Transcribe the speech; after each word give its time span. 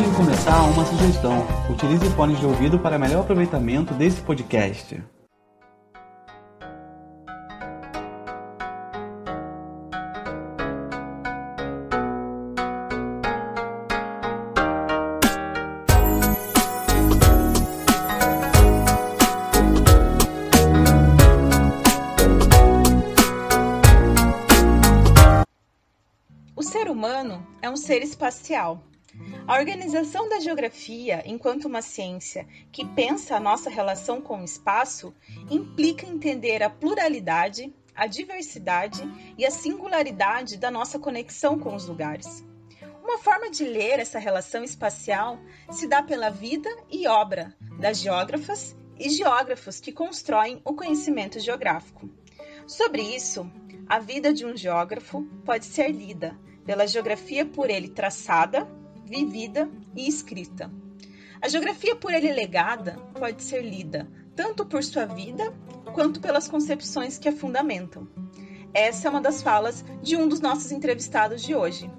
Antes 0.00 0.12
de 0.12 0.16
começar, 0.16 0.62
uma 0.62 0.82
sugestão: 0.86 1.46
utilize 1.68 2.08
fones 2.14 2.40
de 2.40 2.46
ouvido 2.46 2.78
para 2.78 2.98
melhor 2.98 3.20
aproveitamento 3.20 3.92
desse 3.92 4.22
podcast. 4.22 4.98
O 26.56 26.62
ser 26.62 26.88
humano 26.88 27.46
é 27.60 27.68
um 27.68 27.76
ser 27.76 28.02
espacial. 28.02 28.82
A 29.46 29.58
organização 29.58 30.28
da 30.28 30.40
geografia, 30.40 31.22
enquanto 31.26 31.64
uma 31.64 31.82
ciência 31.82 32.46
que 32.70 32.84
pensa 32.84 33.36
a 33.36 33.40
nossa 33.40 33.68
relação 33.68 34.20
com 34.20 34.40
o 34.40 34.44
espaço, 34.44 35.14
implica 35.50 36.06
entender 36.06 36.62
a 36.62 36.70
pluralidade, 36.70 37.74
a 37.94 38.06
diversidade 38.06 39.02
e 39.36 39.44
a 39.44 39.50
singularidade 39.50 40.56
da 40.56 40.70
nossa 40.70 40.98
conexão 40.98 41.58
com 41.58 41.74
os 41.74 41.86
lugares. 41.86 42.44
Uma 43.02 43.18
forma 43.18 43.50
de 43.50 43.64
ler 43.64 43.98
essa 43.98 44.18
relação 44.18 44.62
espacial 44.62 45.38
se 45.70 45.88
dá 45.88 46.02
pela 46.02 46.30
vida 46.30 46.70
e 46.90 47.08
obra 47.08 47.54
das 47.78 47.98
geógrafas 47.98 48.76
e 48.98 49.08
geógrafos 49.08 49.80
que 49.80 49.90
constroem 49.90 50.60
o 50.64 50.74
conhecimento 50.74 51.40
geográfico. 51.40 52.08
Sobre 52.66 53.02
isso, 53.02 53.50
a 53.88 53.98
vida 53.98 54.32
de 54.32 54.46
um 54.46 54.56
geógrafo 54.56 55.24
pode 55.44 55.66
ser 55.66 55.88
lida 55.88 56.38
pela 56.64 56.86
geografia 56.86 57.44
por 57.44 57.68
ele 57.68 57.88
traçada, 57.88 58.68
vivida 59.10 59.68
e 59.96 60.08
escrita. 60.08 60.70
A 61.42 61.48
geografia 61.48 61.96
por 61.96 62.14
ele 62.14 62.32
legada 62.32 62.92
pode 63.18 63.42
ser 63.42 63.62
lida 63.62 64.08
tanto 64.36 64.64
por 64.64 64.84
sua 64.84 65.04
vida 65.04 65.52
quanto 65.92 66.20
pelas 66.20 66.46
concepções 66.46 67.18
que 67.18 67.28
a 67.28 67.32
fundamentam. 67.32 68.08
Essa 68.72 69.08
é 69.08 69.10
uma 69.10 69.20
das 69.20 69.42
falas 69.42 69.84
de 70.00 70.16
um 70.16 70.28
dos 70.28 70.40
nossos 70.40 70.70
entrevistados 70.70 71.42
de 71.42 71.54
hoje. 71.54 71.90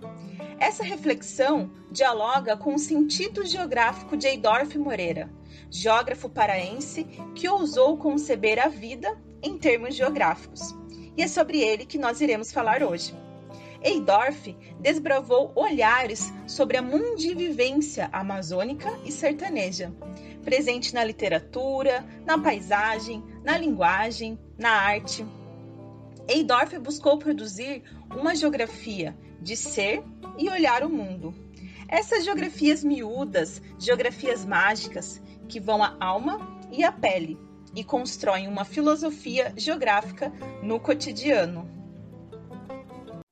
Essa 0.58 0.84
reflexão 0.84 1.70
dialoga 1.92 2.56
com 2.56 2.74
o 2.76 2.80
sentido 2.80 3.46
geográfico 3.46 4.16
de 4.16 4.28
Eidorf 4.28 4.78
Moreira, 4.78 5.30
geógrafo 5.70 6.30
paraense 6.30 7.04
que 7.36 7.50
ousou 7.50 7.98
conceber 7.98 8.58
a 8.58 8.70
vida 8.70 9.22
em 9.44 9.58
termos 9.58 9.96
geográficos. 9.96 10.74
E 11.18 11.22
é 11.22 11.28
sobre 11.28 11.60
ele 11.60 11.86
que 11.86 11.98
nós 11.98 12.22
iremos 12.22 12.54
falar 12.54 12.82
hoje. 12.84 13.14
Eidorf 13.84 14.56
desbravou 14.80 15.52
olhares 15.56 16.32
sobre 16.46 16.78
a 16.78 16.82
mundivivência 16.82 18.10
amazônica 18.14 18.90
e 19.04 19.12
sertaneja, 19.12 19.92
presente 20.44 20.94
na 20.94 21.04
literatura, 21.04 22.06
na 22.26 22.38
paisagem, 22.38 23.24
na 23.44 23.58
linguagem, 23.58 24.38
na 24.58 24.70
arte. 24.70 25.26
Eidorf 26.28 26.78
buscou 26.78 27.18
produzir 27.18 27.84
uma 28.16 28.36
geografia 28.36 29.18
de 29.42 29.58
ser 29.58 30.04
e 30.38 30.50
olhar 30.50 30.84
o 30.84 30.90
mundo. 30.90 31.34
Essas 31.88 32.24
geografias 32.24 32.84
miúdas, 32.84 33.62
geografias 33.80 34.46
mágicas, 34.46 35.22
que 35.50 35.60
vão 35.60 35.84
à 35.84 35.98
alma 36.00 36.62
e 36.72 36.84
à 36.84 36.92
pele 36.92 37.38
e 37.76 37.84
constroem 37.84 38.48
uma 38.48 38.64
filosofia 38.64 39.54
geográfica 39.58 40.32
no 40.62 40.80
cotidiano. 40.80 41.81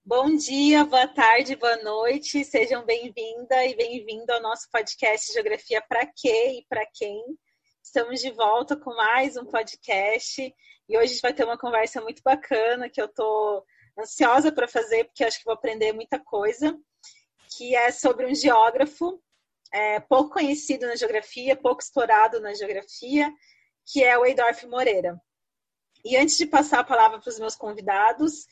Bom 0.09 0.35
dia, 0.35 0.83
boa 0.85 1.07
tarde, 1.07 1.55
boa 1.55 1.77
noite, 1.83 2.43
sejam 2.43 2.83
bem-vinda 2.83 3.63
e 3.63 3.75
bem-vindo 3.75 4.33
ao 4.33 4.41
nosso 4.41 4.67
podcast 4.71 5.31
Geografia 5.31 5.83
para 5.87 6.03
quê 6.03 6.57
e 6.57 6.65
para 6.67 6.83
quem. 6.91 7.23
Estamos 7.83 8.19
de 8.19 8.31
volta 8.31 8.75
com 8.75 8.89
mais 8.95 9.37
um 9.37 9.45
podcast 9.45 10.41
e 10.41 10.97
hoje 10.97 11.03
a 11.03 11.07
gente 11.09 11.21
vai 11.21 11.31
ter 11.31 11.43
uma 11.43 11.59
conversa 11.59 12.01
muito 12.01 12.23
bacana 12.23 12.89
que 12.89 12.99
eu 12.99 13.05
estou 13.05 13.63
ansiosa 13.99 14.51
para 14.51 14.67
fazer 14.67 15.03
porque 15.03 15.23
acho 15.23 15.37
que 15.37 15.45
vou 15.45 15.53
aprender 15.53 15.93
muita 15.93 16.17
coisa, 16.17 16.75
que 17.55 17.75
é 17.75 17.91
sobre 17.91 18.25
um 18.25 18.33
geógrafo 18.33 19.21
é, 19.71 19.99
pouco 19.99 20.31
conhecido 20.31 20.87
na 20.87 20.95
geografia, 20.95 21.55
pouco 21.55 21.83
explorado 21.83 22.39
na 22.39 22.55
geografia, 22.55 23.31
que 23.85 24.03
é 24.03 24.17
o 24.17 24.25
Eidorf 24.25 24.65
Moreira. 24.65 25.21
E 26.03 26.17
antes 26.17 26.35
de 26.35 26.47
passar 26.47 26.79
a 26.79 26.83
palavra 26.83 27.19
para 27.19 27.29
os 27.29 27.37
meus 27.37 27.55
convidados, 27.55 28.47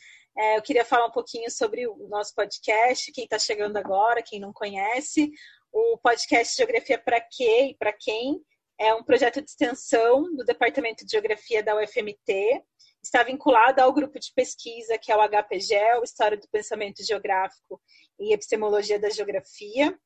eu 0.56 0.62
queria 0.62 0.86
falar 0.86 1.08
um 1.08 1.12
pouquinho 1.12 1.50
sobre 1.50 1.88
o 1.88 2.08
nosso 2.10 2.34
podcast, 2.36 3.12
quem 3.12 3.24
está 3.24 3.40
chegando 3.40 3.78
agora, 3.78 4.22
quem 4.22 4.40
não 4.40 4.54
conhece. 4.54 5.32
O 5.72 5.98
podcast 5.98 6.56
Geografia 6.56 6.98
para 6.98 7.20
Quê 7.20 7.70
e 7.72 7.76
para 7.76 7.92
Quem 7.92 8.40
é 8.80 8.94
um 8.94 9.04
projeto 9.04 9.42
de 9.42 9.50
extensão 9.50 10.24
do 10.36 10.46
Departamento 10.46 11.04
de 11.04 11.12
Geografia 11.12 11.64
da 11.64 11.76
UFMT. 11.76 12.64
Está 13.04 13.24
vinculado 13.24 13.82
ao 13.82 13.92
grupo 13.92 14.20
de 14.20 14.32
pesquisa 14.36 14.98
que 14.98 15.12
é 15.12 15.16
o 15.16 15.28
HPGEL, 15.28 16.04
História 16.04 16.38
do 16.38 16.48
Pensamento 16.50 17.04
Geográfico 17.04 17.82
e 18.20 18.34
Epistemologia 18.34 19.00
da 19.00 19.10
Geografia. 19.10 19.98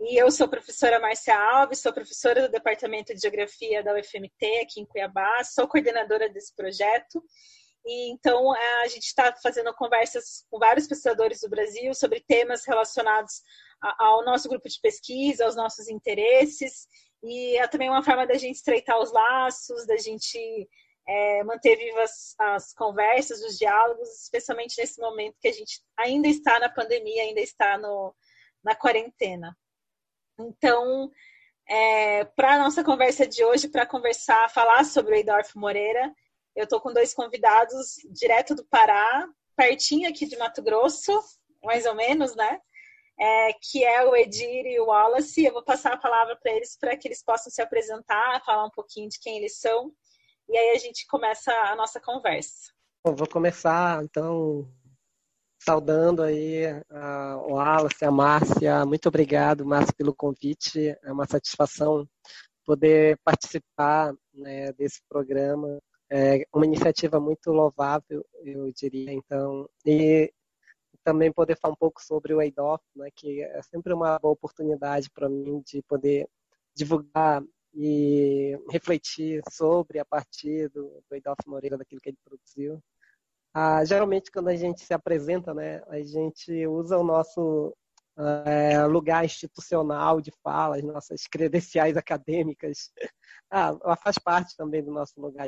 E 0.00 0.20
eu 0.20 0.30
sou 0.30 0.46
a 0.46 0.50
professora 0.50 1.00
Márcia 1.00 1.36
Alves, 1.36 1.80
sou 1.80 1.92
professora 1.92 2.42
do 2.42 2.50
Departamento 2.50 3.12
de 3.14 3.20
Geografia 3.20 3.82
da 3.82 3.94
UFMT 3.94 4.60
aqui 4.62 4.80
em 4.80 4.86
Cuiabá, 4.86 5.42
sou 5.44 5.66
coordenadora 5.66 6.28
desse 6.28 6.54
projeto 6.54 7.22
e 7.84 8.10
então 8.10 8.52
a 8.52 8.88
gente 8.88 9.04
está 9.04 9.34
fazendo 9.42 9.72
conversas 9.74 10.44
com 10.50 10.58
vários 10.58 10.86
pesquisadores 10.86 11.40
do 11.40 11.48
Brasil 11.48 11.94
sobre 11.94 12.20
temas 12.20 12.64
relacionados 12.64 13.42
ao 13.98 14.24
nosso 14.24 14.48
grupo 14.48 14.68
de 14.68 14.80
pesquisa, 14.80 15.44
aos 15.44 15.56
nossos 15.56 15.88
interesses, 15.88 16.86
e 17.22 17.56
é 17.56 17.66
também 17.66 17.88
uma 17.88 18.02
forma 18.02 18.26
da 18.26 18.34
gente 18.34 18.56
estreitar 18.56 18.98
os 19.00 19.12
laços, 19.12 19.86
da 19.86 19.96
gente 19.96 20.68
é, 21.06 21.42
manter 21.44 21.76
vivas 21.76 22.34
as 22.38 22.72
conversas, 22.72 23.42
os 23.42 23.58
diálogos, 23.58 24.08
especialmente 24.22 24.80
nesse 24.80 25.00
momento 25.00 25.36
que 25.40 25.48
a 25.48 25.52
gente 25.52 25.80
ainda 25.96 26.28
está 26.28 26.60
na 26.60 26.68
pandemia, 26.68 27.22
ainda 27.22 27.40
está 27.40 27.76
no, 27.78 28.14
na 28.62 28.74
quarentena. 28.74 29.56
Então, 30.38 31.10
é, 31.68 32.24
para 32.24 32.54
a 32.54 32.58
nossa 32.58 32.84
conversa 32.84 33.26
de 33.26 33.44
hoje, 33.44 33.68
para 33.68 33.86
conversar, 33.86 34.48
falar 34.50 34.84
sobre 34.84 35.14
o 35.14 35.16
Eidorf 35.16 35.56
Moreira, 35.56 36.12
eu 36.54 36.64
estou 36.64 36.80
com 36.80 36.92
dois 36.92 37.14
convidados 37.14 37.96
direto 38.10 38.54
do 38.54 38.64
Pará, 38.64 39.26
pertinho 39.56 40.08
aqui 40.08 40.26
de 40.26 40.36
Mato 40.36 40.62
Grosso, 40.62 41.12
mais 41.62 41.86
ou 41.86 41.94
menos, 41.94 42.34
né? 42.34 42.60
É, 43.18 43.52
que 43.60 43.84
é 43.84 44.04
o 44.04 44.16
Edir 44.16 44.66
e 44.66 44.80
o 44.80 44.86
Wallace. 44.86 45.44
Eu 45.44 45.52
vou 45.52 45.62
passar 45.62 45.92
a 45.92 45.98
palavra 45.98 46.36
para 46.36 46.52
eles 46.52 46.76
para 46.78 46.96
que 46.96 47.06
eles 47.06 47.22
possam 47.22 47.50
se 47.52 47.62
apresentar, 47.62 48.42
falar 48.44 48.64
um 48.64 48.70
pouquinho 48.70 49.08
de 49.08 49.18
quem 49.20 49.38
eles 49.38 49.58
são, 49.58 49.92
e 50.48 50.56
aí 50.56 50.70
a 50.70 50.78
gente 50.78 51.06
começa 51.06 51.52
a 51.52 51.76
nossa 51.76 52.00
conversa. 52.00 52.72
Bom, 53.04 53.14
vou 53.14 53.28
começar, 53.28 54.02
então, 54.04 54.68
saudando 55.62 56.22
aí 56.22 56.64
o 57.46 57.54
Wallace, 57.54 58.04
a 58.04 58.10
Márcia. 58.10 58.84
Muito 58.84 59.08
obrigado, 59.08 59.64
Márcia, 59.64 59.94
pelo 59.96 60.14
convite. 60.14 60.96
É 61.02 61.12
uma 61.12 61.26
satisfação 61.26 62.06
poder 62.64 63.18
participar 63.24 64.14
né, 64.32 64.72
desse 64.72 65.00
programa 65.08 65.80
é 66.14 66.44
uma 66.54 66.66
iniciativa 66.66 67.18
muito 67.18 67.50
louvável, 67.50 68.22
eu 68.44 68.70
diria. 68.72 69.12
Então, 69.12 69.66
e 69.86 70.30
também 71.02 71.32
poder 71.32 71.56
falar 71.58 71.72
um 71.72 71.76
pouco 71.76 72.02
sobre 72.02 72.34
o 72.34 72.42
EIDOF, 72.42 72.84
né, 72.94 73.08
que 73.16 73.42
é 73.42 73.62
sempre 73.62 73.94
uma 73.94 74.18
boa 74.18 74.34
oportunidade 74.34 75.10
para 75.10 75.28
mim 75.28 75.62
de 75.66 75.82
poder 75.82 76.28
divulgar 76.76 77.42
e 77.74 78.58
refletir 78.70 79.42
sobre 79.50 79.98
a 79.98 80.04
partir 80.04 80.68
do, 80.68 81.02
do 81.08 81.14
EIDOF 81.14 81.38
Moreira, 81.46 81.78
daquilo 81.78 82.00
que 82.00 82.10
ele 82.10 82.18
produziu. 82.22 82.78
Ah, 83.54 83.82
geralmente, 83.82 84.30
quando 84.30 84.48
a 84.48 84.56
gente 84.56 84.84
se 84.84 84.92
apresenta, 84.92 85.54
né, 85.54 85.82
a 85.88 86.02
gente 86.02 86.66
usa 86.66 86.98
o 86.98 87.04
nosso 87.04 87.74
é, 88.44 88.84
lugar 88.86 89.24
institucional 89.24 90.20
de 90.20 90.30
fala, 90.42 90.76
as 90.76 90.82
nossas 90.82 91.26
credenciais 91.26 91.96
acadêmicas. 91.96 92.90
Ah, 93.54 93.78
ela 93.84 93.96
faz 93.96 94.18
parte 94.18 94.56
também 94.56 94.82
do 94.82 94.90
nosso 94.90 95.20
lugar 95.20 95.46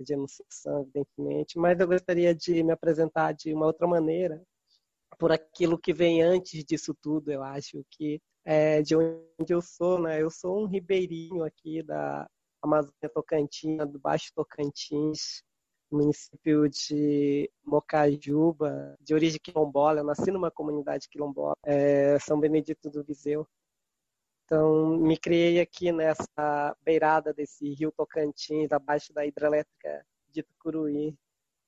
de 0.00 0.14
enunciação, 0.14 0.80
evidentemente, 0.80 1.58
mas 1.58 1.78
eu 1.78 1.86
gostaria 1.86 2.34
de 2.34 2.62
me 2.62 2.72
apresentar 2.72 3.32
de 3.32 3.52
uma 3.52 3.66
outra 3.66 3.86
maneira, 3.86 4.42
por 5.18 5.30
aquilo 5.30 5.78
que 5.78 5.92
vem 5.92 6.22
antes 6.22 6.64
disso 6.64 6.96
tudo, 7.02 7.30
eu 7.30 7.42
acho 7.42 7.84
que 7.90 8.18
é 8.46 8.80
de 8.80 8.96
onde 8.96 9.20
eu 9.50 9.60
sou, 9.60 10.00
né? 10.00 10.22
Eu 10.22 10.30
sou 10.30 10.62
um 10.62 10.66
ribeirinho 10.66 11.44
aqui 11.44 11.82
da 11.82 12.26
Amazônia 12.62 13.10
Tocantina, 13.12 13.84
do 13.84 13.98
Baixo 13.98 14.32
Tocantins, 14.34 15.42
município 15.90 16.66
de 16.66 17.50
Mocajuba, 17.62 18.96
de 19.00 19.12
origem 19.12 19.38
quilombola. 19.38 20.00
Eu 20.00 20.04
nasci 20.04 20.30
numa 20.30 20.50
comunidade 20.50 21.08
quilombola, 21.10 21.54
é, 21.64 22.18
São 22.20 22.40
Benedito 22.40 22.88
do 22.90 23.04
Viseu. 23.04 23.46
Então, 24.44 24.98
me 24.98 25.16
criei 25.16 25.60
aqui 25.60 25.92
nessa 25.92 26.76
beirada 26.82 27.32
desse 27.32 27.72
rio 27.74 27.92
Tocantins, 27.92 28.70
abaixo 28.72 29.12
da 29.12 29.24
hidrelétrica 29.24 30.04
de 30.30 30.42
Tucuruí. 30.42 31.16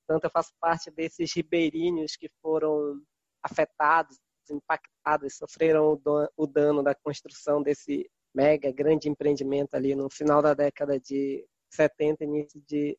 Portanto, 0.06 0.24
eu 0.24 0.30
faço 0.30 0.52
parte 0.60 0.90
desses 0.90 1.32
ribeirinhos 1.34 2.16
que 2.16 2.28
foram 2.42 3.00
afetados 3.42 4.18
impactadas, 4.50 5.36
sofreram 5.36 5.98
o 6.36 6.46
dano 6.46 6.82
da 6.82 6.94
construção 6.94 7.62
desse 7.62 8.10
mega 8.34 8.70
grande 8.72 9.08
empreendimento 9.08 9.74
ali 9.74 9.94
no 9.94 10.10
final 10.10 10.42
da 10.42 10.54
década 10.54 10.98
de 10.98 11.46
70, 11.70 12.24
início 12.24 12.60
de 12.66 12.98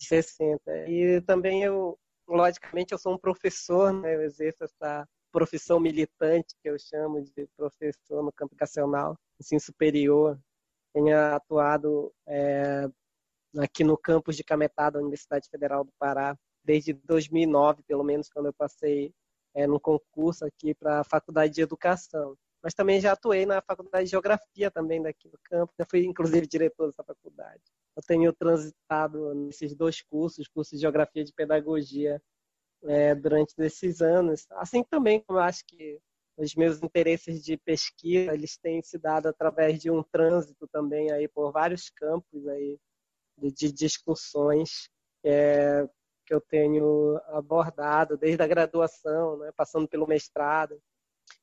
60. 0.00 0.88
E 0.88 1.20
também 1.22 1.62
eu, 1.62 1.98
logicamente, 2.26 2.92
eu 2.92 2.98
sou 2.98 3.14
um 3.14 3.18
professor, 3.18 3.92
né? 3.92 4.16
eu 4.16 4.22
exerço 4.22 4.64
essa 4.64 5.06
profissão 5.30 5.80
militante 5.80 6.54
que 6.62 6.68
eu 6.68 6.78
chamo 6.78 7.22
de 7.22 7.46
professor 7.56 8.22
no 8.22 8.32
campo 8.32 8.54
educacional, 8.54 9.16
ensino 9.40 9.60
superior. 9.60 10.38
Tenho 10.92 11.16
atuado 11.34 12.12
é, 12.26 12.88
aqui 13.58 13.84
no 13.84 13.96
campus 13.96 14.36
de 14.36 14.44
Cametá 14.44 14.90
da 14.90 14.98
Universidade 14.98 15.48
Federal 15.48 15.84
do 15.84 15.92
Pará 15.98 16.36
desde 16.64 16.92
2009, 16.92 17.82
pelo 17.84 18.04
menos, 18.04 18.28
quando 18.28 18.46
eu 18.46 18.52
passei 18.52 19.12
é, 19.54 19.66
num 19.66 19.78
concurso 19.78 20.44
aqui 20.44 20.74
para 20.74 21.00
a 21.00 21.04
Faculdade 21.04 21.54
de 21.54 21.62
Educação. 21.62 22.36
Mas 22.62 22.74
também 22.74 23.00
já 23.00 23.12
atuei 23.12 23.46
na 23.46 23.62
Faculdade 23.62 24.04
de 24.04 24.10
Geografia 24.10 24.70
também 24.70 25.02
daqui 25.02 25.28
do 25.28 25.38
campus, 25.44 25.74
já 25.78 25.86
fui 25.86 26.04
inclusive 26.04 26.46
diretor 26.46 26.88
dessa 26.88 27.02
faculdade. 27.02 27.62
Eu 27.96 28.02
tenho 28.02 28.32
transitado 28.32 29.34
nesses 29.34 29.74
dois 29.74 30.02
cursos, 30.02 30.46
cursos 30.46 30.78
de 30.78 30.82
Geografia 30.82 31.22
e 31.22 31.24
de 31.24 31.32
Pedagogia, 31.32 32.22
é, 32.84 33.14
durante 33.14 33.54
esses 33.58 34.00
anos. 34.00 34.46
Assim 34.52 34.82
também 34.82 35.20
como 35.20 35.38
eu 35.38 35.42
acho 35.42 35.64
que 35.66 36.00
os 36.36 36.54
meus 36.54 36.82
interesses 36.82 37.42
de 37.44 37.56
pesquisa, 37.58 38.32
eles 38.32 38.56
têm 38.56 38.82
se 38.82 38.98
dado 38.98 39.28
através 39.28 39.80
de 39.80 39.90
um 39.90 40.02
trânsito 40.02 40.66
também 40.68 41.10
aí 41.12 41.28
por 41.28 41.52
vários 41.52 41.90
campos 41.90 42.46
aí 42.48 42.78
de, 43.36 43.52
de 43.52 43.72
discussões 43.72 44.88
é, 45.24 45.86
que 46.24 46.32
eu 46.32 46.40
tenho 46.40 47.20
abordado 47.28 48.16
desde 48.16 48.42
a 48.42 48.46
graduação, 48.46 49.38
né, 49.38 49.50
passando 49.56 49.88
pelo 49.88 50.06
mestrado, 50.06 50.80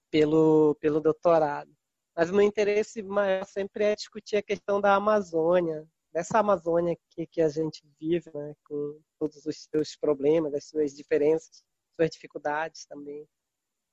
pelo, 0.10 0.76
pelo 0.80 1.00
doutorado. 1.00 1.72
Mas 2.16 2.30
o 2.30 2.34
meu 2.34 2.42
interesse 2.42 3.04
maior 3.04 3.46
sempre 3.46 3.84
é 3.84 3.96
discutir 3.96 4.38
a 4.38 4.42
questão 4.42 4.82
da 4.82 4.96
Amazônia, 4.96 5.86
dessa 6.12 6.40
Amazônia 6.40 6.98
que, 7.10 7.26
que 7.28 7.42
a 7.42 7.50
gente 7.50 7.84
vive, 8.00 8.32
né, 8.34 8.56
com 8.64 9.00
todos 9.20 9.46
os 9.46 9.68
seus 9.70 9.96
problemas, 9.96 10.54
as 10.54 10.66
suas 10.66 10.96
diferenças, 10.96 11.64
suas 11.96 12.10
dificuldades 12.10 12.86
também. 12.86 13.28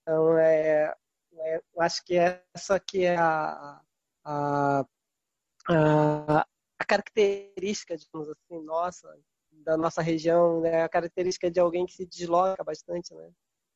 Então, 0.02 0.38
é, 0.38 0.94
é 1.34 1.56
eu 1.56 1.82
acho 1.82 2.04
que 2.04 2.16
essa 2.16 2.78
que 2.78 3.04
é 3.04 3.16
a, 3.16 3.80
a, 4.24 4.84
a, 5.68 6.46
a 6.78 6.84
característica, 6.86 7.96
digamos 7.96 8.28
assim, 8.28 8.62
nossa, 8.62 9.18
da 9.50 9.76
nossa 9.76 10.02
região, 10.02 10.60
né, 10.60 10.82
a 10.82 10.88
característica 10.88 11.50
de 11.50 11.60
alguém 11.60 11.86
que 11.86 11.94
se 11.94 12.06
desloca 12.06 12.62
bastante, 12.62 13.14
né? 13.14 13.32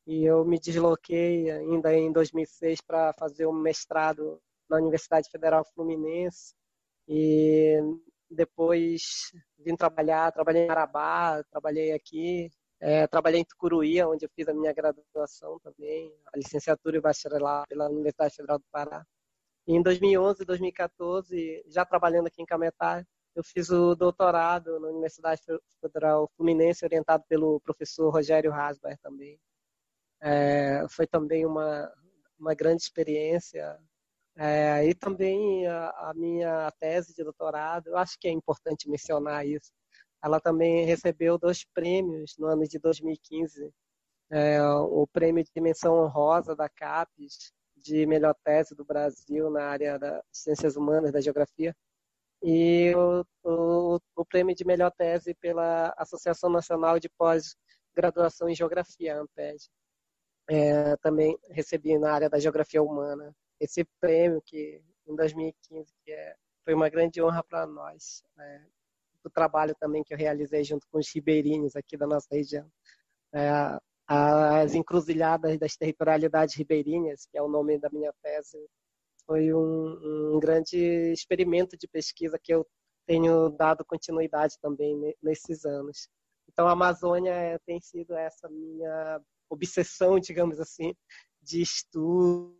E 0.07 0.25
eu 0.25 0.43
me 0.43 0.59
desloquei 0.59 1.51
ainda 1.51 1.93
em 1.93 2.11
2006 2.11 2.81
para 2.81 3.13
fazer 3.13 3.45
um 3.45 3.53
mestrado 3.53 4.41
na 4.69 4.77
Universidade 4.77 5.29
Federal 5.29 5.63
Fluminense 5.73 6.53
e 7.07 7.77
depois 8.29 9.31
vim 9.57 9.75
trabalhar, 9.75 10.31
trabalhei 10.31 10.63
em 10.63 10.67
Marabá, 10.67 11.43
trabalhei 11.51 11.91
aqui, 11.91 12.49
é, 12.79 13.07
trabalhei 13.07 13.41
em 13.41 13.45
Tucuruí, 13.45 14.01
onde 14.03 14.25
eu 14.25 14.29
fiz 14.35 14.47
a 14.47 14.53
minha 14.53 14.73
graduação 14.73 15.59
também, 15.59 16.13
a 16.33 16.37
licenciatura 16.37 16.97
e 16.97 17.01
bacharelado 17.01 17.67
pela 17.67 17.89
Universidade 17.89 18.35
Federal 18.35 18.59
do 18.59 18.65
Pará. 18.71 19.05
E 19.67 19.73
em 19.75 19.81
2011 19.81 20.43
e 20.43 20.45
2014, 20.45 21.63
já 21.67 21.85
trabalhando 21.85 22.27
aqui 22.27 22.41
em 22.41 22.45
Cametá, 22.45 23.05
eu 23.35 23.43
fiz 23.43 23.69
o 23.69 23.95
doutorado 23.95 24.79
na 24.79 24.87
Universidade 24.89 25.41
Federal 25.81 26.29
Fluminense, 26.35 26.83
orientado 26.85 27.23
pelo 27.27 27.59
professor 27.61 28.09
Rogério 28.09 28.51
Rasber 28.51 28.97
também. 28.99 29.39
É, 30.21 30.85
foi 30.89 31.07
também 31.07 31.45
uma, 31.45 31.91
uma 32.39 32.53
grande 32.53 32.81
experiência. 32.81 33.77
É, 34.41 34.85
e 34.87 34.95
também 34.95 35.67
a, 35.67 35.89
a, 35.89 36.13
minha 36.15 36.71
tese 36.79 37.13
de 37.13 37.25
doutorado, 37.25 37.87
eu 37.87 37.97
acho 37.97 38.17
que 38.17 38.25
é 38.25 38.31
importante 38.31 38.89
mencionar 38.89 39.45
isso. 39.45 39.69
Ela 40.23 40.39
também 40.39 40.85
recebeu 40.85 41.37
dois 41.37 41.65
prêmios 41.73 42.37
no 42.37 42.47
ano 42.47 42.63
de 42.63 42.79
2015. 42.79 43.69
É, 44.31 44.63
o 44.63 45.05
prêmio 45.07 45.43
de 45.43 45.51
dimensão 45.53 45.93
honrosa 45.95 46.55
da 46.55 46.69
CAPES, 46.69 47.51
de 47.75 48.05
melhor 48.05 48.33
tese 48.43 48.73
do 48.75 48.85
Brasil 48.85 49.49
na 49.49 49.65
área 49.65 49.99
das 49.99 50.23
ciências 50.31 50.77
humanas, 50.77 51.11
da 51.11 51.19
geografia, 51.19 51.75
e 52.41 52.93
o, 52.95 53.25
o, 53.43 53.99
o, 54.15 54.25
prêmio 54.25 54.55
de 54.55 54.65
melhor 54.65 54.91
tese 54.91 55.33
pela 55.35 55.93
Associação 55.97 56.49
Nacional 56.49 56.97
de 56.99 57.09
Pós-Graduação 57.09 58.47
em 58.49 58.55
Geografia, 58.55 59.19
AMPED. 59.19 59.69
É, 60.49 60.95
também 60.97 61.37
recebi 61.51 61.97
na 61.97 62.13
área 62.13 62.29
da 62.29 62.39
Geografia 62.39 62.81
Humana. 62.81 63.35
Esse 63.59 63.83
prêmio 63.99 64.41
que 64.45 64.81
em 65.07 65.15
2015 65.15 65.93
que 66.03 66.11
é, 66.11 66.35
foi 66.63 66.73
uma 66.73 66.89
grande 66.89 67.21
honra 67.21 67.43
para 67.43 67.65
nós. 67.65 68.23
É, 68.39 68.61
o 69.23 69.29
trabalho 69.29 69.75
também 69.79 70.03
que 70.03 70.13
eu 70.13 70.17
realizei 70.17 70.63
junto 70.63 70.87
com 70.89 70.99
os 70.99 71.13
ribeirinhos 71.13 71.75
aqui 71.75 71.97
da 71.97 72.07
nossa 72.07 72.27
região. 72.31 72.69
É, 73.33 73.49
as 74.07 74.73
encruzilhadas 74.73 75.59
das 75.59 75.75
territorialidades 75.75 76.55
ribeirinhas, 76.55 77.27
que 77.27 77.37
é 77.37 77.41
o 77.41 77.47
nome 77.47 77.77
da 77.77 77.89
minha 77.91 78.11
tese, 78.23 78.57
foi 79.25 79.53
um, 79.53 80.33
um 80.35 80.39
grande 80.39 80.77
experimento 81.11 81.77
de 81.77 81.87
pesquisa 81.87 82.39
que 82.41 82.51
eu 82.51 82.65
tenho 83.05 83.49
dado 83.49 83.85
continuidade 83.85 84.55
também 84.59 85.15
nesses 85.21 85.65
anos. 85.65 86.09
Então, 86.47 86.67
a 86.67 86.71
Amazônia 86.71 87.31
é, 87.31 87.59
tem 87.59 87.79
sido 87.79 88.15
essa 88.15 88.49
minha 88.49 89.21
obsessão, 89.49 90.19
digamos 90.19 90.59
assim, 90.59 90.95
de 91.41 91.61
estudo, 91.61 92.58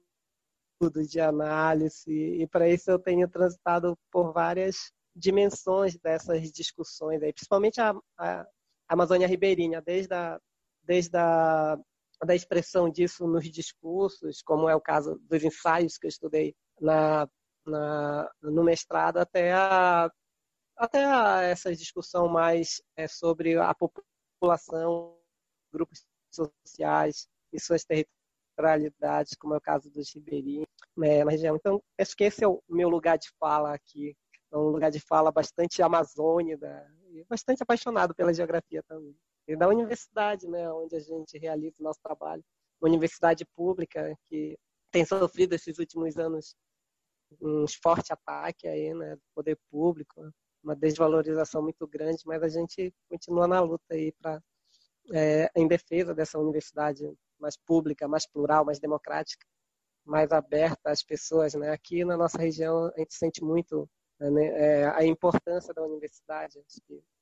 de 1.07 1.19
análise, 1.19 2.09
e 2.11 2.47
para 2.47 2.69
isso 2.69 2.89
eu 2.89 2.99
tenho 2.99 3.27
transitado 3.27 3.97
por 4.09 4.31
várias 4.31 4.91
dimensões 5.13 5.97
dessas 5.97 6.49
discussões, 6.51 7.21
aí, 7.21 7.33
principalmente 7.33 7.81
a, 7.81 7.93
a 8.17 8.45
Amazônia 8.87 9.27
Ribeirinha, 9.27 9.81
desde 9.81 10.13
a, 10.13 10.39
desde 10.83 11.17
a 11.17 11.77
da 12.25 12.35
expressão 12.35 12.89
disso 12.89 13.25
nos 13.27 13.49
discursos, 13.49 14.41
como 14.41 14.67
é 14.67 14.75
o 14.75 14.81
caso 14.81 15.15
dos 15.21 15.43
ensaios 15.43 15.97
que 15.97 16.05
eu 16.05 16.09
estudei 16.09 16.53
na, 16.79 17.27
na 17.65 18.29
no 18.41 18.63
mestrado, 18.63 19.17
até 19.17 19.53
a, 19.53 20.11
até 20.75 21.05
a, 21.05 21.41
essa 21.43 21.73
discussão 21.73 22.27
mais 22.27 22.81
é, 22.97 23.07
sobre 23.07 23.57
a 23.57 23.73
população, 23.73 25.17
grupos 25.71 26.05
sociais 26.29 27.27
e 27.53 27.59
suas 27.59 27.85
territorialidades, 28.59 29.35
como 29.37 29.53
é 29.53 29.57
o 29.57 29.61
caso 29.61 29.89
dos 29.89 30.13
ribeirinhos 30.13 30.67
né, 30.97 31.23
na 31.23 31.31
região. 31.31 31.55
Então, 31.55 31.81
acho 31.99 32.15
que 32.15 32.25
esse 32.25 32.43
é 32.43 32.47
o 32.47 32.61
meu 32.69 32.89
lugar 32.89 33.17
de 33.17 33.29
fala 33.39 33.73
aqui, 33.73 34.15
é 34.51 34.57
um 34.57 34.69
lugar 34.69 34.91
de 34.91 34.99
fala 34.99 35.31
bastante 35.31 35.81
amazônica 35.81 36.85
e 37.11 37.23
bastante 37.29 37.63
apaixonado 37.63 38.13
pela 38.13 38.33
geografia 38.33 38.83
também 38.83 39.15
e 39.49 39.55
da 39.55 39.67
universidade, 39.67 40.47
né, 40.47 40.71
onde 40.71 40.95
a 40.95 40.99
gente 40.99 41.35
realiza 41.39 41.75
o 41.79 41.83
nosso 41.83 41.99
trabalho. 42.03 42.43
Uma 42.79 42.87
universidade 42.87 43.43
pública 43.55 44.15
que 44.27 44.55
tem 44.91 45.03
sofrido 45.03 45.53
esses 45.53 45.79
últimos 45.79 46.17
anos 46.17 46.55
um 47.41 47.65
forte 47.81 48.13
ataque 48.13 48.67
aí, 48.67 48.93
né, 48.93 49.15
do 49.15 49.21
poder 49.33 49.57
público, 49.71 50.21
uma 50.63 50.75
desvalorização 50.75 51.63
muito 51.63 51.87
grande, 51.87 52.21
mas 52.25 52.43
a 52.43 52.47
gente 52.47 52.93
continua 53.09 53.47
na 53.47 53.59
luta 53.59 53.85
aí 53.91 54.11
para 54.21 54.39
é, 55.13 55.49
em 55.55 55.67
defesa 55.67 56.13
dessa 56.13 56.37
universidade 56.37 57.03
mais 57.39 57.57
pública, 57.57 58.07
mais 58.07 58.27
plural, 58.27 58.65
mais 58.65 58.79
democrática, 58.79 59.45
mais 60.05 60.31
aberta 60.31 60.91
às 60.91 61.03
pessoas, 61.03 61.53
né? 61.53 61.71
Aqui 61.71 62.03
na 62.03 62.17
nossa 62.17 62.37
região 62.37 62.91
a 62.95 62.99
gente 62.99 63.13
sente 63.13 63.43
muito 63.43 63.89
né, 64.19 64.45
é, 64.47 64.87
a 64.87 65.05
importância 65.05 65.73
da 65.73 65.83
universidade. 65.83 66.59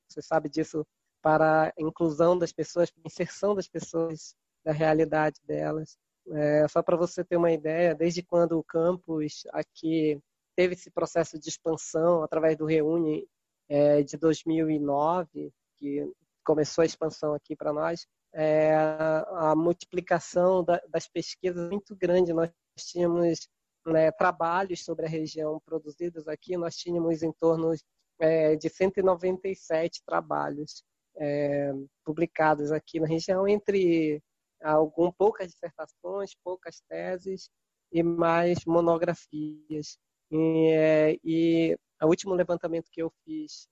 Você 0.08 0.22
sabe 0.22 0.48
disso 0.48 0.86
para 1.22 1.68
a 1.68 1.72
inclusão 1.78 2.38
das 2.38 2.52
pessoas, 2.52 2.90
para 2.90 3.02
a 3.04 3.06
inserção 3.06 3.54
das 3.54 3.68
pessoas 3.68 4.34
da 4.64 4.72
realidade 4.72 5.40
delas. 5.44 5.96
É, 6.30 6.68
só 6.68 6.82
para 6.82 6.96
você 6.96 7.24
ter 7.24 7.36
uma 7.36 7.52
ideia, 7.52 7.94
desde 7.94 8.22
quando 8.22 8.58
o 8.58 8.64
campus 8.64 9.44
aqui 9.52 10.20
teve 10.54 10.74
esse 10.74 10.90
processo 10.90 11.38
de 11.38 11.48
expansão 11.48 12.22
através 12.22 12.56
do 12.56 12.66
Reúne 12.66 13.26
é, 13.68 14.02
de 14.02 14.16
2009, 14.16 15.52
que 15.76 16.12
começou 16.44 16.82
a 16.82 16.86
expansão 16.86 17.34
aqui 17.34 17.54
para 17.54 17.72
nós, 17.72 18.06
é, 18.34 18.74
a 18.74 19.54
multiplicação 19.56 20.62
da, 20.64 20.80
das 20.88 21.08
pesquisas 21.08 21.66
é 21.66 21.70
muito 21.70 21.96
grande. 21.96 22.32
Nós 22.32 22.50
tínhamos 22.76 23.48
né, 23.86 24.10
trabalhos 24.12 24.84
sobre 24.84 25.06
a 25.06 25.08
região 25.08 25.60
produzidos 25.64 26.28
aqui, 26.28 26.56
nós 26.56 26.76
tínhamos 26.76 27.22
em 27.22 27.32
torno 27.32 27.72
é, 28.20 28.56
de 28.56 28.68
197 28.68 30.02
trabalhos 30.04 30.82
é, 31.16 31.72
publicados 32.04 32.72
aqui 32.72 33.00
na 33.00 33.06
região, 33.06 33.46
entre 33.46 34.22
algum, 34.62 35.10
poucas 35.12 35.50
dissertações, 35.50 36.34
poucas 36.44 36.80
teses 36.88 37.50
e 37.92 38.02
mais 38.02 38.64
monografias. 38.64 39.98
E, 40.30 40.70
é, 40.70 41.18
e 41.24 41.78
o 42.02 42.06
último 42.06 42.34
levantamento 42.34 42.90
que 42.90 43.02
eu 43.02 43.10
fiz 43.24 43.68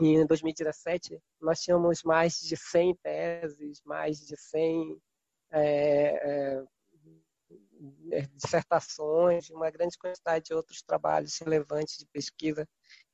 é, 0.00 0.04
em 0.04 0.26
2017, 0.26 1.20
nós 1.40 1.60
tínhamos 1.60 2.02
mais 2.02 2.34
de 2.40 2.56
100 2.56 2.96
teses, 3.02 3.80
mais 3.84 4.18
de 4.18 4.36
100 4.36 5.00
é, 5.52 6.64
é, 8.10 8.22
dissertações, 8.34 9.50
uma 9.50 9.70
grande 9.70 9.96
quantidade 9.98 10.46
de 10.46 10.54
outros 10.54 10.82
trabalhos 10.82 11.38
relevantes 11.38 11.98
de 11.98 12.06
pesquisa 12.06 12.66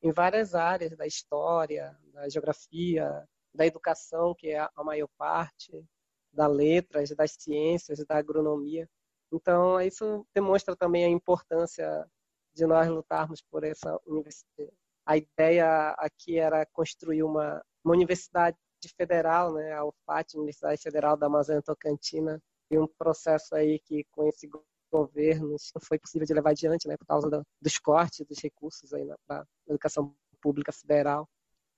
em 0.02 0.12
várias 0.12 0.54
áreas 0.54 0.96
da 0.96 1.06
história, 1.06 1.96
da 2.12 2.28
geografia, 2.28 3.26
da 3.54 3.66
educação, 3.66 4.34
que 4.34 4.48
é 4.48 4.58
a 4.58 4.84
maior 4.84 5.08
parte, 5.18 5.84
da 6.32 6.46
letras, 6.46 7.10
das 7.10 7.32
ciências, 7.38 8.04
da 8.06 8.16
agronomia. 8.16 8.88
Então, 9.32 9.80
isso 9.80 10.26
demonstra 10.34 10.76
também 10.76 11.04
a 11.04 11.08
importância 11.08 12.06
de 12.54 12.66
nós 12.66 12.88
lutarmos 12.88 13.42
por 13.42 13.64
essa 13.64 13.98
universidade. 14.06 14.79
A 15.10 15.16
ideia 15.16 15.90
aqui 15.98 16.38
era 16.38 16.64
construir 16.66 17.24
uma, 17.24 17.60
uma 17.84 17.94
universidade 17.94 18.56
federal, 18.96 19.52
né, 19.52 19.72
a 19.72 19.84
UFAT, 19.84 20.36
Universidade 20.36 20.80
Federal 20.80 21.16
da 21.16 21.26
Amazônia 21.26 21.60
Tocantina, 21.60 22.40
e 22.70 22.78
um 22.78 22.86
processo 22.86 23.56
aí 23.56 23.80
que 23.80 24.04
com 24.12 24.28
esse 24.28 24.48
governo 24.88 25.48
não 25.48 25.82
foi 25.82 25.98
possível 25.98 26.24
de 26.24 26.32
levar 26.32 26.50
adiante, 26.50 26.86
né, 26.86 26.96
por 26.96 27.06
causa 27.06 27.28
do, 27.28 27.42
dos 27.60 27.76
cortes 27.76 28.24
dos 28.24 28.38
recursos 28.38 28.94
aí 28.94 29.04
na, 29.04 29.16
na 29.28 29.44
educação 29.66 30.14
pública 30.40 30.70
federal. 30.70 31.28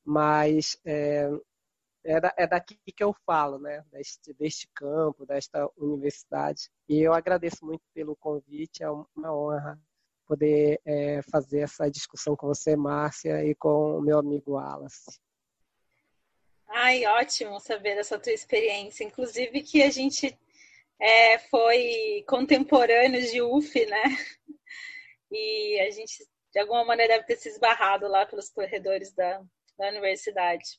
Mas 0.04 0.76
é, 0.84 1.30
é, 2.04 2.20
da, 2.20 2.34
é 2.36 2.46
daqui 2.46 2.78
que 2.84 3.02
eu 3.02 3.14
falo, 3.24 3.58
né, 3.58 3.82
deste, 3.90 4.34
deste 4.34 4.68
campo, 4.74 5.24
desta 5.24 5.70
universidade. 5.78 6.68
E 6.86 7.00
eu 7.00 7.14
agradeço 7.14 7.64
muito 7.64 7.82
pelo 7.94 8.14
convite, 8.14 8.82
é 8.82 8.90
uma 8.90 9.34
honra 9.34 9.80
poder 10.26 10.80
é, 10.84 11.20
fazer 11.30 11.60
essa 11.60 11.90
discussão 11.90 12.36
com 12.36 12.46
você, 12.46 12.76
Márcia, 12.76 13.44
e 13.44 13.54
com 13.54 13.98
o 13.98 14.00
meu 14.00 14.18
amigo 14.18 14.52
Wallace. 14.52 15.20
Ai, 16.68 17.04
ótimo 17.06 17.60
saber 17.60 17.96
dessa 17.96 18.18
tua 18.18 18.32
experiência. 18.32 19.04
Inclusive 19.04 19.62
que 19.62 19.82
a 19.82 19.90
gente 19.90 20.36
é, 20.98 21.38
foi 21.38 22.24
contemporâneos 22.26 23.30
de 23.30 23.42
UF, 23.42 23.86
né? 23.86 24.02
E 25.30 25.80
a 25.80 25.90
gente, 25.90 26.26
de 26.52 26.60
alguma 26.60 26.84
maneira, 26.84 27.14
deve 27.14 27.26
ter 27.26 27.36
se 27.36 27.48
esbarrado 27.48 28.06
lá 28.06 28.26
pelos 28.26 28.50
corredores 28.50 29.12
da, 29.12 29.42
da 29.78 29.88
universidade. 29.88 30.78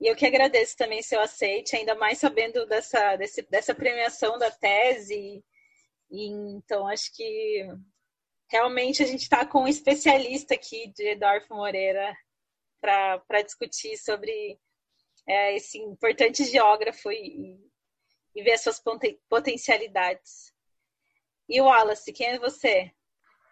E 0.00 0.06
eu 0.06 0.16
que 0.16 0.26
agradeço 0.26 0.76
também 0.76 1.00
seu 1.00 1.20
aceite, 1.20 1.76
ainda 1.76 1.94
mais 1.94 2.18
sabendo 2.18 2.66
dessa, 2.66 3.16
desse, 3.16 3.42
dessa 3.42 3.74
premiação 3.74 4.36
da 4.36 4.50
tese. 4.50 5.44
E, 6.10 6.26
então, 6.26 6.86
acho 6.86 7.14
que 7.14 7.66
realmente 8.52 9.02
a 9.02 9.06
gente 9.06 9.22
está 9.22 9.46
com 9.46 9.62
um 9.62 9.68
especialista 9.68 10.54
aqui 10.54 10.92
de 10.94 11.12
Edorfo 11.12 11.54
Moreira 11.54 12.14
para 12.80 13.42
discutir 13.42 13.96
sobre 13.96 14.58
é, 15.26 15.56
esse 15.56 15.78
importante 15.78 16.44
geógrafo 16.44 17.10
e, 17.10 17.58
e 18.34 18.42
ver 18.42 18.58
suas 18.58 18.82
potencialidades. 19.28 20.52
E 21.48 21.60
Wallace, 21.62 22.12
quem 22.12 22.26
é 22.26 22.38
você? 22.38 22.92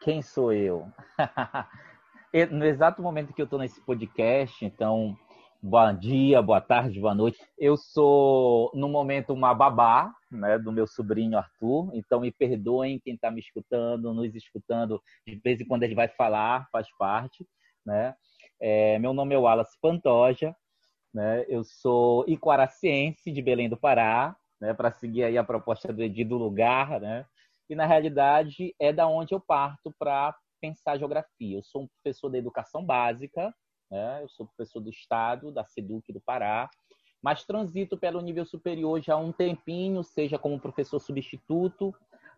Quem 0.02 0.20
sou 0.20 0.52
eu? 0.52 0.86
no 2.50 2.66
exato 2.66 3.00
momento 3.00 3.32
que 3.32 3.40
eu 3.40 3.44
estou 3.44 3.58
nesse 3.58 3.80
podcast, 3.80 4.62
então, 4.62 5.16
bom 5.62 5.96
dia, 5.96 6.42
boa 6.42 6.60
tarde, 6.60 7.00
boa 7.00 7.14
noite. 7.14 7.38
Eu 7.56 7.76
sou, 7.76 8.70
no 8.74 8.88
momento, 8.88 9.32
uma 9.32 9.54
babá 9.54 10.14
né, 10.30 10.58
do 10.58 10.70
meu 10.70 10.86
sobrinho 10.86 11.36
Arthur, 11.36 11.90
então 11.94 12.20
me 12.20 12.30
perdoem 12.30 13.00
quem 13.00 13.14
está 13.14 13.30
me 13.30 13.40
escutando, 13.40 14.14
nos 14.14 14.34
escutando, 14.34 15.02
de 15.26 15.36
vez 15.36 15.60
em 15.60 15.66
quando 15.66 15.82
ele 15.82 15.94
vai 15.94 16.08
falar, 16.08 16.68
faz 16.70 16.86
parte. 16.96 17.46
Né? 17.84 18.14
É, 18.60 18.98
meu 18.98 19.12
nome 19.12 19.34
é 19.34 19.38
Wallace 19.38 19.76
Pantoja, 19.80 20.54
né? 21.12 21.44
Eu 21.48 21.64
sou 21.64 22.24
iquaraciense 22.28 23.32
de 23.32 23.42
Belém 23.42 23.68
do 23.68 23.76
Pará, 23.76 24.36
né? 24.60 24.72
Para 24.74 24.92
seguir 24.92 25.24
aí 25.24 25.36
a 25.36 25.44
proposta 25.44 25.92
do 25.92 26.02
Edi 26.02 26.24
do 26.24 26.36
lugar, 26.36 27.00
né? 27.00 27.26
E 27.68 27.74
na 27.74 27.86
realidade 27.86 28.74
é 28.78 28.92
da 28.92 29.06
onde 29.08 29.34
eu 29.34 29.40
parto 29.40 29.94
para 29.98 30.36
pensar 30.60 30.98
geografia. 30.98 31.56
Eu 31.56 31.62
sou 31.62 31.82
um 31.82 31.88
professor 31.88 32.28
da 32.28 32.38
educação 32.38 32.84
básica, 32.84 33.52
né? 33.90 34.22
Eu 34.22 34.28
sou 34.28 34.46
professor 34.46 34.80
do 34.80 34.90
Estado, 34.90 35.52
da 35.52 35.64
SEDUC 35.64 36.12
do 36.12 36.20
Pará, 36.20 36.68
mas 37.22 37.44
transito 37.44 37.98
pelo 37.98 38.20
nível 38.20 38.44
superior 38.44 39.00
já 39.02 39.14
há 39.14 39.18
um 39.18 39.32
tempinho, 39.32 40.02
seja 40.02 40.38
como 40.38 40.60
professor 40.60 40.98
substituto 40.98 41.94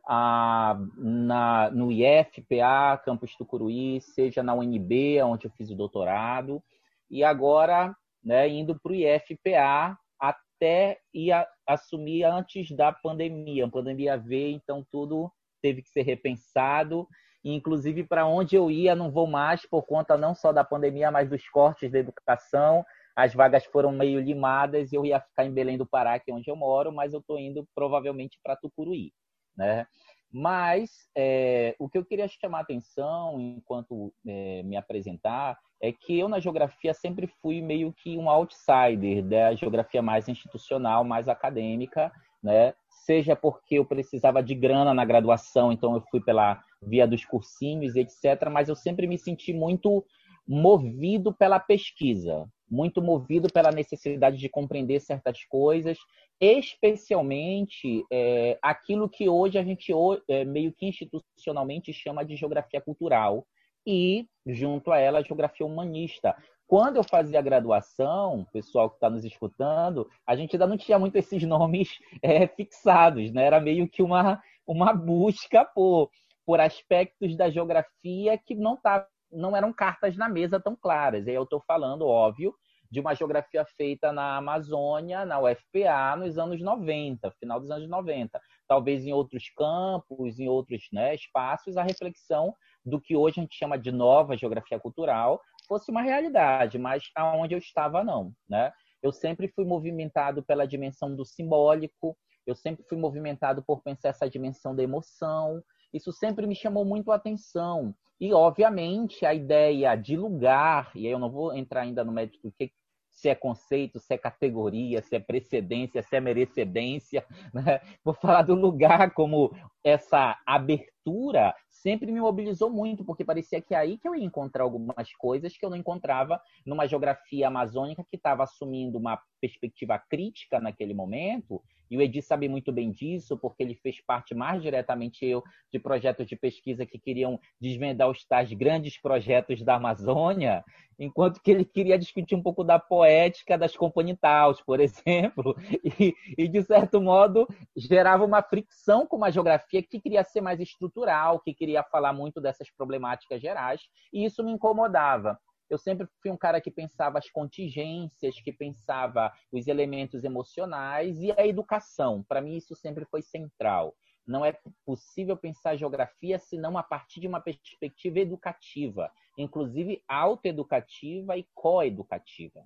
na, 0.08 1.70
no 1.72 1.92
IFPA, 1.92 3.00
campus 3.04 3.36
Tucuruí, 3.36 4.00
seja 4.00 4.42
na 4.42 4.54
UNB, 4.54 5.22
onde 5.22 5.46
eu 5.46 5.50
fiz 5.52 5.70
o 5.70 5.76
doutorado, 5.76 6.62
e 7.10 7.22
agora 7.22 7.94
né, 8.22 8.48
indo 8.48 8.78
para 8.80 8.92
o 8.92 8.94
IFPA 8.94 9.98
até 10.18 10.98
a, 11.32 11.46
assumir 11.66 12.24
antes 12.24 12.70
da 12.70 12.92
pandemia. 12.92 13.66
A 13.66 13.70
pandemia 13.70 14.16
veio, 14.16 14.54
então 14.54 14.86
tudo 14.90 15.30
teve 15.60 15.82
que 15.82 15.90
ser 15.90 16.02
repensado. 16.02 17.06
E, 17.44 17.52
inclusive, 17.52 18.04
para 18.04 18.26
onde 18.26 18.54
eu 18.54 18.70
ia, 18.70 18.94
não 18.94 19.10
vou 19.10 19.26
mais 19.26 19.66
por 19.68 19.82
conta 19.82 20.16
não 20.16 20.34
só 20.34 20.52
da 20.52 20.62
pandemia, 20.62 21.10
mas 21.10 21.28
dos 21.28 21.48
cortes 21.48 21.90
da 21.90 21.98
educação. 21.98 22.84
As 23.14 23.34
vagas 23.34 23.64
foram 23.66 23.92
meio 23.92 24.20
limadas 24.20 24.92
e 24.92 24.96
eu 24.96 25.04
ia 25.04 25.20
ficar 25.20 25.44
em 25.44 25.52
Belém 25.52 25.76
do 25.76 25.86
Pará, 25.86 26.18
que 26.18 26.30
é 26.30 26.34
onde 26.34 26.50
eu 26.50 26.56
moro, 26.56 26.92
mas 26.92 27.12
eu 27.12 27.20
estou 27.20 27.38
indo 27.38 27.66
provavelmente 27.74 28.38
para 28.42 28.56
Tucuruí. 28.56 29.12
Né? 29.56 29.86
Mas 30.32 30.90
é, 31.14 31.76
o 31.78 31.88
que 31.88 31.98
eu 31.98 32.04
queria 32.04 32.26
chamar 32.26 32.58
a 32.58 32.62
atenção 32.62 33.38
enquanto 33.38 34.14
é, 34.26 34.62
me 34.62 34.76
apresentar 34.76 35.58
é 35.80 35.92
que 35.92 36.18
eu 36.18 36.28
na 36.28 36.40
geografia 36.40 36.94
sempre 36.94 37.26
fui 37.26 37.60
meio 37.60 37.92
que 37.92 38.16
um 38.16 38.30
outsider 38.30 39.22
da 39.22 39.54
geografia 39.54 40.00
mais 40.00 40.28
institucional, 40.28 41.04
mais 41.04 41.28
acadêmica, 41.28 42.10
né? 42.42 42.72
Seja 43.04 43.36
porque 43.36 43.78
eu 43.78 43.84
precisava 43.84 44.42
de 44.42 44.54
grana 44.54 44.94
na 44.94 45.04
graduação, 45.04 45.72
então 45.72 45.94
eu 45.94 46.00
fui 46.10 46.20
pela 46.20 46.62
via 46.80 47.06
dos 47.06 47.24
cursinhos, 47.24 47.96
etc. 47.96 48.48
Mas 48.50 48.68
eu 48.68 48.76
sempre 48.76 49.06
me 49.06 49.18
senti 49.18 49.52
muito 49.52 50.04
movido 50.46 51.32
pela 51.32 51.60
pesquisa, 51.60 52.48
muito 52.72 53.02
movido 53.02 53.52
pela 53.52 53.70
necessidade 53.70 54.38
de 54.38 54.48
compreender 54.48 54.98
certas 54.98 55.44
coisas, 55.44 55.98
especialmente 56.40 58.02
é, 58.10 58.58
aquilo 58.62 59.10
que 59.10 59.28
hoje 59.28 59.58
a 59.58 59.62
gente 59.62 59.92
é, 60.26 60.42
meio 60.46 60.72
que 60.72 60.86
institucionalmente 60.86 61.92
chama 61.92 62.24
de 62.24 62.34
geografia 62.34 62.80
cultural 62.80 63.46
e, 63.86 64.26
junto 64.46 64.90
a 64.90 64.98
ela, 64.98 65.18
a 65.18 65.22
geografia 65.22 65.66
humanista. 65.66 66.34
Quando 66.66 66.96
eu 66.96 67.04
fazia 67.04 67.38
a 67.38 67.42
graduação, 67.42 68.46
pessoal 68.50 68.88
que 68.88 68.96
está 68.96 69.10
nos 69.10 69.24
escutando, 69.24 70.08
a 70.26 70.34
gente 70.34 70.56
ainda 70.56 70.66
não 70.66 70.78
tinha 70.78 70.98
muito 70.98 71.16
esses 71.16 71.42
nomes 71.44 71.98
é, 72.22 72.46
fixados, 72.46 73.30
né? 73.32 73.44
Era 73.44 73.60
meio 73.60 73.86
que 73.86 74.02
uma, 74.02 74.42
uma 74.66 74.94
busca 74.94 75.62
por, 75.62 76.10
por 76.46 76.58
aspectos 76.58 77.36
da 77.36 77.50
geografia 77.50 78.38
que 78.38 78.54
não 78.54 78.74
estavam 78.74 79.11
não 79.32 79.56
eram 79.56 79.72
cartas 79.72 80.16
na 80.16 80.28
mesa 80.28 80.60
tão 80.60 80.76
claras. 80.76 81.26
E 81.26 81.30
aí 81.30 81.36
eu 81.36 81.44
estou 81.44 81.62
falando, 81.66 82.06
óbvio, 82.06 82.54
de 82.92 83.00
uma 83.00 83.14
geografia 83.14 83.64
feita 83.64 84.12
na 84.12 84.36
Amazônia, 84.36 85.24
na 85.24 85.40
UFPA, 85.40 86.14
nos 86.18 86.36
anos 86.36 86.60
90, 86.60 87.30
final 87.40 87.58
dos 87.58 87.70
anos 87.70 87.88
90. 87.88 88.38
Talvez 88.68 89.06
em 89.06 89.14
outros 89.14 89.48
campos, 89.56 90.38
em 90.38 90.46
outros 90.46 90.88
né, 90.92 91.14
espaços, 91.14 91.78
a 91.78 91.82
reflexão 91.82 92.54
do 92.84 93.00
que 93.00 93.16
hoje 93.16 93.40
a 93.40 93.42
gente 93.42 93.56
chama 93.56 93.78
de 93.78 93.90
nova 93.90 94.36
geografia 94.36 94.78
cultural 94.78 95.40
fosse 95.66 95.90
uma 95.90 96.02
realidade, 96.02 96.78
mas 96.78 97.04
aonde 97.16 97.54
eu 97.54 97.58
estava, 97.58 98.04
não. 98.04 98.32
Né? 98.46 98.70
Eu 99.02 99.10
sempre 99.10 99.48
fui 99.48 99.64
movimentado 99.64 100.42
pela 100.42 100.66
dimensão 100.66 101.16
do 101.16 101.24
simbólico, 101.24 102.14
eu 102.46 102.54
sempre 102.54 102.84
fui 102.86 102.98
movimentado 102.98 103.62
por 103.62 103.82
pensar 103.82 104.10
essa 104.10 104.28
dimensão 104.28 104.76
da 104.76 104.82
emoção, 104.82 105.62
isso 105.92 106.12
sempre 106.12 106.46
me 106.46 106.54
chamou 106.54 106.84
muito 106.84 107.12
a 107.12 107.16
atenção. 107.16 107.94
E, 108.20 108.32
obviamente, 108.32 109.26
a 109.26 109.34
ideia 109.34 109.94
de 109.96 110.16
lugar, 110.16 110.92
e 110.94 111.06
aí 111.06 111.12
eu 111.12 111.18
não 111.18 111.30
vou 111.30 111.54
entrar 111.54 111.82
ainda 111.82 112.04
no 112.04 112.12
médico 112.12 112.52
que, 112.56 112.70
se 113.10 113.28
é 113.28 113.34
conceito, 113.34 114.00
se 114.00 114.14
é 114.14 114.18
categoria, 114.18 115.02
se 115.02 115.14
é 115.16 115.20
precedência, 115.20 116.02
se 116.02 116.16
é 116.16 116.20
merecedência. 116.20 117.24
Né? 117.52 117.80
Vou 118.02 118.14
falar 118.14 118.42
do 118.42 118.54
lugar 118.54 119.12
como 119.12 119.54
essa 119.84 120.38
abertura 120.46 121.54
sempre 121.68 122.12
me 122.12 122.20
mobilizou 122.20 122.70
muito, 122.70 123.04
porque 123.04 123.24
parecia 123.24 123.60
que 123.60 123.74
é 123.74 123.78
aí 123.78 123.98
que 123.98 124.08
eu 124.08 124.14
ia 124.14 124.24
encontrar 124.24 124.62
algumas 124.62 125.12
coisas 125.14 125.56
que 125.56 125.64
eu 125.66 125.70
não 125.70 125.76
encontrava 125.76 126.40
numa 126.64 126.86
geografia 126.86 127.48
amazônica 127.48 128.06
que 128.08 128.16
estava 128.16 128.44
assumindo 128.44 128.98
uma 128.98 129.20
perspectiva 129.40 129.98
crítica 129.98 130.60
naquele 130.60 130.94
momento 130.94 131.60
e 131.92 131.96
o 131.98 132.00
Edi 132.00 132.22
sabe 132.22 132.48
muito 132.48 132.72
bem 132.72 132.90
disso, 132.90 133.36
porque 133.36 133.62
ele 133.62 133.74
fez 133.74 134.00
parte 134.00 134.34
mais 134.34 134.62
diretamente 134.62 135.26
eu 135.26 135.44
de 135.70 135.78
projetos 135.78 136.26
de 136.26 136.34
pesquisa 136.34 136.86
que 136.86 136.98
queriam 136.98 137.38
desvendar 137.60 138.08
os 138.08 138.24
tais 138.24 138.50
grandes 138.54 138.98
projetos 138.98 139.62
da 139.62 139.74
Amazônia, 139.74 140.64
enquanto 140.98 141.42
que 141.42 141.50
ele 141.50 141.66
queria 141.66 141.98
discutir 141.98 142.34
um 142.34 142.42
pouco 142.42 142.64
da 142.64 142.78
poética 142.78 143.58
das 143.58 143.76
componitaus, 143.76 144.62
por 144.62 144.80
exemplo, 144.80 145.54
e, 146.00 146.14
e 146.38 146.48
de 146.48 146.62
certo 146.62 146.98
modo 146.98 147.46
gerava 147.76 148.24
uma 148.24 148.42
fricção 148.42 149.06
com 149.06 149.18
uma 149.18 149.30
geografia 149.30 149.82
que 149.82 150.00
queria 150.00 150.24
ser 150.24 150.40
mais 150.40 150.60
estrutural, 150.60 151.40
que 151.40 151.52
queria 151.52 151.82
falar 151.82 152.14
muito 152.14 152.40
dessas 152.40 152.70
problemáticas 152.70 153.38
gerais, 153.38 153.82
e 154.10 154.24
isso 154.24 154.42
me 154.42 154.52
incomodava 154.52 155.38
eu 155.72 155.78
sempre 155.78 156.06
fui 156.20 156.30
um 156.30 156.36
cara 156.36 156.60
que 156.60 156.70
pensava 156.70 157.18
as 157.18 157.30
contingências, 157.30 158.38
que 158.38 158.52
pensava 158.52 159.32
os 159.50 159.66
elementos 159.66 160.22
emocionais 160.22 161.22
e 161.22 161.32
a 161.32 161.46
educação. 161.46 162.22
Para 162.28 162.42
mim, 162.42 162.56
isso 162.56 162.76
sempre 162.76 163.06
foi 163.06 163.22
central. 163.22 163.94
não 164.26 164.44
é 164.44 164.56
possível 164.84 165.36
pensar 165.36 165.76
geografia 165.76 166.38
senão 166.38 166.76
a 166.76 166.82
partir 166.82 167.20
de 167.20 167.26
uma 167.26 167.40
perspectiva 167.40 168.20
educativa, 168.20 169.10
inclusive 169.36 170.04
autoeducativa 170.06 171.38
e 171.38 171.48
coeducativa. 171.54 172.62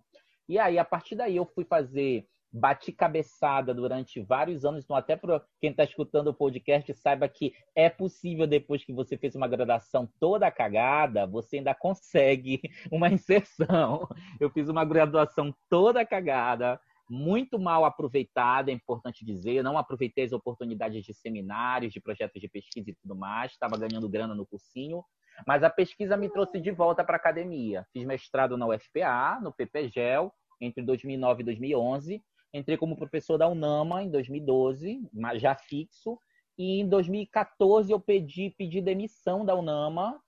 E 0.48 0.58
aí, 0.58 0.76
a 0.76 0.84
partir 0.84 1.14
daí, 1.14 1.36
eu 1.36 1.46
fui 1.46 1.64
fazer 1.64 2.28
bati 2.52 2.92
cabeçada 2.92 3.74
durante 3.74 4.20
vários 4.22 4.64
anos. 4.64 4.84
Então, 4.84 4.96
até 4.96 5.16
para 5.16 5.42
quem 5.60 5.70
está 5.70 5.84
escutando 5.84 6.28
o 6.28 6.34
podcast, 6.34 6.92
saiba 6.94 7.28
que 7.28 7.52
é 7.74 7.88
possível, 7.90 8.46
depois 8.46 8.84
que 8.84 8.92
você 8.92 9.16
fez 9.16 9.34
uma 9.34 9.48
graduação 9.48 10.08
toda 10.18 10.50
cagada, 10.50 11.26
você 11.26 11.58
ainda 11.58 11.74
consegue 11.74 12.60
uma 12.90 13.08
inserção. 13.08 14.08
Eu 14.40 14.50
fiz 14.50 14.68
uma 14.68 14.84
graduação 14.84 15.54
toda 15.68 16.06
cagada, 16.06 16.80
muito 17.08 17.58
mal 17.58 17.84
aproveitada, 17.84 18.70
é 18.70 18.74
importante 18.74 19.24
dizer. 19.24 19.62
Não 19.62 19.78
aproveitei 19.78 20.24
as 20.24 20.32
oportunidades 20.32 21.04
de 21.04 21.14
seminários, 21.14 21.92
de 21.92 22.00
projetos 22.00 22.40
de 22.40 22.48
pesquisa 22.48 22.90
e 22.90 22.94
tudo 22.94 23.14
mais. 23.14 23.52
Estava 23.52 23.76
ganhando 23.76 24.08
grana 24.08 24.34
no 24.34 24.46
cursinho. 24.46 25.04
Mas 25.46 25.62
a 25.62 25.70
pesquisa 25.70 26.16
me 26.16 26.30
trouxe 26.30 26.60
de 26.60 26.70
volta 26.70 27.04
para 27.04 27.16
a 27.16 27.18
academia. 27.18 27.86
Fiz 27.92 28.04
mestrado 28.04 28.56
na 28.56 28.66
UFPA, 28.66 29.38
no 29.42 29.52
PPGEL, 29.52 30.32
entre 30.60 30.82
2009 30.82 31.42
e 31.42 31.44
2011. 31.44 32.24
Entrei 32.56 32.78
como 32.78 32.96
professor 32.96 33.36
da 33.36 33.46
UNAMA 33.46 34.02
em 34.02 34.10
2012, 34.10 35.02
já 35.34 35.54
fixo. 35.54 36.18
E 36.56 36.80
em 36.80 36.88
2014 36.88 37.92
eu 37.92 38.00
pedi, 38.00 38.54
pedi 38.56 38.80
demissão 38.80 39.44
da 39.44 39.54
UNAMA, 39.54 40.18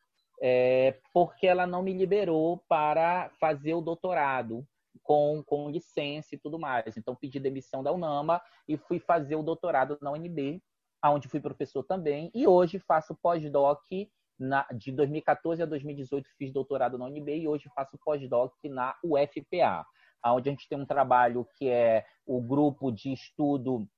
é, 0.43 1.01
porque 1.13 1.47
ela 1.47 1.67
não 1.67 1.83
me 1.83 1.95
liberou 1.95 2.63
para 2.69 3.31
fazer 3.41 3.73
o 3.73 3.81
doutorado 3.81 4.63
com, 5.03 5.43
com 5.47 5.71
licença 5.71 6.35
e 6.35 6.39
tudo 6.39 6.59
mais. 6.59 6.99
Então 6.99 7.17
pedi 7.17 7.41
demissão 7.41 7.83
da 7.83 7.93
UNAMA 7.93 8.43
e 8.69 8.77
fui 8.77 8.99
fazer 8.99 9.37
o 9.37 9.43
doutorado 9.43 9.97
na 10.03 10.13
UNB, 10.13 10.63
onde 11.07 11.29
fui 11.29 11.41
professor 11.41 11.83
também. 11.83 12.31
E 12.35 12.47
hoje 12.47 12.79
faço 12.79 13.17
pós-doc 13.23 13.81
de 14.77 14.93
2014 14.93 15.63
a 15.63 15.67
2018 15.67 16.29
fiz 16.37 16.53
doutorado 16.53 16.99
na 16.99 17.07
UNB 17.07 17.39
e 17.39 17.49
hoje 17.49 17.71
faço 17.75 17.99
pós-doc 18.05 18.53
na 18.65 18.95
UFPA 19.03 19.87
onde 20.25 20.49
a 20.49 20.53
gente 20.53 20.69
tem 20.69 20.79
um 20.79 20.87
trabalho 20.87 21.47
que 21.57 21.69
é 21.69 22.05
o 22.27 22.41
grupo 22.41 22.91
de 22.91 23.13
estudo 23.13 23.89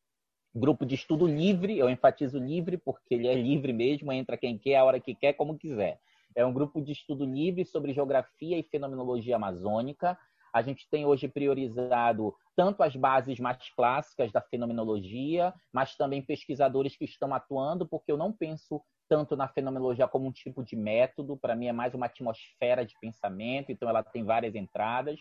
grupo 0.54 0.84
de 0.84 0.96
estudo 0.96 1.26
livre, 1.26 1.78
eu 1.78 1.88
enfatizo 1.88 2.38
livre 2.38 2.76
porque 2.76 3.14
ele 3.14 3.28
é 3.28 3.34
livre 3.34 3.72
mesmo, 3.72 4.12
entra 4.12 4.36
quem 4.36 4.58
quer, 4.58 4.76
a 4.76 4.84
hora 4.84 4.98
que 4.98 5.14
quer, 5.14 5.34
como 5.34 5.56
quiser. 5.56 6.00
É 6.34 6.44
um 6.44 6.52
grupo 6.52 6.80
de 6.80 6.92
estudo 6.92 7.24
livre 7.24 7.64
sobre 7.64 7.92
geografia 7.92 8.58
e 8.58 8.62
fenomenologia 8.64 9.36
amazônica. 9.36 10.18
A 10.52 10.62
gente 10.62 10.88
tem 10.90 11.06
hoje 11.06 11.28
priorizado 11.28 12.34
tanto 12.56 12.82
as 12.82 12.94
bases 12.96 13.38
mais 13.38 13.70
clássicas 13.74 14.32
da 14.32 14.40
fenomenologia, 14.40 15.54
mas 15.72 15.96
também 15.96 16.20
pesquisadores 16.20 16.96
que 16.96 17.04
estão 17.04 17.32
atuando, 17.32 17.86
porque 17.86 18.10
eu 18.10 18.16
não 18.16 18.32
penso 18.32 18.82
tanto 19.08 19.36
na 19.36 19.48
fenomenologia 19.48 20.06
como 20.06 20.26
um 20.26 20.32
tipo 20.32 20.62
de 20.64 20.76
método, 20.76 21.36
para 21.36 21.56
mim 21.56 21.66
é 21.66 21.72
mais 21.72 21.94
uma 21.94 22.06
atmosfera 22.06 22.84
de 22.84 22.94
pensamento, 23.00 23.72
então 23.72 23.88
ela 23.88 24.04
tem 24.04 24.24
várias 24.24 24.54
entradas. 24.54 25.18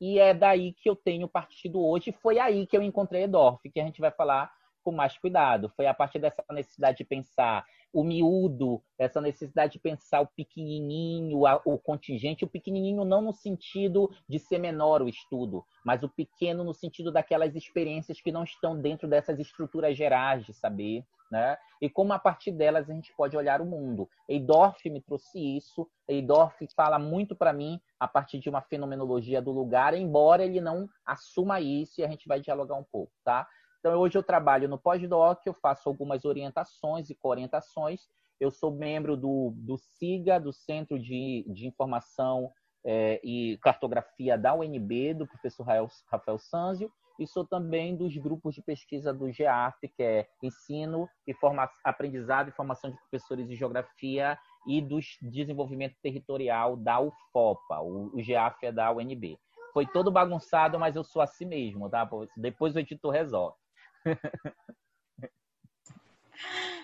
E 0.00 0.18
é 0.18 0.34
daí 0.34 0.72
que 0.72 0.88
eu 0.88 0.96
tenho 0.96 1.28
partido 1.28 1.84
hoje. 1.84 2.12
Foi 2.12 2.38
aí 2.38 2.66
que 2.66 2.76
eu 2.76 2.82
encontrei 2.82 3.24
Edorf, 3.24 3.68
que 3.70 3.80
a 3.80 3.84
gente 3.84 4.00
vai 4.00 4.10
falar 4.10 4.50
com 4.82 4.92
mais 4.92 5.18
cuidado. 5.18 5.68
Foi 5.70 5.86
a 5.86 5.94
partir 5.94 6.18
dessa 6.18 6.44
necessidade 6.50 6.98
de 6.98 7.04
pensar 7.04 7.64
o 7.92 8.04
miúdo, 8.04 8.82
essa 8.98 9.20
necessidade 9.20 9.72
de 9.72 9.78
pensar 9.78 10.20
o 10.20 10.26
pequenininho, 10.26 11.40
o 11.64 11.78
contingente, 11.78 12.44
o 12.44 12.48
pequenininho 12.48 13.04
não 13.04 13.22
no 13.22 13.32
sentido 13.32 14.10
de 14.28 14.38
ser 14.38 14.58
menor 14.58 15.00
o 15.00 15.08
estudo, 15.08 15.64
mas 15.84 16.02
o 16.02 16.08
pequeno 16.08 16.62
no 16.62 16.74
sentido 16.74 17.10
daquelas 17.10 17.56
experiências 17.56 18.20
que 18.20 18.30
não 18.30 18.44
estão 18.44 18.78
dentro 18.78 19.08
dessas 19.08 19.38
estruturas 19.40 19.96
gerais 19.96 20.44
de 20.44 20.52
saber, 20.52 21.04
né? 21.30 21.56
E 21.80 21.90
como 21.90 22.12
a 22.12 22.18
partir 22.18 22.52
delas 22.52 22.88
a 22.88 22.92
gente 22.92 23.12
pode 23.14 23.36
olhar 23.36 23.60
o 23.60 23.66
mundo. 23.66 24.08
Eidorf 24.28 24.88
me 24.88 25.00
trouxe 25.00 25.38
isso. 25.56 25.88
Eidorf 26.08 26.66
fala 26.74 26.98
muito 26.98 27.34
para 27.34 27.52
mim 27.52 27.80
a 27.98 28.08
partir 28.08 28.38
de 28.38 28.48
uma 28.48 28.62
fenomenologia 28.62 29.42
do 29.42 29.52
lugar, 29.52 29.94
embora 29.94 30.44
ele 30.44 30.60
não 30.60 30.88
assuma 31.04 31.60
isso 31.60 32.00
e 32.00 32.04
a 32.04 32.08
gente 32.08 32.28
vai 32.28 32.40
dialogar 32.40 32.76
um 32.76 32.84
pouco, 32.84 33.12
tá? 33.24 33.46
Então, 33.80 34.00
hoje 34.00 34.18
eu 34.18 34.22
trabalho 34.22 34.68
no 34.68 34.78
pós-doc, 34.78 35.40
eu 35.46 35.54
faço 35.54 35.88
algumas 35.88 36.24
orientações 36.24 37.08
e 37.08 37.14
coorientações. 37.14 38.08
Eu 38.40 38.50
sou 38.50 38.70
membro 38.70 39.16
do, 39.16 39.52
do 39.56 39.78
SIGA, 39.78 40.40
do 40.40 40.52
Centro 40.52 40.98
de, 40.98 41.44
de 41.48 41.66
Informação 41.66 42.50
é, 42.84 43.20
e 43.22 43.58
Cartografia 43.58 44.36
da 44.36 44.54
UNB, 44.54 45.14
do 45.14 45.26
professor 45.26 45.64
Rafael, 46.06 46.38
Sanzio, 46.38 46.90
e 47.18 47.26
sou 47.26 47.46
também 47.46 47.96
dos 47.96 48.16
grupos 48.16 48.54
de 48.54 48.62
pesquisa 48.62 49.12
do 49.12 49.30
GEAF, 49.30 49.76
que 49.96 50.02
é 50.02 50.28
Ensino, 50.42 51.08
e 51.26 51.34
forma, 51.34 51.70
Aprendizado 51.84 52.48
e 52.48 52.52
Formação 52.52 52.90
de 52.90 52.96
Professores 52.98 53.48
de 53.48 53.56
Geografia, 53.56 54.38
e 54.66 54.80
do 54.80 54.98
Desenvolvimento 55.22 55.96
Territorial 56.02 56.76
da 56.76 57.00
UFOPA, 57.00 57.80
o, 57.80 58.10
o 58.14 58.20
é 58.62 58.72
da 58.72 58.90
UNB. 58.92 59.38
Foi 59.72 59.86
todo 59.86 60.10
bagunçado, 60.10 60.78
mas 60.78 60.96
eu 60.96 61.04
sou 61.04 61.22
assim 61.22 61.44
mesmo, 61.44 61.88
tá? 61.88 62.08
Depois 62.36 62.74
o 62.74 62.78
editor 62.80 63.12
resolve. 63.12 63.56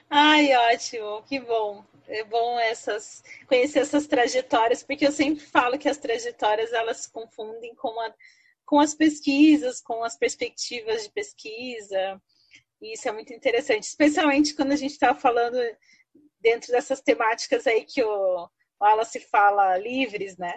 Ai, 0.09 0.55
ótimo, 0.75 1.23
que 1.23 1.41
bom. 1.41 1.85
É 2.07 2.25
bom 2.25 2.59
essas 2.59 3.25
conhecer 3.47 3.79
essas 3.79 4.07
trajetórias, 4.07 4.83
porque 4.83 5.07
eu 5.07 5.13
sempre 5.13 5.43
falo 5.43 5.79
que 5.79 5.89
as 5.89 5.97
trajetórias 5.97 6.73
elas 6.73 6.99
se 6.99 7.13
confundem 7.13 7.75
com, 7.75 7.99
a, 8.01 8.13
com 8.67 8.79
as 8.79 8.95
pesquisas, 8.95 9.81
com 9.81 10.03
as 10.05 10.17
perspectivas 10.17 11.05
de 11.05 11.13
pesquisa. 11.13 12.21
E 12.81 12.95
isso 12.95 13.09
é 13.09 13.13
muito 13.13 13.33
interessante, 13.33 13.85
especialmente 13.85 14.55
quando 14.55 14.73
a 14.73 14.77
gente 14.77 14.93
está 14.93 15.15
falando 15.15 15.59
dentro 16.41 16.73
dessas 16.73 17.01
temáticas 17.01 17.67
aí 17.67 17.85
que 17.85 18.03
o 18.03 18.49
Wallace 18.81 19.21
fala 19.21 19.79
livres, 19.79 20.37
né? 20.37 20.55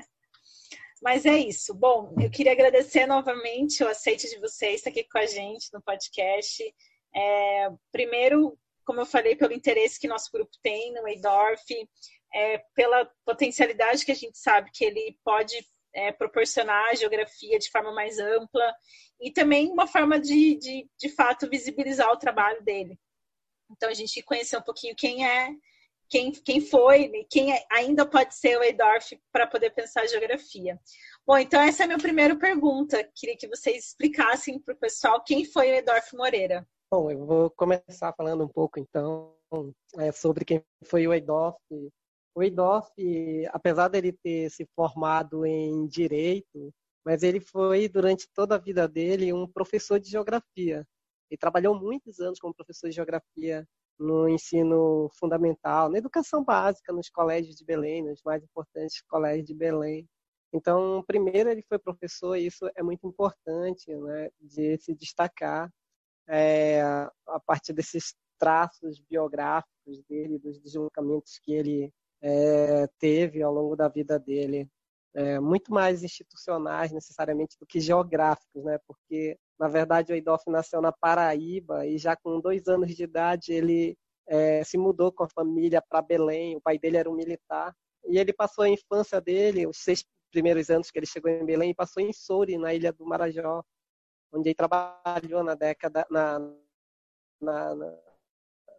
Mas 1.01 1.25
é 1.25 1.37
isso. 1.37 1.73
Bom, 1.73 2.15
eu 2.19 2.31
queria 2.31 2.53
agradecer 2.53 3.05
novamente 3.05 3.83
o 3.83 3.87
aceite 3.87 4.27
de 4.27 4.39
vocês 4.39 4.75
estar 4.75 4.89
aqui 4.89 5.03
com 5.03 5.19
a 5.19 5.25
gente 5.25 5.71
no 5.71 5.81
podcast. 5.81 6.63
É, 7.15 7.69
primeiro, 7.91 8.57
como 8.83 9.01
eu 9.01 9.05
falei, 9.05 9.35
pelo 9.35 9.53
interesse 9.53 9.99
que 9.99 10.07
nosso 10.07 10.31
grupo 10.31 10.51
tem 10.63 10.93
no 10.93 11.07
Eidorf, 11.07 11.63
é, 12.33 12.57
pela 12.73 13.09
potencialidade 13.23 14.05
que 14.05 14.11
a 14.11 14.15
gente 14.15 14.37
sabe 14.37 14.71
que 14.73 14.83
ele 14.83 15.17
pode 15.23 15.65
é, 15.95 16.11
proporcionar 16.11 16.89
a 16.89 16.95
geografia 16.95 17.57
de 17.57 17.71
forma 17.71 17.91
mais 17.91 18.19
ampla 18.19 18.75
e 19.19 19.31
também 19.31 19.71
uma 19.71 19.87
forma 19.87 20.19
de, 20.19 20.55
de, 20.57 20.89
de 20.99 21.09
fato, 21.09 21.49
visibilizar 21.49 22.11
o 22.11 22.17
trabalho 22.17 22.61
dele. 22.63 22.99
Então, 23.71 23.89
a 23.89 23.93
gente 23.93 24.21
conhecer 24.21 24.57
um 24.57 24.61
pouquinho 24.61 24.95
quem 24.95 25.25
é, 25.25 25.49
quem, 26.09 26.31
quem 26.31 26.61
foi, 26.61 27.07
né, 27.07 27.23
quem 27.29 27.53
é, 27.53 27.65
ainda 27.71 28.05
pode 28.05 28.35
ser 28.35 28.57
o 28.57 28.63
Eidorf 28.63 29.19
para 29.31 29.47
poder 29.47 29.71
pensar 29.71 30.01
a 30.01 30.07
geografia. 30.07 30.79
Bom, 31.25 31.37
então 31.37 31.59
essa 31.59 31.83
é 31.83 31.85
a 31.85 31.87
minha 31.87 31.99
primeira 31.99 32.35
pergunta. 32.35 33.03
Queria 33.15 33.37
que 33.37 33.47
vocês 33.47 33.87
explicassem 33.87 34.59
para 34.59 34.75
o 34.75 34.77
pessoal 34.77 35.23
quem 35.23 35.43
foi 35.45 35.71
o 35.71 35.75
Eidorf 35.75 36.15
Moreira. 36.15 36.67
Bom, 36.91 37.09
eu 37.09 37.25
vou 37.25 37.49
começar 37.49 38.13
falando 38.15 38.43
um 38.43 38.47
pouco 38.47 38.79
então 38.79 39.35
é, 39.97 40.11
sobre 40.11 40.45
quem 40.45 40.63
foi 40.83 41.07
o 41.07 41.13
Eidorf. 41.13 41.57
O 42.35 42.43
Eidorf, 42.43 42.91
apesar 43.53 43.87
dele 43.87 44.11
ter 44.11 44.51
se 44.51 44.65
formado 44.75 45.45
em 45.45 45.87
direito, 45.87 46.73
mas 47.05 47.23
ele 47.23 47.39
foi 47.39 47.87
durante 47.87 48.27
toda 48.33 48.55
a 48.55 48.59
vida 48.59 48.89
dele 48.89 49.31
um 49.31 49.47
professor 49.47 49.97
de 50.01 50.09
geografia. 50.09 50.85
Ele 51.31 51.37
trabalhou 51.39 51.79
muitos 51.79 52.19
anos 52.19 52.37
como 52.37 52.53
professor 52.53 52.89
de 52.89 52.95
geografia 52.95 53.65
no 53.97 54.27
ensino 54.27 55.09
fundamental, 55.17 55.89
na 55.89 55.97
educação 55.97 56.43
básica, 56.43 56.91
nos 56.91 57.09
colégios 57.09 57.55
de 57.55 57.63
Belém, 57.63 58.03
nos 58.03 58.21
mais 58.21 58.43
importantes 58.43 59.01
colégios 59.03 59.47
de 59.47 59.53
Belém. 59.53 60.05
Então, 60.51 61.03
primeiro 61.07 61.49
ele 61.49 61.61
foi 61.61 61.79
professor, 61.79 62.35
e 62.35 62.47
isso 62.47 62.69
é 62.75 62.83
muito 62.83 63.07
importante, 63.07 63.95
né, 63.95 64.29
de 64.41 64.77
se 64.79 64.93
destacar 64.93 65.71
é, 66.27 66.81
a 66.81 67.39
partir 67.45 67.71
desses 67.71 68.13
traços 68.37 68.99
biográficos 68.99 70.03
dele, 70.09 70.37
dos 70.37 70.59
deslocamentos 70.59 71.39
que 71.39 71.53
ele 71.53 71.93
é, 72.21 72.87
teve 72.99 73.41
ao 73.41 73.53
longo 73.53 73.75
da 73.75 73.87
vida 73.87 74.19
dele, 74.19 74.69
é, 75.13 75.39
muito 75.39 75.71
mais 75.71 76.03
institucionais 76.03 76.91
necessariamente 76.91 77.57
do 77.59 77.65
que 77.65 77.79
geográficos, 77.79 78.63
né? 78.63 78.77
Porque 78.87 79.37
na 79.57 79.67
verdade, 79.67 80.11
o 80.11 80.15
Eidolf 80.15 80.43
nasceu 80.47 80.81
na 80.81 80.91
Paraíba 80.91 81.85
e 81.85 81.97
já 81.97 82.15
com 82.15 82.39
dois 82.41 82.67
anos 82.67 82.93
de 82.93 83.03
idade 83.03 83.53
ele 83.53 83.97
é, 84.27 84.63
se 84.63 84.77
mudou 84.77 85.11
com 85.11 85.23
a 85.23 85.29
família 85.29 85.81
para 85.81 86.01
Belém. 86.01 86.55
O 86.57 86.61
pai 86.61 86.77
dele 86.77 86.97
era 86.97 87.09
um 87.09 87.15
militar 87.15 87.73
e 88.05 88.17
ele 88.19 88.33
passou 88.33 88.63
a 88.65 88.69
infância 88.69 89.21
dele, 89.21 89.65
os 89.65 89.77
seis 89.77 90.03
primeiros 90.31 90.69
anos 90.69 90.91
que 90.91 90.99
ele 90.99 91.05
chegou 91.05 91.31
em 91.31 91.45
Belém, 91.45 91.73
passou 91.73 92.03
em 92.03 92.11
Soure, 92.11 92.57
na 92.57 92.73
ilha 92.73 92.91
do 92.91 93.05
Marajó, 93.05 93.63
onde 94.33 94.49
ele 94.49 94.55
trabalhou 94.55 95.43
na 95.43 95.55
década 95.55 96.05
na, 96.11 96.39
na, 97.41 97.75
na, 97.75 97.97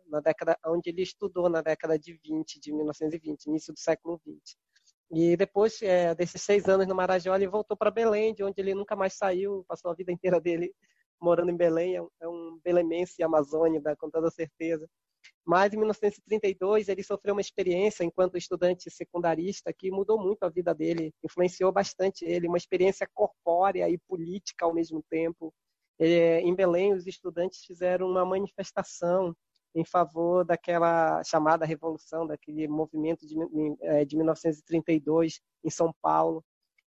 na 0.08 0.20
década 0.20 0.58
onde 0.66 0.90
ele 0.90 1.02
estudou 1.02 1.48
na 1.48 1.62
década 1.62 1.98
de 1.98 2.14
20, 2.14 2.60
de 2.60 2.72
1920, 2.72 3.46
início 3.46 3.72
do 3.72 3.78
século 3.78 4.20
20. 4.24 4.40
E 5.10 5.36
depois 5.36 5.80
é, 5.82 6.14
desses 6.14 6.42
seis 6.42 6.68
anos 6.68 6.86
no 6.86 6.94
Marajó, 6.94 7.34
ele 7.34 7.46
voltou 7.46 7.76
para 7.76 7.90
Belém, 7.90 8.34
de 8.34 8.42
onde 8.42 8.60
ele 8.60 8.74
nunca 8.74 8.96
mais 8.96 9.14
saiu, 9.14 9.64
passou 9.68 9.90
a 9.90 9.94
vida 9.94 10.10
inteira 10.10 10.40
dele 10.40 10.74
morando 11.20 11.50
em 11.50 11.56
Belém, 11.56 11.96
é 11.96 12.02
um, 12.02 12.08
é 12.20 12.28
um 12.28 12.60
belemense 12.62 13.22
amazônica, 13.22 13.96
com 13.96 14.10
toda 14.10 14.30
certeza. 14.30 14.88
Mas 15.44 15.72
em 15.72 15.76
1932 15.76 16.88
ele 16.88 17.02
sofreu 17.02 17.34
uma 17.34 17.40
experiência 17.40 18.04
enquanto 18.04 18.36
estudante 18.36 18.90
secundarista 18.90 19.72
que 19.72 19.90
mudou 19.90 20.20
muito 20.20 20.42
a 20.42 20.48
vida 20.48 20.74
dele, 20.74 21.12
influenciou 21.24 21.72
bastante 21.72 22.24
ele, 22.24 22.48
uma 22.48 22.56
experiência 22.56 23.08
corpórea 23.14 23.88
e 23.88 23.98
política 24.08 24.64
ao 24.64 24.74
mesmo 24.74 25.02
tempo. 25.08 25.54
É, 25.98 26.40
em 26.40 26.54
Belém, 26.54 26.92
os 26.92 27.06
estudantes 27.06 27.64
fizeram 27.64 28.08
uma 28.08 28.24
manifestação 28.24 29.34
em 29.76 29.84
favor 29.84 30.42
daquela 30.42 31.22
chamada 31.22 31.66
revolução, 31.66 32.26
daquele 32.26 32.66
movimento 32.66 33.26
de, 33.26 33.36
de 34.06 34.16
1932 34.16 35.40
em 35.62 35.70
São 35.70 35.94
Paulo. 36.00 36.42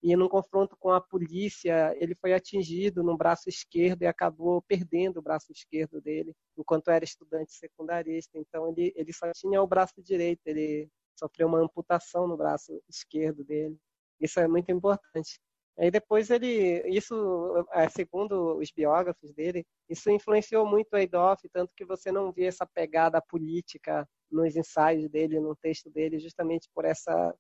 E 0.04 0.16
num 0.16 0.28
confronto 0.28 0.76
com 0.80 0.90
a 0.90 1.00
polícia, 1.00 1.96
ele 2.00 2.16
foi 2.16 2.34
atingido 2.34 3.04
no 3.04 3.16
braço 3.16 3.48
esquerdo 3.48 4.02
e 4.02 4.08
acabou 4.08 4.60
perdendo 4.64 5.18
o 5.18 5.22
braço 5.22 5.52
esquerdo 5.52 6.02
dele, 6.02 6.34
enquanto 6.58 6.90
era 6.90 7.06
estudante 7.06 7.54
secundarista. 7.54 8.36
Então 8.40 8.68
ele, 8.68 8.92
ele 8.96 9.14
só 9.14 9.32
tinha 9.32 9.62
o 9.62 9.68
braço 9.68 10.02
direito, 10.02 10.42
ele 10.48 10.90
sofreu 11.16 11.48
uma 11.48 11.60
amputação 11.60 12.28
no 12.28 12.36
braço 12.36 12.82
esquerdo 12.90 13.44
dele. 13.44 13.78
Isso 14.20 14.40
é 14.40 14.48
muito 14.48 14.72
importante. 14.72 15.40
Aí 15.78 15.90
depois 15.90 16.30
ele, 16.30 16.82
isso, 16.88 17.66
é, 17.72 17.90
segundo 17.90 18.58
os 18.58 18.72
biógrafos 18.72 19.34
dele, 19.34 19.66
isso 19.90 20.12
influenciou 20.12 20.66
muito 20.66 20.94
o 20.94 20.98
Adolf, 20.98 21.42
tanto 21.52 21.74
que 21.76 21.86
você 21.86 22.12
não 22.12 22.32
vê 22.32 22.46
essa 22.46 22.66
pegada 22.66 23.22
política 23.22 24.08
nos 24.30 24.56
ensaios 24.56 25.10
dele, 25.10 25.40
no 25.40 25.56
texto 25.56 25.90
dele, 25.90 26.20
justamente 26.20 26.70
por 26.74 26.86
essa 26.86 27.34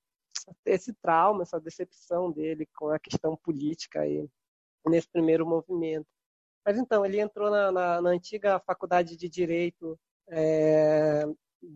esse 0.65 0.93
trauma, 0.93 1.43
essa 1.43 1.59
decepção 1.59 2.31
dele 2.31 2.67
com 2.75 2.89
a 2.89 2.99
questão 2.99 3.37
política 3.37 4.01
aí 4.01 4.27
nesse 4.87 5.07
primeiro 5.09 5.45
movimento. 5.45 6.07
Mas 6.65 6.77
então 6.77 7.05
ele 7.05 7.19
entrou 7.19 7.51
na, 7.51 7.71
na, 7.71 8.01
na 8.01 8.09
antiga 8.09 8.59
faculdade 8.59 9.15
de 9.15 9.29
direito 9.29 9.99
é, 10.29 11.25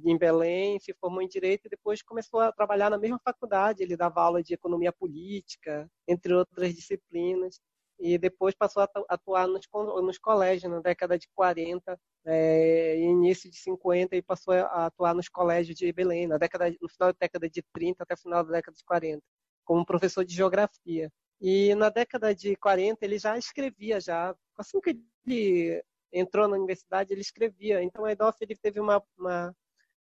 em 0.04 0.18
Belém, 0.18 0.80
se 0.80 0.94
formou 0.94 1.22
em 1.22 1.28
Direito 1.28 1.66
e 1.66 1.70
depois 1.70 2.02
começou 2.02 2.40
a 2.40 2.52
trabalhar 2.52 2.90
na 2.90 2.98
mesma 2.98 3.20
faculdade. 3.24 3.84
Ele 3.84 3.98
dava 3.98 4.22
aula 4.22 4.42
de 4.42 4.54
Economia 4.54 4.92
Política, 4.92 5.90
entre 6.08 6.34
outras 6.34 6.74
disciplinas. 6.74 7.60
E 8.00 8.18
depois 8.18 8.54
passou 8.54 8.84
a 8.84 8.90
atuar 9.08 9.48
nos, 9.48 9.66
nos 10.04 10.18
colégios 10.18 10.70
na 10.70 10.82
década 10.82 11.18
de 11.18 11.30
40 11.34 11.98
é, 12.26 13.00
início 13.00 13.50
de 13.50 13.58
50 13.58 14.16
e 14.16 14.22
passou 14.22 14.54
a 14.54 14.88
atuar 14.88 15.14
nos 15.14 15.30
colégios 15.30 15.78
de 15.78 15.92
Belém, 15.94 16.28
na 16.28 16.38
década, 16.38 16.70
no 16.82 16.90
final 16.90 17.14
da 17.14 17.18
década 17.20 17.50
de 17.50 17.64
30 17.74 18.04
até 18.04 18.16
o 18.16 18.18
final 18.18 18.44
da 18.44 18.52
década 18.52 18.76
de 18.76 18.84
40, 18.84 19.22
como 19.64 19.86
professor 19.86 20.26
de 20.26 20.36
geografia. 20.36 21.12
E 21.40 21.76
na 21.76 21.90
década 21.90 22.34
de 22.34 22.56
40 22.56 23.06
ele 23.06 23.18
já 23.20 23.38
escrevia, 23.38 24.00
já 24.02 24.36
assim 24.58 24.82
que 24.82 24.98
ele 25.26 25.84
entrou 26.12 26.48
na 26.48 26.58
universidade 26.58 27.14
ele 27.14 27.22
escrevia. 27.22 27.84
Então 27.84 28.04
o 28.04 28.08
Edolf 28.08 28.36
ele 28.42 28.56
teve 28.56 28.80
uma, 28.80 29.04
uma 29.18 29.56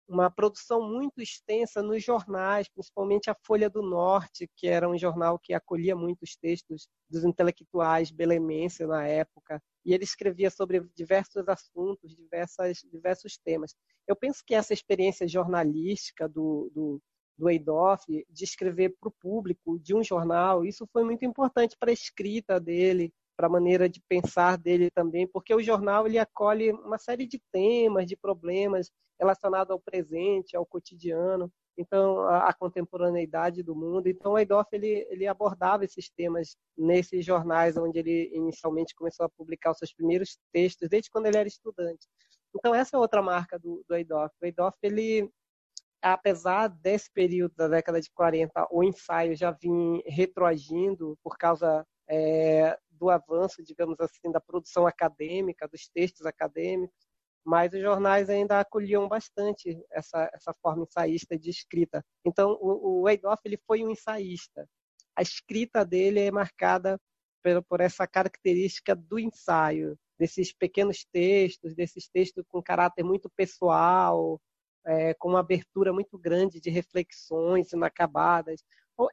uma 0.08 0.30
produção 0.30 0.86
muito 0.86 1.20
extensa 1.20 1.82
nos 1.82 2.02
jornais, 2.04 2.68
principalmente 2.68 3.30
a 3.30 3.36
Folha 3.42 3.70
do 3.70 3.82
Norte, 3.82 4.48
que 4.56 4.66
era 4.66 4.88
um 4.88 4.98
jornal 4.98 5.38
que 5.38 5.54
acolhia 5.54 5.96
muitos 5.96 6.36
textos 6.36 6.86
dos 7.08 7.24
intelectuais 7.24 8.10
belemenses 8.10 8.86
na 8.86 9.06
época, 9.06 9.62
e 9.84 9.94
ele 9.94 10.04
escrevia 10.04 10.50
sobre 10.50 10.80
diversos 10.94 11.48
assuntos, 11.48 12.14
diversas, 12.14 12.78
diversos 12.90 13.38
temas. 13.38 13.74
Eu 14.06 14.16
penso 14.16 14.42
que 14.46 14.54
essa 14.54 14.72
experiência 14.72 15.26
jornalística 15.26 16.28
do, 16.28 16.70
do, 16.74 17.02
do 17.36 17.48
Eidoff, 17.48 18.04
de 18.06 18.44
escrever 18.44 18.94
para 19.00 19.08
o 19.08 19.14
público 19.20 19.78
de 19.78 19.94
um 19.94 20.02
jornal, 20.02 20.64
isso 20.64 20.86
foi 20.92 21.04
muito 21.04 21.24
importante 21.24 21.76
para 21.78 21.90
a 21.90 21.94
escrita 21.94 22.60
dele, 22.60 23.12
para 23.36 23.46
a 23.46 23.50
maneira 23.50 23.88
de 23.88 24.00
pensar 24.08 24.56
dele 24.56 24.90
também, 24.90 25.26
porque 25.26 25.54
o 25.54 25.62
jornal 25.62 26.06
ele 26.06 26.18
acolhe 26.18 26.72
uma 26.72 26.98
série 26.98 27.26
de 27.26 27.40
temas, 27.52 28.06
de 28.06 28.16
problemas 28.16 28.90
relacionados 29.18 29.70
ao 29.70 29.80
presente, 29.80 30.56
ao 30.56 30.66
cotidiano, 30.66 31.50
então 31.76 32.20
a, 32.28 32.52
contemporaneidade 32.52 33.62
do 33.62 33.74
mundo. 33.74 34.08
Então 34.08 34.32
o 34.32 34.38
Eidoff 34.38 34.68
ele, 34.72 35.06
ele 35.10 35.26
abordava 35.26 35.84
esses 35.84 36.08
temas 36.10 36.56
nesses 36.76 37.24
jornais 37.24 37.76
onde 37.76 37.98
ele 37.98 38.30
inicialmente 38.32 38.94
começou 38.94 39.26
a 39.26 39.30
publicar 39.30 39.72
os 39.72 39.78
seus 39.78 39.92
primeiros 39.92 40.38
textos, 40.52 40.88
desde 40.88 41.10
quando 41.10 41.26
ele 41.26 41.36
era 41.36 41.48
estudante. 41.48 42.06
Então 42.56 42.74
essa 42.74 42.96
é 42.96 42.98
outra 42.98 43.22
marca 43.22 43.58
do, 43.58 43.84
do 43.88 43.94
Eidoff. 43.94 44.34
O 44.40 44.46
Eidoff 44.46 44.76
ele 44.82 45.30
apesar 46.00 46.68
desse 46.68 47.10
período 47.10 47.54
da 47.56 47.66
década 47.66 47.98
de 47.98 48.10
40, 48.12 48.68
o 48.70 48.84
ensaio 48.84 49.34
já 49.34 49.50
vinha 49.50 50.02
retroagindo 50.06 51.18
por 51.22 51.38
causa 51.38 51.84
é, 52.08 52.78
do 52.94 53.10
avanço, 53.10 53.62
digamos 53.62 53.98
assim, 54.00 54.30
da 54.30 54.40
produção 54.40 54.86
acadêmica, 54.86 55.68
dos 55.68 55.88
textos 55.88 56.26
acadêmicos, 56.26 56.96
mas 57.44 57.72
os 57.72 57.80
jornais 57.80 58.30
ainda 58.30 58.60
acolhiam 58.60 59.06
bastante 59.06 59.78
essa, 59.90 60.30
essa 60.32 60.54
forma 60.62 60.84
ensaísta 60.84 61.38
de 61.38 61.50
escrita. 61.50 62.04
Então, 62.24 62.58
o, 62.60 63.02
o 63.02 63.08
ele 63.08 63.58
foi 63.66 63.84
um 63.84 63.90
ensaísta. 63.90 64.66
A 65.14 65.22
escrita 65.22 65.84
dele 65.84 66.20
é 66.20 66.30
marcada 66.30 66.98
por, 67.42 67.62
por 67.64 67.80
essa 67.80 68.06
característica 68.06 68.96
do 68.96 69.18
ensaio, 69.18 69.98
desses 70.18 70.52
pequenos 70.52 71.04
textos, 71.12 71.74
desses 71.74 72.08
textos 72.08 72.44
com 72.48 72.62
caráter 72.62 73.02
muito 73.02 73.28
pessoal, 73.36 74.40
é, 74.86 75.14
com 75.14 75.28
uma 75.30 75.40
abertura 75.40 75.92
muito 75.92 76.18
grande 76.18 76.60
de 76.60 76.70
reflexões 76.70 77.72
inacabadas. 77.72 78.64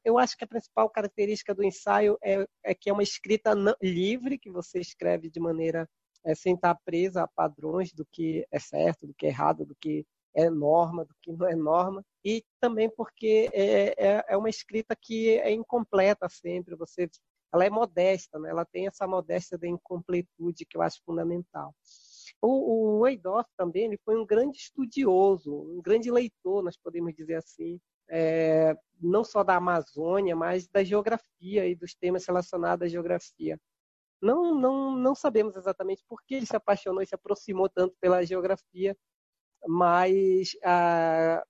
Eu 0.04 0.18
acho 0.18 0.38
que 0.38 0.44
a 0.44 0.48
principal 0.48 0.90
característica 0.90 1.56
do 1.56 1.64
ensaio 1.64 2.18
é, 2.24 2.46
é 2.64 2.76
que 2.76 2.90
é 2.90 2.94
uma 2.94 3.04
escrita 3.04 3.54
livre, 3.82 4.38
que 4.38 4.52
você 4.52 4.80
escreve 4.80 5.30
de 5.30 5.40
maneira 5.40 5.90
é, 6.24 6.36
sem 6.36 6.54
estar 6.54 6.76
presa 6.86 7.24
a 7.24 7.28
padrões 7.28 7.92
do 7.94 8.06
que 8.06 8.46
é 8.52 8.60
certo, 8.60 9.08
do 9.08 9.14
que 9.14 9.26
é 9.26 9.30
errado, 9.30 9.66
do 9.66 9.76
que 9.76 10.06
é 10.34 10.50
norma, 10.50 11.04
do 11.04 11.14
que 11.22 11.32
não 11.32 11.48
é 11.48 11.56
norma, 11.56 12.04
e 12.24 12.44
também 12.60 12.90
porque 12.90 13.50
é, 13.54 13.94
é, 13.98 14.26
é 14.30 14.38
uma 14.38 14.50
escrita 14.50 14.96
que 14.96 15.38
é 15.40 15.52
incompleta 15.52 16.30
sempre, 16.30 16.76
você, 16.76 17.10
ela 17.54 17.66
é 17.66 17.70
modesta, 17.70 18.40
né? 18.40 18.50
ela 18.50 18.66
tem 18.66 18.88
essa 18.88 19.08
modéstia 19.08 19.58
da 19.58 19.68
incompletude 19.68 20.66
que 20.66 20.78
eu 20.78 20.82
acho 20.82 21.02
fundamental. 21.06 21.76
O, 22.42 23.00
o 23.00 23.08
Eidoff 23.08 23.50
também 23.58 23.86
ele 23.86 24.00
foi 24.06 24.18
um 24.18 24.26
grande 24.26 24.58
estudioso, 24.58 25.54
um 25.54 25.82
grande 25.82 26.10
leitor, 26.10 26.64
nós 26.64 26.78
podemos 26.78 27.14
dizer 27.14 27.36
assim, 27.36 27.80
é, 28.10 28.76
não 29.02 29.24
só 29.24 29.44
da 29.44 29.56
Amazônia, 29.56 30.36
mas 30.36 30.68
da 30.68 30.84
geografia 30.84 31.68
e 31.68 31.76
dos 31.76 31.96
temas 31.96 32.26
relacionados 32.26 32.86
à 32.86 32.90
geografia. 32.90 33.60
Não, 34.22 34.54
não, 34.56 34.96
não 34.96 35.16
sabemos 35.16 35.56
exatamente 35.56 36.04
por 36.08 36.22
que 36.24 36.36
ele 36.36 36.46
se 36.46 36.56
apaixonou 36.56 37.02
e 37.02 37.08
se 37.08 37.16
aproximou 37.16 37.68
tanto 37.68 37.96
pela 38.00 38.24
geografia, 38.24 38.96
mas 39.68 40.52
a, 40.64 41.44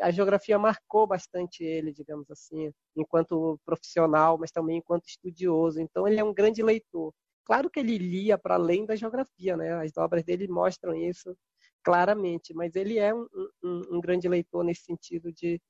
a 0.00 0.10
geografia 0.10 0.58
marcou 0.58 1.06
bastante 1.06 1.62
ele, 1.64 1.92
digamos 1.92 2.30
assim, 2.30 2.72
enquanto 2.96 3.58
profissional, 3.64 4.36
mas 4.38 4.50
também 4.50 4.78
enquanto 4.78 5.06
estudioso. 5.06 5.80
Então, 5.80 6.08
ele 6.08 6.20
é 6.20 6.24
um 6.24 6.34
grande 6.34 6.62
leitor. 6.62 7.12
Claro 7.44 7.70
que 7.70 7.80
ele 7.80 7.96
lia 7.98 8.36
para 8.36 8.56
além 8.56 8.84
da 8.84 8.96
geografia, 8.96 9.56
né? 9.56 9.72
As 9.74 9.96
obras 9.96 10.24
dele 10.24 10.48
mostram 10.48 10.94
isso 10.94 11.36
claramente, 11.82 12.52
mas 12.52 12.74
ele 12.76 12.98
é 12.98 13.14
um, 13.14 13.26
um, 13.62 13.96
um 13.96 14.00
grande 14.00 14.28
leitor 14.28 14.64
nesse 14.64 14.82
sentido 14.82 15.32
de 15.32 15.60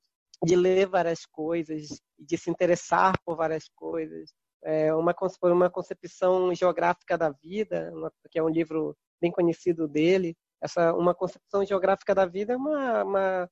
de 0.43 0.55
ler 0.55 0.87
várias 0.87 1.25
coisas, 1.25 2.01
de 2.17 2.37
se 2.37 2.49
interessar 2.49 3.13
por 3.25 3.35
várias 3.35 3.67
coisas. 3.75 4.31
É 4.63 4.93
uma, 4.93 5.15
uma 5.43 5.69
concepção 5.69 6.53
geográfica 6.53 7.17
da 7.17 7.29
vida, 7.29 7.91
uma, 7.93 8.11
que 8.29 8.39
é 8.39 8.43
um 8.43 8.49
livro 8.49 8.95
bem 9.21 9.31
conhecido 9.31 9.87
dele. 9.87 10.35
Essa, 10.61 10.93
uma 10.93 11.15
concepção 11.15 11.65
geográfica 11.65 12.13
da 12.13 12.25
vida 12.25 12.53
é 12.53 12.57
uma, 12.57 13.03
uma, 13.03 13.49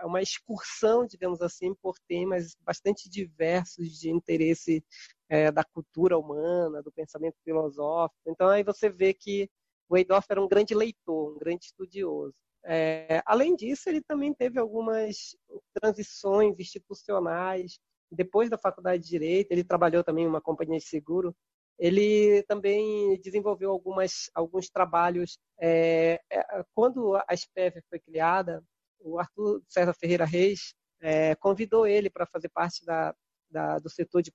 é 0.00 0.06
uma 0.06 0.22
excursão, 0.22 1.06
digamos 1.06 1.42
assim, 1.42 1.74
por 1.74 1.94
temas 2.08 2.56
bastante 2.60 3.08
diversos 3.08 3.98
de 3.98 4.10
interesse 4.10 4.84
é, 5.28 5.50
da 5.50 5.64
cultura 5.64 6.18
humana, 6.18 6.82
do 6.82 6.92
pensamento 6.92 7.36
filosófico. 7.44 8.20
Então 8.26 8.48
aí 8.48 8.62
você 8.62 8.88
vê 8.88 9.12
que 9.12 9.50
o 9.88 9.96
Eidorf 9.96 10.26
era 10.30 10.42
um 10.42 10.48
grande 10.48 10.74
leitor, 10.74 11.34
um 11.34 11.38
grande 11.38 11.66
estudioso. 11.66 12.34
É, 12.64 13.22
além 13.26 13.56
disso, 13.56 13.88
ele 13.88 14.00
também 14.00 14.32
teve 14.32 14.58
algumas 14.58 15.36
transições 15.74 16.58
institucionais. 16.58 17.78
Depois 18.10 18.50
da 18.50 18.58
faculdade 18.58 19.02
de 19.02 19.08
Direito, 19.08 19.50
ele 19.50 19.64
trabalhou 19.64 20.04
também 20.04 20.24
em 20.24 20.28
uma 20.28 20.40
companhia 20.40 20.78
de 20.78 20.84
seguro. 20.84 21.34
Ele 21.78 22.42
também 22.44 23.20
desenvolveu 23.20 23.70
algumas, 23.70 24.30
alguns 24.34 24.68
trabalhos. 24.68 25.38
É, 25.60 26.20
é, 26.30 26.64
quando 26.74 27.16
a 27.16 27.36
SPEV 27.36 27.82
foi 27.88 27.98
criada, 27.98 28.62
o 29.00 29.18
Arthur 29.18 29.62
César 29.68 29.94
Ferreira 29.94 30.24
Reis 30.24 30.74
é, 31.00 31.34
convidou 31.36 31.86
ele 31.86 32.08
para 32.08 32.26
fazer 32.26 32.48
parte 32.50 32.84
da, 32.84 33.14
da, 33.50 33.78
do 33.78 33.90
setor 33.90 34.22
de 34.22 34.30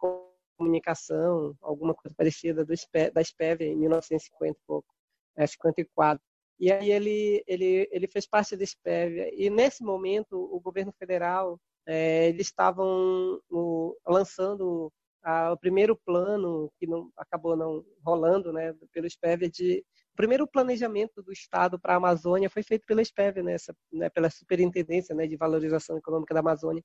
comunicação, 0.58 1.56
alguma 1.62 1.94
coisa 1.94 2.14
parecida 2.16 2.66
do, 2.66 2.74
da 3.14 3.24
SPEV 3.24 3.64
em 3.64 3.76
1950 3.78 4.58
e 4.58 4.62
pouco, 4.68 4.94
54. 5.38 6.22
E 6.60 6.72
aí 6.72 6.92
ele, 6.92 7.44
ele, 7.48 7.88
ele 7.92 8.08
fez 8.08 8.28
parte 8.28 8.56
desse 8.56 8.76
PEV. 8.84 9.32
E 9.36 9.50
nesse 9.50 9.84
momento, 9.84 10.36
o 10.36 10.60
governo 10.60 10.92
federal, 10.98 11.60
é, 11.86 12.28
eles 12.30 12.48
estavam 12.48 13.40
no, 13.50 13.98
lançando 14.08 14.92
a, 15.24 15.52
o 15.52 15.58
primeiro 15.58 15.96
plano, 15.96 16.72
que 16.80 16.88
não, 16.88 17.12
acabou 17.18 17.56
não 17.56 17.86
rolando, 18.04 18.52
né, 18.52 18.74
pelo 18.92 19.10
SPEV, 19.10 19.50
de, 19.50 19.86
primeiro 20.18 20.48
planejamento 20.48 21.22
do 21.22 21.32
Estado 21.32 21.80
para 21.80 21.94
a 21.94 21.98
Amazônia 21.98 22.50
foi 22.50 22.64
feito 22.64 22.86
pela 22.88 23.04
SPEV, 23.04 23.44
né, 23.44 23.54
essa, 23.54 23.74
né, 23.94 24.10
pela 24.10 24.30
Superintendência 24.32 25.16
né, 25.16 25.28
de 25.28 25.38
Valorização 25.38 25.98
Econômica 25.98 26.34
da 26.34 26.40
Amazônia, 26.40 26.84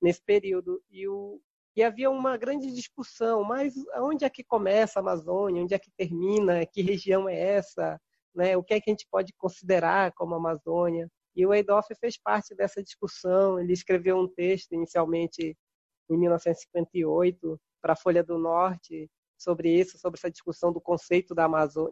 nesse 0.00 0.22
período. 0.22 0.82
E, 0.90 1.08
o, 1.08 1.40
e 1.74 1.82
havia 1.82 2.10
uma 2.10 2.36
grande 2.36 2.70
discussão, 2.72 3.42
mas 3.42 3.74
onde 3.96 4.24
é 4.26 4.30
que 4.30 4.44
começa 4.44 4.98
a 4.98 5.02
Amazônia, 5.02 5.62
onde 5.62 5.74
é 5.74 5.78
que 5.78 5.90
termina, 5.96 6.66
que 6.66 6.82
região 6.82 7.26
é 7.28 7.38
essa, 7.38 7.98
né, 8.36 8.56
o 8.56 8.62
que 8.62 8.74
é 8.74 8.80
que 8.80 8.90
a 8.90 8.92
gente 8.92 9.06
pode 9.10 9.32
considerar 9.38 10.12
como 10.12 10.34
Amazônia. 10.34 11.08
E 11.34 11.46
o 11.46 11.52
Eidoff 11.52 11.92
fez 11.96 12.18
parte 12.18 12.54
dessa 12.54 12.82
discussão, 12.82 13.58
ele 13.58 13.72
escreveu 13.72 14.16
um 14.18 14.28
texto 14.28 14.72
inicialmente 14.72 15.56
em 16.08 16.16
1958 16.16 17.60
para 17.82 17.94
a 17.94 17.96
Folha 17.96 18.22
do 18.22 18.38
Norte, 18.38 19.10
sobre 19.38 19.70
isso, 19.70 19.98
sobre 19.98 20.18
essa 20.18 20.30
discussão 20.30 20.72
do 20.72 20.80
conceito 20.80 21.34
da 21.34 21.46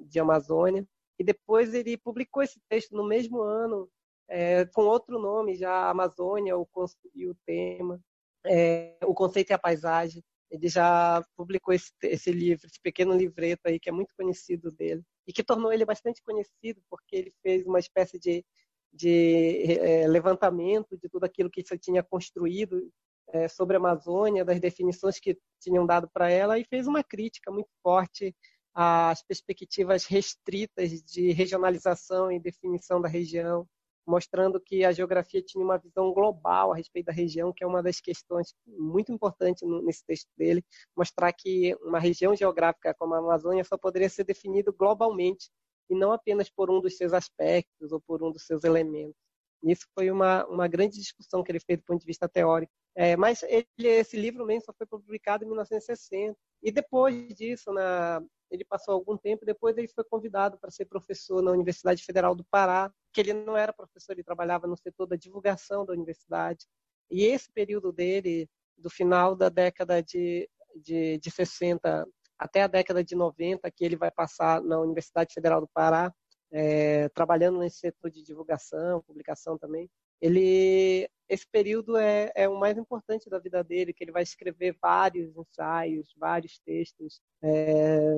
de 0.07 0.19
Amazônia. 0.19 0.87
E 1.19 1.25
depois 1.25 1.75
ele 1.75 1.97
publicou 1.97 2.43
esse 2.43 2.61
texto 2.69 2.97
no 2.97 3.07
mesmo 3.07 3.41
ano, 3.41 3.89
é, 4.29 4.65
com 4.67 4.83
outro 4.83 5.19
nome 5.19 5.55
já, 5.55 5.89
Amazônia 5.91 6.57
o, 6.57 6.67
e 7.15 7.27
o 7.27 7.35
tema, 7.47 8.01
é, 8.47 8.97
o 9.05 9.15
conceito 9.15 9.51
e 9.51 9.53
a 9.53 9.59
paisagem. 9.59 10.23
Ele 10.55 10.69
já 10.69 11.21
publicou 11.37 11.75
esse, 11.75 11.91
esse 12.05 12.31
livro, 12.31 12.69
esse 12.69 12.81
pequeno 12.81 13.13
livreto 13.13 13.63
aí, 13.67 13.81
que 13.81 13.89
é 13.89 13.93
muito 13.93 14.15
conhecido 14.17 14.71
dele, 14.71 15.03
e 15.27 15.33
que 15.33 15.43
tornou 15.43 15.73
ele 15.73 15.85
bastante 15.85 16.23
conhecido, 16.23 16.81
porque 16.89 17.17
ele 17.17 17.35
fez 17.43 17.67
uma 17.67 17.81
espécie 17.81 18.21
de, 18.21 18.45
de 18.93 19.65
é, 19.81 20.07
levantamento 20.07 20.97
de 20.97 21.09
tudo 21.09 21.25
aquilo 21.25 21.51
que 21.51 21.65
você 21.65 21.77
tinha 21.77 22.05
construído 22.05 22.89
é, 23.33 23.49
sobre 23.49 23.77
a 23.77 23.81
Amazônia, 23.81 24.45
das 24.45 24.61
definições 24.61 25.19
que 25.19 25.37
tinham 25.61 25.85
dado 25.85 26.09
para 26.15 26.31
ela, 26.31 26.57
e 26.57 26.65
fez 26.65 26.87
uma 26.87 27.03
crítica 27.03 27.51
muito 27.51 27.71
forte 27.83 28.33
às 28.73 29.25
perspectivas 29.25 30.05
restritas 30.05 31.03
de 31.03 31.33
regionalização 31.33 32.31
e 32.31 32.39
definição 32.39 33.01
da 33.01 33.09
região, 33.09 33.67
mostrando 34.07 34.61
que 34.61 34.85
a 34.85 34.93
geografia 34.93 35.43
tinha 35.43 35.65
uma 35.65 35.79
visão 35.79 36.13
global 36.13 36.73
a 36.73 36.77
respeito 36.77 37.07
da 37.07 37.13
região, 37.13 37.53
que 37.53 37.65
é 37.65 37.67
uma 37.67 37.83
das 37.83 38.01
questões 38.01 38.55
muito 38.67 39.13
importantes 39.13 39.63
nesse 39.83 40.05
texto 40.05 40.29
dele, 40.37 40.65
mostrar 40.97 41.33
que 41.33 41.75
uma 41.83 41.99
região 41.99 42.35
geográfica 42.37 42.95
como 42.95 43.15
a 43.15 43.19
Amazônia 43.19 43.65
só 43.65 43.77
poderia 43.77 44.09
ser 44.09 44.25
definida 44.25 44.73
globalmente 44.73 45.51
e 45.91 45.95
não 45.95 46.13
apenas 46.13 46.51
por 46.51 46.71
um 46.71 46.81
dos 46.81 46.97
seus 46.97 47.13
aspectos 47.13 47.93
ou 47.93 48.01
por 48.01 48.23
um 48.23 48.31
dos 48.31 48.47
seus 48.47 48.65
elementos. 48.65 49.17
Isso 49.63 49.87
foi 49.95 50.11
uma, 50.11 50.45
uma 50.47 50.69
grande 50.69 50.99
discussão 50.99 51.43
que 51.43 51.51
ele 51.51 51.61
fez 51.61 51.79
do 51.79 51.85
ponto 51.85 52.01
de 52.01 52.07
vista 52.07 52.29
teórico. 52.29 52.73
É, 52.95 53.17
mas 53.17 53.43
ele, 53.43 53.65
esse 53.79 54.17
livro 54.17 54.45
mesmo 54.45 54.67
só 54.67 54.73
foi 54.77 54.87
publicado 54.87 55.43
em 55.43 55.47
1960. 55.47 56.37
E 56.63 56.71
depois 56.71 57.35
disso, 57.35 57.73
na, 57.73 58.23
ele 58.55 58.65
passou 58.65 58.95
algum 58.95 59.17
tempo, 59.17 59.45
depois 59.45 59.77
ele 59.77 59.89
foi 59.89 60.05
convidado 60.05 60.59
para 60.59 60.71
ser 60.71 60.85
professor 60.87 61.43
na 61.43 61.51
Universidade 61.51 62.05
Federal 62.05 62.35
do 62.35 62.45
Pará, 62.45 62.93
que 63.13 63.21
ele 63.21 63.33
não 63.33 63.57
era 63.57 63.73
professor, 63.73 64.13
ele 64.13 64.23
trabalhava 64.23 64.67
no 64.67 64.77
setor 64.77 65.07
da 65.07 65.17
divulgação 65.17 65.85
da 65.85 65.93
universidade. 65.93 66.67
E 67.11 67.25
esse 67.25 67.51
período 67.53 67.93
dele, 67.93 68.49
do 68.79 68.89
final 68.89 69.35
da 69.35 69.49
década 69.49 70.03
de, 70.03 70.49
de, 70.77 71.19
de 71.19 71.31
60 71.31 72.07
até 72.39 72.63
a 72.63 72.67
década 72.67 73.03
de 73.03 73.15
90, 73.15 73.71
que 73.71 73.85
ele 73.85 73.97
vai 73.97 74.11
passar 74.11 74.61
na 74.63 74.81
Universidade 74.81 75.35
Federal 75.35 75.61
do 75.61 75.69
Pará, 75.69 76.13
é, 76.53 77.09
trabalhando 77.11 77.59
nesse 77.59 77.79
setor 77.79 78.11
de 78.11 78.23
divulgação, 78.23 79.03
publicação 79.03 79.59
também, 79.59 79.91
ele 80.25 81.07
esse 81.29 81.47
período 81.51 81.97
é, 81.97 82.31
é, 82.35 82.49
o 82.49 82.59
mais 82.59 82.77
importante 82.77 83.31
da 83.31 83.39
vida 83.39 83.65
dele, 83.65 83.95
que 83.95 84.05
ele 84.05 84.13
vai 84.13 84.23
escrever 84.23 84.77
vários 84.81 85.35
ensaios, 85.37 86.15
vários 86.19 86.59
textos, 86.59 87.21
é, 87.43 88.11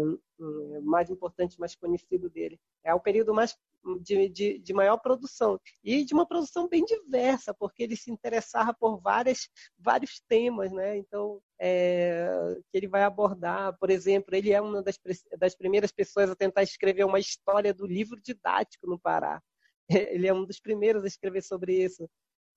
mais 0.83 1.09
importante, 1.09 1.59
mais 1.59 1.77
conhecido 1.77 2.29
dele. 2.29 2.59
É 2.85 2.93
o 2.93 3.01
período 3.01 3.33
mais 3.33 3.57
de, 4.01 4.29
de, 4.29 4.59
de, 4.59 4.75
maior 4.75 4.99
produção 4.99 5.59
e 5.85 6.05
de 6.05 6.13
uma 6.13 6.27
produção 6.27 6.69
bem 6.69 6.85
diversa, 6.85 7.55
porque 7.55 7.85
ele 7.85 7.97
se 7.97 8.11
interessava 8.11 8.75
por 8.75 9.01
várias, 9.01 9.49
vários 9.79 10.21
temas, 10.29 10.73
né? 10.73 10.99
Então, 10.99 11.41
é, 11.61 12.29
que 12.71 12.77
ele 12.77 12.89
vai 12.89 13.05
abordar, 13.05 13.77
por 13.79 13.89
exemplo, 13.89 14.35
ele 14.35 14.53
é 14.53 14.61
uma 14.61 14.83
das, 14.83 14.99
das 15.39 15.55
primeiras 15.55 15.93
pessoas 15.93 16.29
a 16.29 16.37
tentar 16.37 16.65
escrever 16.65 17.05
uma 17.05 17.21
história 17.21 17.73
do 17.73 17.87
livro 17.87 18.21
didático 18.21 18.89
no 18.89 18.99
Pará. 18.99 19.41
Ele 20.15 20.27
é 20.27 20.35
um 20.35 20.45
dos 20.45 20.61
primeiros 20.61 21.05
a 21.05 21.07
escrever 21.07 21.43
sobre 21.43 21.85
isso. 21.85 22.09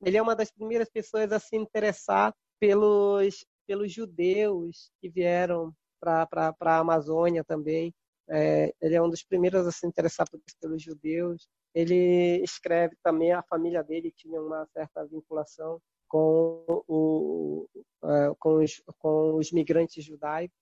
Ele 0.03 0.17
é 0.17 0.21
uma 0.21 0.35
das 0.35 0.51
primeiras 0.51 0.89
pessoas 0.89 1.31
a 1.31 1.39
se 1.39 1.55
interessar 1.55 2.33
pelos, 2.59 3.45
pelos 3.67 3.91
judeus 3.91 4.91
que 5.01 5.09
vieram 5.09 5.73
para 5.99 6.55
a 6.61 6.77
Amazônia 6.77 7.43
também. 7.43 7.93
É, 8.31 8.73
ele 8.79 8.95
é 8.95 9.01
um 9.01 9.09
dos 9.09 9.23
primeiros 9.23 9.65
a 9.65 9.71
se 9.71 9.85
interessar 9.85 10.27
pelos 10.61 10.81
judeus. 10.81 11.47
Ele 11.73 12.41
escreve 12.43 12.95
também, 13.03 13.31
a 13.31 13.43
família 13.43 13.83
dele 13.83 14.11
tinha 14.11 14.41
uma 14.41 14.65
certa 14.67 15.05
vinculação 15.05 15.81
com, 16.07 16.63
o, 16.87 17.67
é, 18.03 18.33
com, 18.39 18.63
os, 18.63 18.81
com 18.97 19.35
os 19.35 19.51
migrantes 19.51 20.03
judaicos. 20.03 20.57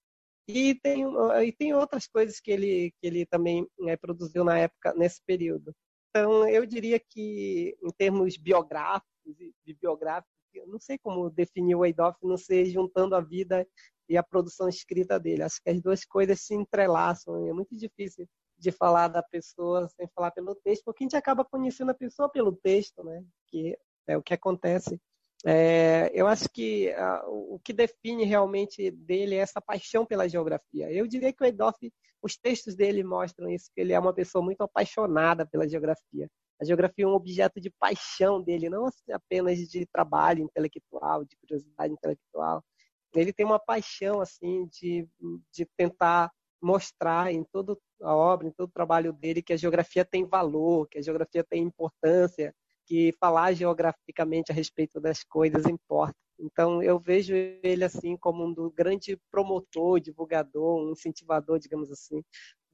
E 0.50 0.76
tem, 0.76 1.04
e 1.46 1.52
tem 1.52 1.74
outras 1.74 2.08
coisas 2.08 2.40
que 2.40 2.52
ele, 2.52 2.92
que 3.00 3.08
ele 3.08 3.26
também 3.26 3.68
né, 3.80 3.98
produziu 3.98 4.46
na 4.46 4.58
época, 4.58 4.94
nesse 4.94 5.22
período. 5.26 5.74
Então, 6.18 6.48
eu 6.50 6.66
diria 6.66 7.00
que, 7.00 7.78
em 7.80 7.92
termos 7.92 8.38
biográficos 8.38 9.40
e 9.40 9.54
bibliográficos, 9.64 10.34
eu 10.52 10.66
não 10.66 10.80
sei 10.80 10.98
como 10.98 11.30
definir 11.30 11.76
o 11.76 11.86
Eidoff, 11.86 12.18
não 12.24 12.38
sei, 12.38 12.66
juntando 12.66 13.16
a 13.16 13.22
vida 13.22 13.68
e 14.10 14.18
a 14.18 14.24
produção 14.24 14.68
escrita 14.68 15.20
dele. 15.20 15.44
Acho 15.44 15.62
que 15.62 15.70
as 15.70 15.80
duas 15.80 16.04
coisas 16.04 16.42
se 16.42 16.56
entrelaçam. 16.56 17.48
É 17.48 17.54
muito 17.54 17.76
difícil 17.78 18.28
de 18.58 18.72
falar 18.72 19.10
da 19.10 19.22
pessoa 19.22 19.88
sem 19.90 20.08
falar 20.16 20.32
pelo 20.32 20.56
texto, 20.56 20.84
porque 20.86 21.04
a 21.04 21.06
gente 21.06 21.16
acaba 21.16 21.46
conhecendo 21.46 21.92
a 21.92 21.94
pessoa 21.94 22.28
pelo 22.28 22.52
texto, 22.52 23.04
né? 23.04 23.24
Que 23.48 23.78
é 24.08 24.18
o 24.18 24.24
que 24.24 24.34
acontece. 24.34 25.00
É, 25.46 26.10
eu 26.16 26.26
acho 26.26 26.50
que 26.50 26.90
uh, 26.96 27.54
o 27.54 27.60
que 27.60 27.72
define 27.74 28.26
realmente 28.26 28.90
dele 28.90 29.36
é 29.36 29.40
essa 29.40 29.62
paixão 29.62 30.04
pela 30.04 30.28
geografia. 30.28 30.92
Eu 30.92 31.06
diria 31.06 31.32
que 31.32 31.44
o 31.44 31.46
Eidoff, 31.46 31.78
os 32.22 32.38
textos 32.38 32.76
dele 32.76 33.04
mostram 33.04 33.50
isso, 33.50 33.70
que 33.74 33.82
ele 33.82 33.94
é 33.94 34.00
uma 34.00 34.14
pessoa 34.14 34.44
muito 34.44 34.62
apaixonada 34.62 35.46
pela 35.46 35.68
geografia. 35.68 36.28
A 36.60 36.66
geografia 36.66 37.06
é 37.06 37.08
um 37.08 37.14
objeto 37.14 37.62
de 37.62 37.70
paixão 37.70 38.42
dele, 38.42 38.70
não 38.70 38.88
apenas 39.12 39.60
de 39.60 39.86
trabalho 39.86 40.44
intelectual, 40.44 41.24
de 41.24 41.36
curiosidade 41.38 41.94
intelectual, 41.94 42.64
ele 43.16 43.34
tem 43.34 43.46
uma 43.46 43.60
paixão 43.60 44.22
assim 44.22 44.68
de, 44.68 45.08
de 45.52 45.66
tentar 45.78 46.32
mostrar 46.62 47.32
em 47.32 47.44
toda 47.44 47.78
a 48.02 48.16
obra, 48.16 48.48
em 48.48 48.52
todo 48.52 48.70
o 48.70 48.74
trabalho 48.74 49.14
dele, 49.14 49.42
que 49.42 49.54
a 49.54 49.58
geografia 49.58 50.04
tem 50.04 50.26
valor, 50.26 50.88
que 50.88 50.98
a 50.98 51.02
geografia 51.02 51.44
tem 51.44 51.64
importância, 51.64 52.54
que 52.86 53.14
falar 53.20 53.54
geograficamente 53.54 54.52
a 54.52 54.56
respeito 54.56 55.00
das 55.00 55.24
coisas 55.24 55.66
importa. 55.66 56.16
Então, 56.40 56.84
eu 56.84 57.00
vejo 57.00 57.34
ele 57.36 57.84
assim 57.84 58.16
como 58.16 58.46
um 58.46 58.70
grande 58.70 59.20
promotor, 59.32 60.00
divulgador, 60.00 60.80
um 60.80 60.92
incentivador, 60.92 61.60
digamos 61.60 61.92
assim, 61.92 62.24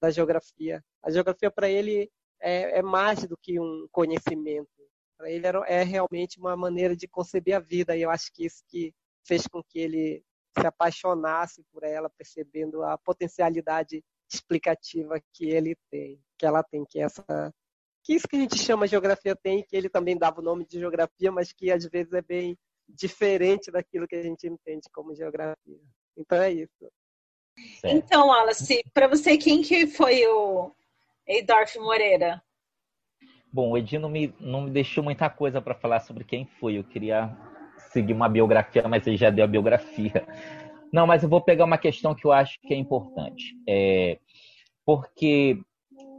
da 0.02 0.10
geografia. 0.10 0.84
A 1.02 1.10
geografia 1.10 1.49
para 1.49 1.69
ele 1.69 2.12
é, 2.41 2.80
é, 2.80 2.82
mais 2.82 3.26
do 3.26 3.38
que 3.38 3.60
um 3.60 3.88
conhecimento. 3.91 4.69
Para 5.17 5.32
ele 5.32 5.47
é 5.67 5.84
realmente 5.84 6.39
uma 6.39 6.58
maneira 6.58 6.95
de 6.95 7.08
conceber 7.08 7.56
a 7.56 7.60
vida. 7.60 7.95
E 7.95 8.02
eu 8.02 8.10
acho 8.10 8.32
que 8.34 8.45
isso 8.45 8.63
que 8.67 8.93
fez 9.26 9.47
com 9.47 9.63
que 9.63 9.80
ele 9.80 10.23
se 10.60 10.67
apaixonasse 10.67 11.63
por 11.71 11.84
ela, 11.84 12.10
percebendo 12.10 12.84
a 12.84 12.97
potencialidade 12.97 14.04
explicativa 14.32 15.21
que 15.34 15.49
ele 15.49 15.76
tem, 15.89 16.19
que 16.38 16.45
ela 16.45 16.63
tem, 16.63 16.86
que 16.86 16.99
essa 16.99 17.54
que 18.04 18.13
isso 18.13 18.28
que 18.28 18.36
a 18.36 18.39
gente 18.39 18.58
chama 18.58 18.86
geografia 18.86 19.34
tem, 19.34 19.63
que 19.63 19.76
ele 19.76 19.88
também 19.88 20.17
dava 20.17 20.41
o 20.41 20.43
nome 20.43 20.65
de 20.65 20.78
geografia, 20.78 21.32
mas 21.32 21.54
que 21.54 21.71
às 21.71 21.86
vezes 21.86 22.12
é 22.12 22.21
bem 22.21 22.58
diferente 22.93 23.71
daquilo 23.71 24.08
que 24.08 24.15
a 24.15 24.21
gente 24.21 24.47
entende 24.47 24.88
como 24.93 25.15
geografia. 25.15 25.79
Então 26.17 26.41
é 26.41 26.51
isso. 26.51 26.91
Então, 27.84 28.32
Alice, 28.32 28.84
para 28.93 29.08
você, 29.08 29.38
quem 29.38 29.62
que 29.62 29.88
foi 29.88 30.25
o 30.27 30.71
Eidorf 31.27 31.77
Moreira? 31.79 32.41
Bom, 33.51 33.71
o 33.71 33.77
Edi 33.77 33.99
não 33.99 34.10
me, 34.10 34.34
não 34.39 34.62
me 34.62 34.71
deixou 34.71 35.03
muita 35.03 35.29
coisa 35.29 35.62
para 35.62 35.75
falar 35.75 35.99
sobre 35.99 36.23
quem 36.23 36.45
foi. 36.60 36.77
Eu 36.77 36.84
queria 36.84 37.38
seguir 37.91 38.13
uma 38.13 38.27
biografia, 38.27 38.88
mas 38.88 39.06
ele 39.06 39.17
já 39.17 39.29
deu 39.29 39.45
a 39.45 39.47
biografia. 39.47 40.25
Não, 40.91 41.06
mas 41.06 41.21
eu 41.21 41.29
vou 41.29 41.41
pegar 41.41 41.65
uma 41.65 41.77
questão 41.77 42.15
que 42.15 42.25
eu 42.25 42.32
acho 42.32 42.60
que 42.62 42.73
é 42.73 42.77
importante. 42.77 43.56
É, 43.67 44.17
porque 44.84 45.60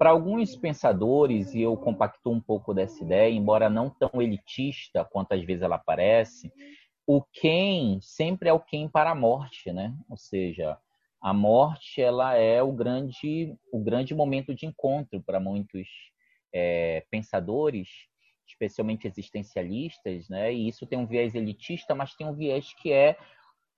para 0.05 0.11
alguns 0.11 0.55
pensadores, 0.55 1.55
e 1.55 1.63
eu 1.63 1.75
compacto 1.79 2.31
um 2.31 2.39
pouco 2.39 2.75
dessa 2.75 3.03
ideia, 3.03 3.33
embora 3.33 3.71
não 3.71 3.89
tão 3.89 4.21
elitista 4.21 5.03
quanto 5.03 5.33
às 5.33 5.43
vezes 5.43 5.63
ela 5.63 5.79
parece, 5.79 6.53
o 7.07 7.23
quem 7.23 7.99
sempre 8.03 8.51
é 8.51 8.53
o 8.53 8.61
quem 8.61 8.87
para 8.87 9.13
a 9.13 9.15
morte, 9.15 9.73
né? 9.73 9.95
Ou 10.11 10.19
seja, 10.19 10.77
a 11.23 11.33
morte 11.33 12.03
ela 12.03 12.37
é 12.37 12.63
o 12.63 12.71
grande, 12.71 13.57
o 13.73 13.83
grande 13.83 14.15
momento 14.15 14.55
de 14.55 14.67
encontro 14.67 15.23
para 15.23 15.41
muitos 15.41 15.89
é, 16.53 17.07
pensadores 17.11 17.89
especialmente 18.47 19.07
existencialistas, 19.07 20.29
né? 20.29 20.53
E 20.53 20.69
isso 20.69 20.87
tem 20.87 20.99
um 20.99 21.07
viés 21.07 21.35
elitista, 21.35 21.95
mas 21.95 22.15
tem 22.15 22.27
um 22.27 22.35
viés 22.35 22.75
que 22.75 22.93
é 22.93 23.17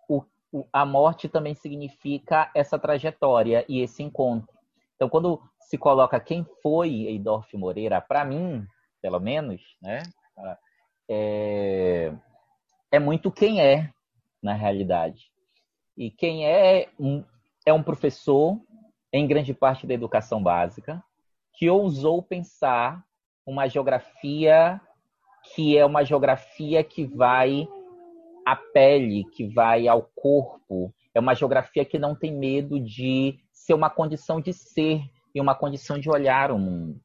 o, 0.08 0.24
o, 0.50 0.66
a 0.72 0.84
morte 0.84 1.28
também 1.28 1.54
significa 1.54 2.50
essa 2.52 2.76
trajetória 2.76 3.64
e 3.68 3.80
esse 3.80 4.02
encontro. 4.02 4.56
Então, 4.96 5.09
quando 5.09 5.40
se 5.61 5.78
coloca 5.78 6.18
quem 6.18 6.44
foi 6.62 7.06
Eidorf 7.06 7.54
Moreira, 7.56 8.00
para 8.00 8.24
mim, 8.24 8.66
pelo 9.00 9.20
menos, 9.20 9.62
né, 9.80 10.02
é, 11.09 12.12
é 12.90 12.98
muito 12.98 13.30
quem 13.30 13.61
é, 13.61 13.92
na 14.42 14.54
realidade. 14.54 15.30
E 15.96 16.11
quem 16.11 16.46
é 16.46 16.88
um, 16.98 17.24
é 17.64 17.72
um 17.72 17.82
professor, 17.82 18.61
em 19.12 19.26
grande 19.26 19.54
parte 19.54 19.87
da 19.87 19.94
educação 19.94 20.42
básica, 20.42 21.02
que 21.52 21.70
ousou 21.70 22.22
pensar 22.22 23.04
uma 23.46 23.68
geografia 23.68 24.80
que 25.54 25.76
é 25.76 25.85
uma 25.85 26.04
geografia 26.04 26.82
que 26.82 27.04
vai 27.04 27.68
à 28.44 28.56
pele, 28.56 29.24
que 29.24 29.46
vai 29.46 29.87
ao 29.87 30.02
corpo. 30.02 30.92
É 31.16 31.20
uma 31.20 31.35
geografia 31.35 31.83
que 31.83 31.98
não 31.98 32.14
tem 32.14 32.31
medo 32.31 32.79
de 32.79 33.38
ser 33.50 33.72
uma 33.72 33.88
condição 33.88 34.38
de 34.38 34.52
ser 34.52 35.00
e 35.35 35.40
uma 35.40 35.55
condição 35.55 35.98
de 35.98 36.11
olhar 36.11 36.52
o 36.52 36.59
mundo. 36.59 37.00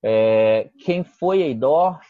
É, 0.00 0.70
quem 0.84 1.02
foi 1.02 1.42
Eidorf, 1.42 2.00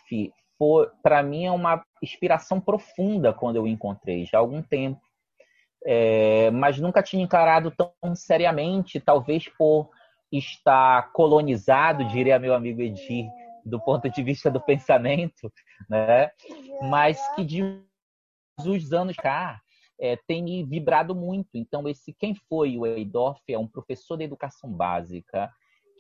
para 1.03 1.23
mim, 1.23 1.47
é 1.47 1.51
uma 1.51 1.83
inspiração 2.03 2.61
profunda 2.61 3.33
quando 3.33 3.57
eu 3.57 3.67
encontrei, 3.67 4.27
já 4.27 4.37
há 4.37 4.41
algum 4.43 4.61
tempo. 4.61 5.01
É, 5.87 6.51
mas 6.51 6.79
nunca 6.79 7.03
tinha 7.03 7.25
encarado 7.25 7.71
tão 7.71 8.15
seriamente, 8.15 9.01
talvez 9.01 9.49
por 9.49 9.89
estar 10.31 11.11
colonizado, 11.13 12.05
diria 12.09 12.39
meu 12.39 12.53
amigo 12.53 12.83
Edir, 12.83 13.27
do 13.65 13.81
ponto 13.81 14.11
de 14.11 14.23
vista 14.23 14.51
do 14.51 14.61
pensamento, 14.61 15.51
né? 15.89 16.31
Mas 16.83 17.19
que 17.35 17.43
de 17.43 17.83
uns 18.67 18.93
anos 18.93 19.17
cá 19.17 19.59
é, 20.01 20.17
tem 20.27 20.43
me 20.43 20.65
vibrado 20.65 21.15
muito. 21.15 21.51
Então, 21.55 21.89
esse 21.89 22.13
quem 22.13 22.35
foi 22.35 22.77
o 22.77 22.87
Eidorf 22.87 23.43
é 23.49 23.59
um 23.59 23.67
professor 23.67 24.17
de 24.17 24.25
educação 24.25 24.71
básica 24.71 25.51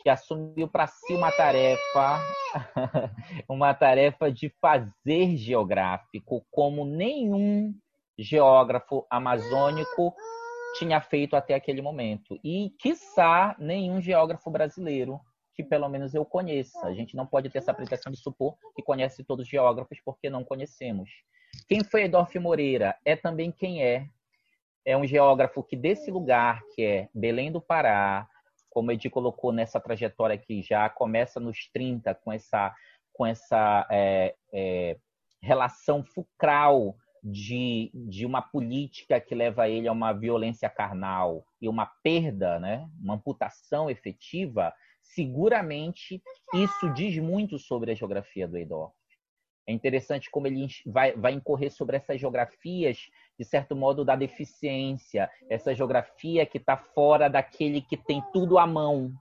que 0.01 0.09
assumiu 0.09 0.69
para 0.69 0.87
si 0.87 1.15
uma 1.15 1.33
tarefa, 1.33 2.21
uma 3.49 3.75
tarefa 3.75 4.31
de 4.31 4.49
fazer 4.61 5.37
geográfico 5.37 6.47
como 6.51 6.85
nenhum 6.85 7.75
geógrafo 8.17 9.05
amazônico 9.11 10.15
tinha 10.79 11.01
feito 11.01 11.35
até 11.35 11.55
aquele 11.55 11.83
momento. 11.83 12.39
E, 12.45 12.71
quiçá, 12.79 13.57
nenhum 13.59 14.01
geógrafo 14.01 14.51
brasileiro 14.51 15.21
que 15.59 15.65
pelo 15.65 15.89
menos 15.89 16.15
eu 16.15 16.25
conheça. 16.25 16.87
A 16.87 16.95
gente 16.95 17.17
não 17.17 17.27
pode 17.27 17.51
ter 17.51 17.59
essa 17.59 17.75
pretensão 17.75 18.13
de 18.13 18.19
supor 18.19 18.57
que 18.77 18.83
conhece 18.83 19.25
todos 19.25 19.45
os 19.45 19.51
geógrafos, 19.51 19.99
porque 20.05 20.31
não 20.31 20.45
conhecemos. 20.45 21.11
Quem 21.69 21.85
foi 21.85 22.05
Edorf 22.05 22.39
Moreira? 22.39 22.97
É 23.05 23.17
também 23.17 23.51
quem 23.51 23.83
é. 23.83 24.09
É 24.85 24.97
um 24.97 25.07
geógrafo 25.07 25.63
que 25.63 25.77
desse 25.77 26.11
lugar, 26.11 26.63
que 26.75 26.83
é 26.83 27.09
Belém 27.15 27.53
do 27.53 27.61
Pará, 27.61 28.27
como 28.71 28.93
Edi 28.93 29.11
colocou 29.11 29.53
nessa 29.53 29.81
trajetória 29.81 30.39
que 30.39 30.63
já 30.63 30.89
começa 30.89 31.41
nos 31.41 31.69
30, 31.73 32.15
com 32.15 32.33
essa, 32.33 32.75
com 33.13 33.27
essa 33.27 33.87
é, 33.91 34.35
é, 34.53 34.97
relação 35.43 36.03
fulcral 36.03 36.97
de, 37.23 37.91
de 37.93 38.25
uma 38.25 38.41
política 38.41 39.21
que 39.21 39.35
leva 39.35 39.69
ele 39.69 39.89
a 39.89 39.93
uma 39.93 40.13
violência 40.13 40.69
carnal 40.69 41.45
e 41.61 41.69
uma 41.69 41.87
perda, 42.03 42.59
né, 42.59 42.89
uma 43.01 43.15
amputação 43.15 43.91
efetiva, 43.91 44.73
seguramente 45.03 46.23
isso 46.55 46.93
diz 46.95 47.19
muito 47.19 47.59
sobre 47.59 47.93
a 47.93 47.95
geografia 47.95 48.47
do 48.47 48.57
Eidorf. 48.57 48.98
É 49.69 49.73
interessante 49.73 50.31
como 50.31 50.47
ele 50.47 50.67
vai, 50.87 51.13
vai 51.13 51.33
incorrer 51.33 51.71
sobre 51.71 51.99
essas 51.99 52.19
geografias, 52.19 53.11
de 53.39 53.45
certo 53.45 53.77
modo, 53.77 54.03
da 54.03 54.17
deficiência, 54.17 55.31
essa 55.47 55.75
geografia 55.75 56.47
que 56.47 56.57
está 56.57 56.75
fora 56.75 57.29
daquele 57.29 57.83
que 57.83 57.95
tem 57.95 58.25
tudo 58.33 58.59
à 58.59 58.67
mão. 58.67 59.13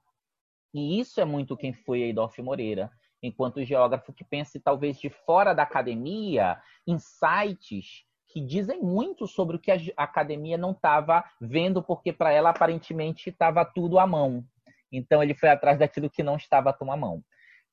E 0.73 1.01
isso 1.01 1.19
é 1.19 1.25
muito 1.25 1.57
quem 1.57 1.73
foi 1.73 1.99
Eidorf 1.99 2.41
Moreira, 2.41 2.89
enquanto 3.21 3.61
geógrafo 3.65 4.13
que 4.13 4.23
pensa, 4.23 4.57
talvez, 4.63 4.97
de 4.97 5.09
fora 5.09 5.53
da 5.53 5.63
academia, 5.63 6.57
insights 6.87 8.05
que 8.29 8.39
dizem 8.39 8.81
muito 8.81 9.27
sobre 9.27 9.57
o 9.57 9.59
que 9.59 9.69
a 9.69 9.77
academia 9.97 10.57
não 10.57 10.71
estava 10.71 11.25
vendo, 11.41 11.83
porque 11.83 12.13
para 12.13 12.31
ela 12.31 12.51
aparentemente 12.51 13.29
estava 13.29 13.65
tudo 13.65 13.99
à 13.99 14.07
mão. 14.07 14.45
Então 14.89 15.21
ele 15.21 15.33
foi 15.33 15.49
atrás 15.49 15.77
daquilo 15.77 16.09
que 16.09 16.23
não 16.23 16.37
estava 16.37 16.69
à 16.69 16.73
tua 16.73 16.95
mão. 16.95 17.21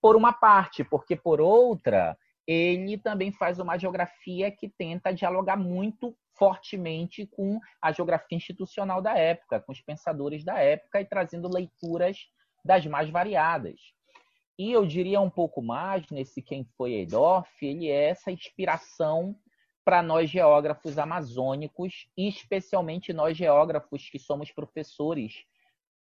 Por 0.03 0.17
uma 0.17 0.33
parte, 0.33 0.83
porque 0.83 1.15
por 1.15 1.41
outra, 1.41 2.19
ele 2.47 2.99
também 2.99 3.33
faz 3.33 3.59
uma 3.59 3.79
geografia 3.79 4.51
que 4.51 4.69
tenta 4.69 5.13
dialogar 5.13 5.57
muito 5.57 6.17
fortemente 6.37 7.27
com 7.27 7.61
a 7.81 7.93
geografia 7.93 8.37
institucional 8.37 9.01
da 9.01 9.17
época, 9.17 9.61
com 9.61 9.73
os 9.73 9.81
pensadores 9.81 10.45
da 10.45 10.59
época 10.59 11.01
e 11.01 11.05
trazendo 11.05 11.49
leituras 11.49 12.19
das 12.65 12.85
mais 12.87 13.09
variadas. 13.09 13.81
E 14.59 14.71
eu 14.71 14.87
diria 14.87 15.21
um 15.21 15.31
pouco 15.31 15.63
mais 15.63 16.09
nesse 16.11 16.43
quem 16.43 16.65
foi 16.77 16.93
Eidorf, 16.93 17.51
ele 17.63 17.89
é 17.89 18.11
essa 18.11 18.31
inspiração 18.31 19.37
para 19.85 20.03
nós 20.03 20.31
geógrafos 20.31 20.99
amazônicos 20.99 22.09
e 22.17 22.29
especialmente 22.29 23.13
nós 23.13 23.37
geógrafos 23.37 24.09
que 24.09 24.19
somos 24.19 24.51
professores 24.51 25.45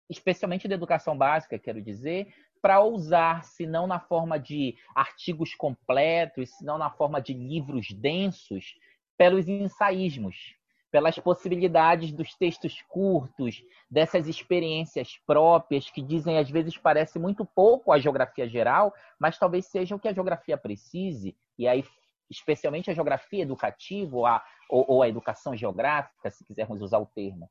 especialmente 0.10 0.67
da 0.67 0.76
educação 0.76 1.17
básica, 1.17 1.58
quero 1.58 1.82
dizer, 1.82 2.34
para 2.65 2.84
usar, 2.84 3.43
se 3.43 3.67
não 3.67 3.86
na 3.86 3.99
forma 3.99 4.39
de 4.39 4.75
artigos 4.95 5.54
completos, 5.54 6.49
se 6.49 6.65
não 6.65 6.80
na 6.80 6.89
forma 6.89 7.21
de 7.21 7.32
livros 7.32 7.91
densos, 7.91 8.75
pelos 9.15 9.47
ensaísmos, 9.47 10.56
pelas 10.89 11.19
possibilidades 11.19 12.12
dos 12.12 12.34
textos 12.34 12.82
curtos, 12.89 13.63
dessas 13.88 14.28
experiências 14.28 15.15
próprias 15.28 15.91
que 15.91 16.01
dizem 16.01 16.39
às 16.39 16.49
vezes 16.49 16.75
parece 16.75 17.19
muito 17.19 17.45
pouco 17.45 17.91
a 17.91 17.99
geografia 17.99 18.49
geral, 18.49 18.91
mas 19.19 19.38
talvez 19.38 19.67
seja 19.67 19.95
o 19.95 19.99
que 19.99 20.08
a 20.08 20.13
geografia 20.13 20.58
precise, 20.58 21.38
e 21.60 21.67
aí 21.67 21.86
especialmente 22.32 22.89
a 22.89 22.95
geografia 22.95 23.43
educativa 23.43 24.17
ou 24.17 24.25
a, 24.25 24.43
ou, 24.67 24.86
ou 24.88 25.04
a 25.04 25.08
educação 25.08 25.56
geográfica, 25.56 26.32
se 26.32 26.43
quisermos 26.43 26.82
usar 26.82 26.97
o 26.97 27.06
termo. 27.06 27.47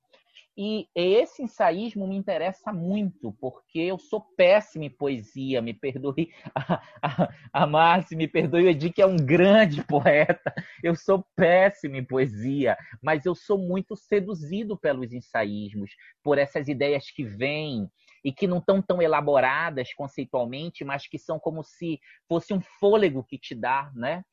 E 0.57 0.89
esse 0.95 1.43
ensaísmo 1.43 2.07
me 2.07 2.17
interessa 2.17 2.73
muito, 2.73 3.33
porque 3.41 3.81
eu 3.81 3.99
sou 3.99 4.21
péssimo 4.37 4.85
em 4.85 4.91
poesia, 4.91 5.61
me 5.61 5.75
perdoe 5.75 6.33
a, 6.55 6.81
a, 7.03 7.29
a 7.53 7.67
Márcia, 7.67 8.17
me 8.17 8.29
perdoe 8.29 8.65
o 8.65 8.69
Edi, 8.69 8.93
que 8.93 9.03
é 9.03 9.07
um 9.07 9.17
grande 9.17 9.83
poeta. 9.85 10.55
Eu 10.83 10.95
sou 10.95 11.27
péssimo 11.35 11.97
em 11.97 12.05
poesia, 12.05 12.77
mas 13.03 13.27
eu 13.27 13.35
sou 13.35 13.59
muito 13.59 13.97
seduzido 13.97 14.79
pelos 14.79 15.13
ensaísmos, 15.13 15.91
por 16.23 16.39
essas 16.39 16.69
ideias 16.69 17.11
que 17.11 17.25
vêm 17.25 17.91
e 18.25 18.33
que 18.33 18.47
não 18.47 18.59
estão 18.59 18.81
tão 18.81 19.03
elaboradas 19.03 19.93
conceitualmente, 19.93 20.85
mas 20.85 21.07
que 21.09 21.19
são 21.19 21.39
como 21.39 21.65
se 21.65 22.01
fosse 22.29 22.55
um 22.55 22.61
fôlego 22.61 23.25
que 23.25 23.39
te 23.39 23.57
dá, 23.57 23.91
né? 23.95 24.25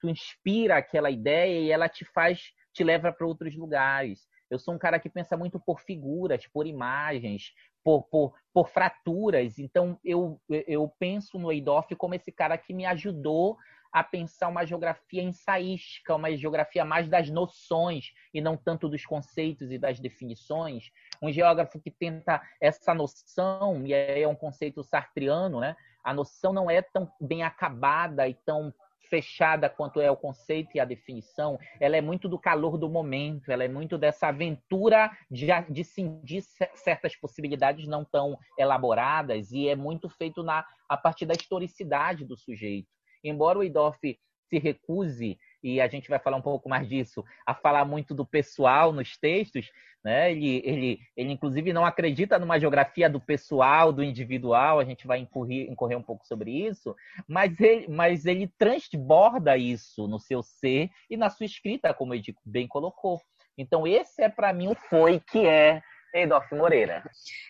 Tu 0.00 0.08
inspira 0.08 0.76
aquela 0.76 1.10
ideia 1.10 1.60
e 1.60 1.70
ela 1.70 1.88
te 1.88 2.04
faz, 2.04 2.40
te 2.74 2.84
leva 2.84 3.10
para 3.10 3.26
outros 3.26 3.56
lugares. 3.56 4.20
Eu 4.52 4.58
sou 4.58 4.74
um 4.74 4.78
cara 4.78 4.98
que 4.98 5.08
pensa 5.08 5.36
muito 5.36 5.58
por 5.58 5.80
figuras, 5.80 6.46
por 6.46 6.66
imagens, 6.66 7.54
por, 7.82 8.02
por, 8.04 8.34
por 8.52 8.68
fraturas. 8.68 9.58
Então, 9.58 9.98
eu, 10.04 10.38
eu 10.48 10.92
penso 10.98 11.38
no 11.38 11.50
Eidorf 11.50 11.94
como 11.96 12.14
esse 12.14 12.30
cara 12.30 12.58
que 12.58 12.74
me 12.74 12.84
ajudou 12.84 13.56
a 13.90 14.02
pensar 14.04 14.48
uma 14.48 14.64
geografia 14.64 15.22
ensaística, 15.22 16.14
uma 16.14 16.34
geografia 16.36 16.84
mais 16.84 17.08
das 17.08 17.28
noções 17.28 18.12
e 18.32 18.40
não 18.40 18.56
tanto 18.56 18.88
dos 18.88 19.04
conceitos 19.04 19.70
e 19.70 19.78
das 19.78 19.98
definições. 19.98 20.90
Um 21.20 21.32
geógrafo 21.32 21.80
que 21.80 21.90
tenta 21.90 22.42
essa 22.60 22.94
noção, 22.94 23.86
e 23.86 23.94
aí 23.94 24.22
é 24.22 24.28
um 24.28 24.34
conceito 24.34 24.82
sartriano, 24.82 25.60
né? 25.60 25.76
A 26.04 26.12
noção 26.12 26.52
não 26.52 26.70
é 26.70 26.82
tão 26.82 27.10
bem 27.20 27.42
acabada 27.42 28.26
e 28.28 28.34
tão 28.34 28.74
fechada 29.12 29.68
quanto 29.68 30.00
é 30.00 30.10
o 30.10 30.16
conceito 30.16 30.70
e 30.74 30.80
a 30.80 30.86
definição, 30.86 31.58
ela 31.78 31.98
é 31.98 32.00
muito 32.00 32.30
do 32.30 32.38
calor 32.38 32.78
do 32.78 32.88
momento, 32.88 33.52
ela 33.52 33.62
é 33.62 33.68
muito 33.68 33.98
dessa 33.98 34.28
aventura 34.28 35.10
de, 35.30 35.48
de 35.68 35.84
cindir 35.84 36.42
certas 36.74 37.14
possibilidades 37.14 37.86
não 37.86 38.06
tão 38.06 38.38
elaboradas 38.58 39.52
e 39.52 39.68
é 39.68 39.76
muito 39.76 40.08
feito 40.08 40.42
na, 40.42 40.64
a 40.88 40.96
partir 40.96 41.26
da 41.26 41.34
historicidade 41.34 42.24
do 42.24 42.38
sujeito. 42.38 42.88
Embora 43.22 43.58
o 43.58 43.62
Idorf 43.62 44.00
se 44.00 44.58
recuse 44.58 45.38
e 45.62 45.80
a 45.80 45.88
gente 45.88 46.08
vai 46.08 46.18
falar 46.18 46.36
um 46.36 46.42
pouco 46.42 46.68
mais 46.68 46.88
disso, 46.88 47.24
a 47.46 47.54
falar 47.54 47.84
muito 47.84 48.14
do 48.14 48.26
pessoal 48.26 48.92
nos 48.92 49.16
textos, 49.16 49.70
né? 50.04 50.32
Ele, 50.32 50.62
ele, 50.64 51.00
ele 51.16 51.32
inclusive 51.32 51.72
não 51.72 51.86
acredita 51.86 52.38
numa 52.38 52.58
geografia 52.58 53.08
do 53.08 53.20
pessoal, 53.20 53.92
do 53.92 54.02
individual, 54.02 54.80
a 54.80 54.84
gente 54.84 55.06
vai 55.06 55.18
incorrer, 55.18 55.70
incorrer 55.70 55.96
um 55.96 56.02
pouco 56.02 56.26
sobre 56.26 56.50
isso, 56.50 56.96
mas 57.28 57.58
ele, 57.60 57.88
mas 57.88 58.26
ele 58.26 58.48
transborda 58.58 59.56
isso 59.56 60.08
no 60.08 60.18
seu 60.18 60.42
ser 60.42 60.90
e 61.08 61.16
na 61.16 61.30
sua 61.30 61.46
escrita, 61.46 61.94
como 61.94 62.14
ele 62.14 62.34
bem 62.44 62.66
colocou. 62.66 63.20
Então, 63.56 63.86
esse 63.86 64.22
é 64.22 64.28
para 64.28 64.52
mim 64.52 64.68
o 64.68 64.74
foi 64.74 65.20
que 65.20 65.46
é 65.46 65.82
Eidorf 66.14 66.54
Moreira. 66.54 67.02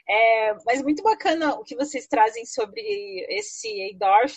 É, 0.08 0.54
mas 0.64 0.82
muito 0.82 1.02
bacana 1.02 1.54
o 1.54 1.64
que 1.64 1.74
vocês 1.74 2.06
trazem 2.06 2.44
sobre 2.44 2.82
esse 3.28 3.68
Eidorf 3.68 4.34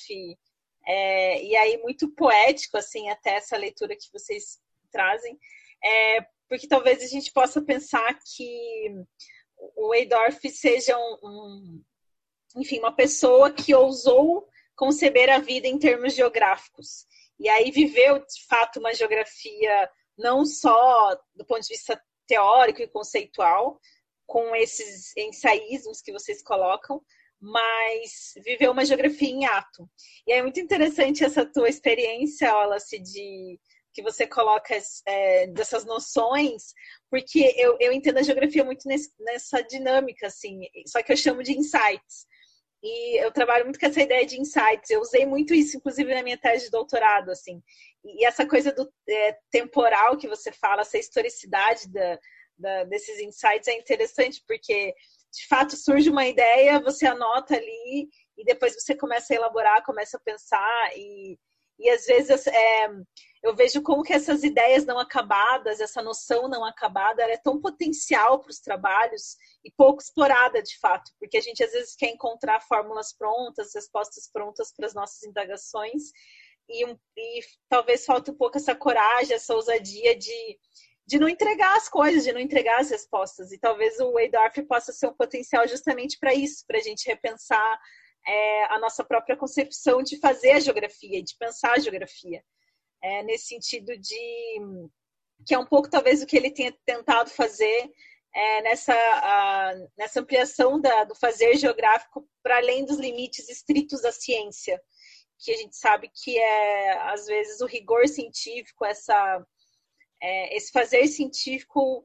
é, 0.87 1.43
e 1.43 1.55
aí, 1.55 1.77
muito 1.77 2.09
poético, 2.09 2.77
assim, 2.77 3.09
até 3.09 3.35
essa 3.35 3.57
leitura 3.57 3.95
que 3.95 4.11
vocês 4.11 4.59
trazem, 4.91 5.37
é, 5.83 6.21
porque 6.47 6.67
talvez 6.67 7.03
a 7.03 7.07
gente 7.07 7.31
possa 7.31 7.61
pensar 7.61 8.17
que 8.35 8.95
o 9.75 9.93
Eidorf 9.93 10.47
seja 10.49 10.97
um, 10.97 11.17
um, 11.23 11.83
enfim, 12.57 12.79
uma 12.79 12.95
pessoa 12.95 13.51
que 13.51 13.73
ousou 13.73 14.47
conceber 14.75 15.29
a 15.29 15.39
vida 15.39 15.67
em 15.67 15.79
termos 15.79 16.13
geográficos. 16.13 17.05
E 17.39 17.49
aí 17.49 17.71
viveu, 17.71 18.19
de 18.19 18.45
fato, 18.47 18.79
uma 18.79 18.93
geografia 18.93 19.89
não 20.17 20.45
só 20.45 21.15
do 21.35 21.45
ponto 21.45 21.61
de 21.61 21.73
vista 21.73 22.01
teórico 22.27 22.81
e 22.81 22.87
conceitual, 22.87 23.79
com 24.25 24.55
esses 24.55 25.15
ensaísmos 25.15 26.01
que 26.01 26.11
vocês 26.11 26.41
colocam, 26.41 27.01
mas 27.45 28.33
viveu 28.43 28.71
uma 28.71 28.83
geografia 28.83 29.29
em 29.29 29.45
ato. 29.45 29.87
E 30.25 30.33
é 30.33 30.41
muito 30.41 30.59
interessante 30.59 31.23
essa 31.23 31.45
tua 31.45 31.69
experiência, 31.69 32.51
Wallace, 32.51 32.97
de 32.99 33.59
que 33.93 34.01
você 34.01 34.25
coloca 34.25 34.75
é, 35.07 35.47
dessas 35.47 35.85
noções, 35.85 36.73
porque 37.09 37.53
eu, 37.55 37.77
eu 37.79 37.93
entendo 37.93 38.17
a 38.17 38.23
geografia 38.23 38.63
muito 38.63 38.87
nesse, 38.87 39.11
nessa 39.19 39.61
dinâmica, 39.61 40.27
assim, 40.27 40.61
só 40.87 41.01
que 41.03 41.13
eu 41.13 41.17
chamo 41.17 41.43
de 41.43 41.57
insights. 41.57 42.25
E 42.83 43.23
eu 43.23 43.31
trabalho 43.31 43.63
muito 43.63 43.79
com 43.79 43.85
essa 43.85 44.01
ideia 44.01 44.25
de 44.25 44.39
insights. 44.39 44.89
Eu 44.89 45.01
usei 45.01 45.25
muito 45.25 45.53
isso, 45.53 45.77
inclusive, 45.77 46.13
na 46.13 46.23
minha 46.23 46.37
tese 46.37 46.65
de 46.65 46.71
doutorado, 46.71 47.31
assim. 47.31 47.61
E 48.03 48.25
essa 48.25 48.45
coisa 48.45 48.71
do 48.71 48.91
é, 49.07 49.37
temporal 49.51 50.17
que 50.17 50.27
você 50.27 50.51
fala, 50.51 50.81
essa 50.81 50.97
historicidade 50.97 51.91
da, 51.91 52.19
da, 52.57 52.83
desses 52.85 53.19
insights 53.19 53.67
é 53.67 53.77
interessante, 53.77 54.43
porque 54.47 54.93
de 55.35 55.47
fato 55.47 55.75
surge 55.75 56.09
uma 56.09 56.25
ideia, 56.25 56.79
você 56.79 57.05
anota 57.05 57.55
ali 57.55 58.09
e 58.37 58.43
depois 58.43 58.73
você 58.73 58.95
começa 58.95 59.33
a 59.33 59.35
elaborar, 59.35 59.83
começa 59.83 60.17
a 60.17 60.21
pensar 60.21 60.91
e, 60.95 61.37
e 61.77 61.89
às 61.89 62.05
vezes 62.05 62.47
é, 62.47 62.89
eu 63.43 63.55
vejo 63.55 63.81
como 63.81 64.01
que 64.01 64.13
essas 64.13 64.43
ideias 64.43 64.85
não 64.85 64.97
acabadas, 64.97 65.79
essa 65.79 66.01
noção 66.01 66.47
não 66.47 66.63
acabada, 66.63 67.21
ela 67.21 67.33
é 67.33 67.37
tão 67.37 67.59
potencial 67.59 68.39
para 68.39 68.49
os 68.49 68.59
trabalhos 68.59 69.35
e 69.63 69.71
pouco 69.71 70.01
explorada 70.01 70.63
de 70.63 70.77
fato, 70.79 71.11
porque 71.19 71.37
a 71.37 71.41
gente 71.41 71.63
às 71.63 71.71
vezes 71.71 71.95
quer 71.95 72.09
encontrar 72.09 72.61
fórmulas 72.61 73.13
prontas, 73.13 73.75
respostas 73.75 74.29
prontas 74.31 74.73
para 74.73 74.87
as 74.87 74.93
nossas 74.93 75.21
indagações 75.23 76.11
e, 76.69 76.85
e 77.17 77.41
talvez 77.69 78.05
falta 78.05 78.31
um 78.31 78.35
pouco 78.35 78.57
essa 78.57 78.73
coragem, 78.73 79.35
essa 79.35 79.53
ousadia 79.53 80.17
de 80.17 80.57
de 81.07 81.19
não 81.19 81.29
entregar 81.29 81.75
as 81.75 81.87
coisas, 81.87 82.23
de 82.23 82.33
não 82.33 82.39
entregar 82.39 82.79
as 82.79 82.89
respostas. 82.89 83.51
E 83.51 83.59
talvez 83.59 83.99
o 83.99 84.11
Waydorf 84.13 84.61
possa 84.63 84.91
ser 84.91 85.07
um 85.07 85.13
potencial 85.13 85.67
justamente 85.67 86.17
para 86.19 86.33
isso, 86.33 86.63
para 86.67 86.79
a 86.79 86.81
gente 86.81 87.07
repensar 87.07 87.79
é, 88.27 88.63
a 88.73 88.79
nossa 88.79 89.03
própria 89.03 89.37
concepção 89.37 90.01
de 90.01 90.19
fazer 90.19 90.51
a 90.51 90.59
geografia, 90.59 91.23
de 91.23 91.35
pensar 91.37 91.73
a 91.73 91.79
geografia. 91.79 92.43
É, 93.03 93.21
nesse 93.23 93.47
sentido 93.47 93.95
de 93.97 94.59
que 95.45 95.53
é 95.53 95.59
um 95.59 95.65
pouco 95.65 95.89
talvez 95.89 96.23
o 96.23 96.25
que 96.25 96.35
ele 96.35 96.49
tenha 96.49 96.75
tentado 96.85 97.29
fazer 97.29 97.91
é, 98.33 98.61
nessa, 98.61 98.93
a, 98.93 99.73
nessa 99.97 100.19
ampliação 100.21 100.79
da, 100.79 101.03
do 101.03 101.13
fazer 101.13 101.55
geográfico 101.57 102.27
para 102.41 102.57
além 102.57 102.85
dos 102.85 102.97
limites 102.97 103.47
estritos 103.47 104.01
da 104.01 104.11
ciência, 104.11 104.81
que 105.39 105.51
a 105.51 105.57
gente 105.57 105.75
sabe 105.75 106.09
que 106.13 106.37
é 106.37 106.97
às 107.09 107.25
vezes 107.25 107.61
o 107.61 107.65
rigor 107.65 108.07
científico, 108.07 108.85
essa 108.85 109.45
é, 110.25 110.57
esse 110.57 110.71
fazer 110.71 111.05
científico 111.07 112.03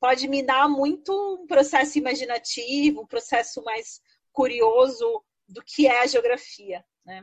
pode 0.00 0.26
minar 0.26 0.66
muito 0.66 1.12
um 1.12 1.46
processo 1.46 1.98
imaginativo, 1.98 3.02
um 3.02 3.06
processo 3.06 3.62
mais 3.62 4.00
curioso 4.32 5.22
do 5.46 5.62
que 5.62 5.86
é 5.86 6.00
a 6.00 6.06
geografia. 6.06 6.82
Né? 7.04 7.22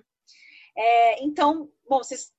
É, 0.75 1.23
então, 1.23 1.71
bom, 1.89 1.97
vocês 1.97 2.31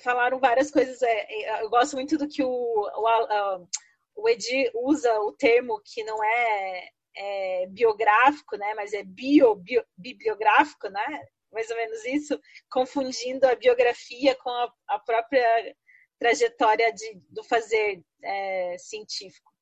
falaram 0.00 0.40
várias 0.40 0.68
coisas. 0.68 1.00
É, 1.00 1.32
é 1.32 1.62
eu 1.62 1.70
gosto 1.70 1.94
muito 1.94 2.18
do 2.18 2.26
que 2.26 2.42
o, 2.42 2.48
o, 2.50 3.68
o 4.16 4.28
Edi 4.28 4.68
usa 4.74 5.16
o 5.20 5.30
termo 5.32 5.80
que 5.84 6.02
não 6.02 6.24
é, 6.24 6.88
é 7.16 7.66
biográfico, 7.68 8.56
né, 8.56 8.74
mas 8.74 8.92
é 8.92 9.04
bio, 9.04 9.54
bio, 9.54 9.84
bibliográfico, 9.96 10.88
né? 10.88 11.28
Mais 11.52 11.70
ou 11.70 11.76
menos 11.76 12.04
isso, 12.04 12.40
confundindo 12.68 13.46
a 13.46 13.54
biografia 13.54 14.34
com 14.34 14.50
a, 14.50 14.72
a 14.88 14.98
própria 14.98 15.76
trajetória 16.18 16.92
de, 16.92 17.20
do 17.30 17.42
fazer 17.42 18.02
é, 18.22 18.76
científico. 18.78 19.52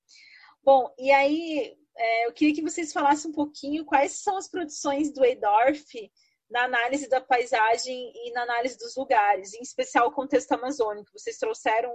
Bom, 0.63 0.93
e 0.99 1.11
aí 1.11 1.77
é, 1.97 2.27
eu 2.27 2.33
queria 2.33 2.55
que 2.55 2.63
vocês 2.63 2.93
falassem 2.93 3.31
um 3.31 3.35
pouquinho 3.35 3.85
quais 3.85 4.23
são 4.23 4.37
as 4.37 4.49
produções 4.49 5.13
do 5.13 5.25
Eidorf 5.25 6.11
na 6.51 6.65
análise 6.65 7.09
da 7.09 7.21
paisagem 7.21 8.13
e 8.15 8.31
na 8.33 8.43
análise 8.43 8.77
dos 8.79 8.95
lugares, 8.95 9.55
em 9.55 9.63
especial 9.63 10.09
o 10.09 10.13
contexto 10.13 10.53
amazônico. 10.53 11.11
Vocês 11.19 11.39
trouxeram 11.39 11.91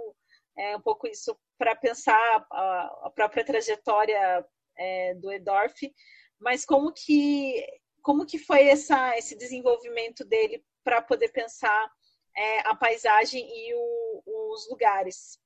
é, 0.56 0.76
um 0.76 0.80
pouco 0.80 1.06
isso 1.06 1.38
para 1.56 1.76
pensar 1.76 2.46
a, 2.50 3.06
a, 3.06 3.12
própria 3.14 3.44
trajetória 3.44 4.44
é, 4.76 5.14
do 5.14 5.30
Edorf, 5.30 5.92
mas 6.40 6.64
como 6.64 6.92
que 6.92 7.64
como 8.02 8.24
que 8.24 8.38
foi 8.38 8.68
essa, 8.68 9.16
esse 9.18 9.36
desenvolvimento 9.36 10.24
dele 10.24 10.64
para 10.82 11.02
poder 11.02 11.28
pensar 11.28 11.90
é, 12.34 12.60
a 12.60 12.74
paisagem 12.74 13.46
e 13.46 13.74
o, 13.74 14.22
os 14.52 14.68
lugares. 14.68 15.38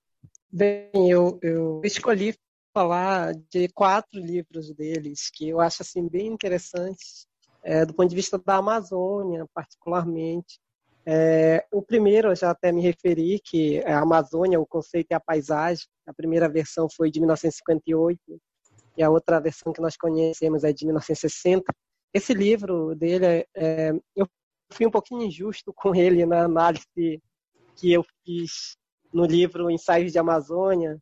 Bem, 0.51 1.11
eu, 1.11 1.39
eu 1.43 1.81
escolhi 1.85 2.35
falar 2.75 3.35
de 3.51 3.69
quatro 3.69 4.19
livros 4.19 4.73
deles 4.73 5.31
que 5.31 5.49
eu 5.49 5.61
acho 5.61 5.83
assim 5.83 6.09
bem 6.09 6.27
interessantes 6.27 7.27
é, 7.63 7.85
do 7.87 7.95
ponto 7.95 8.09
de 8.09 8.17
vista 8.17 8.39
da 8.39 8.57
Amazônia, 8.57 9.47
particularmente. 9.55 10.59
É, 11.05 11.65
o 11.73 11.83
primeiro, 11.83 12.31
eu 12.31 12.37
já 12.37 12.51
até 12.51 12.73
me 12.73 12.81
referi, 12.81 13.41
que 13.45 13.79
é 13.79 13.93
a 13.93 14.01
Amazônia, 14.01 14.61
o 14.61 14.67
conceito 14.67 15.09
e 15.11 15.15
a 15.15 15.21
paisagem. 15.21 15.87
A 16.07 16.13
primeira 16.13 16.49
versão 16.49 16.89
foi 16.89 17.11
de 17.11 17.21
1958 17.21 18.21
e 18.97 19.03
a 19.03 19.11
outra 19.11 19.41
versão 19.41 19.73
que 19.73 19.81
nós 19.81 19.97
conhecemos 19.97 20.65
é 20.65 20.73
de 20.73 20.85
1960. 20.85 21.65
Esse 22.13 22.35
livro 22.35 22.95
dele, 22.95 23.47
é, 23.57 23.93
eu 24.15 24.29
fui 24.71 24.87
um 24.87 24.91
pouquinho 24.91 25.23
injusto 25.23 25.73
com 25.73 25.95
ele 25.95 26.27
na 26.27 26.45
análise 26.45 26.85
que 27.77 27.93
eu 27.93 28.05
fiz 28.25 28.77
no 29.13 29.25
livro 29.25 29.71
Ensaios 29.71 30.13
de 30.13 30.19
Amazônia. 30.19 30.99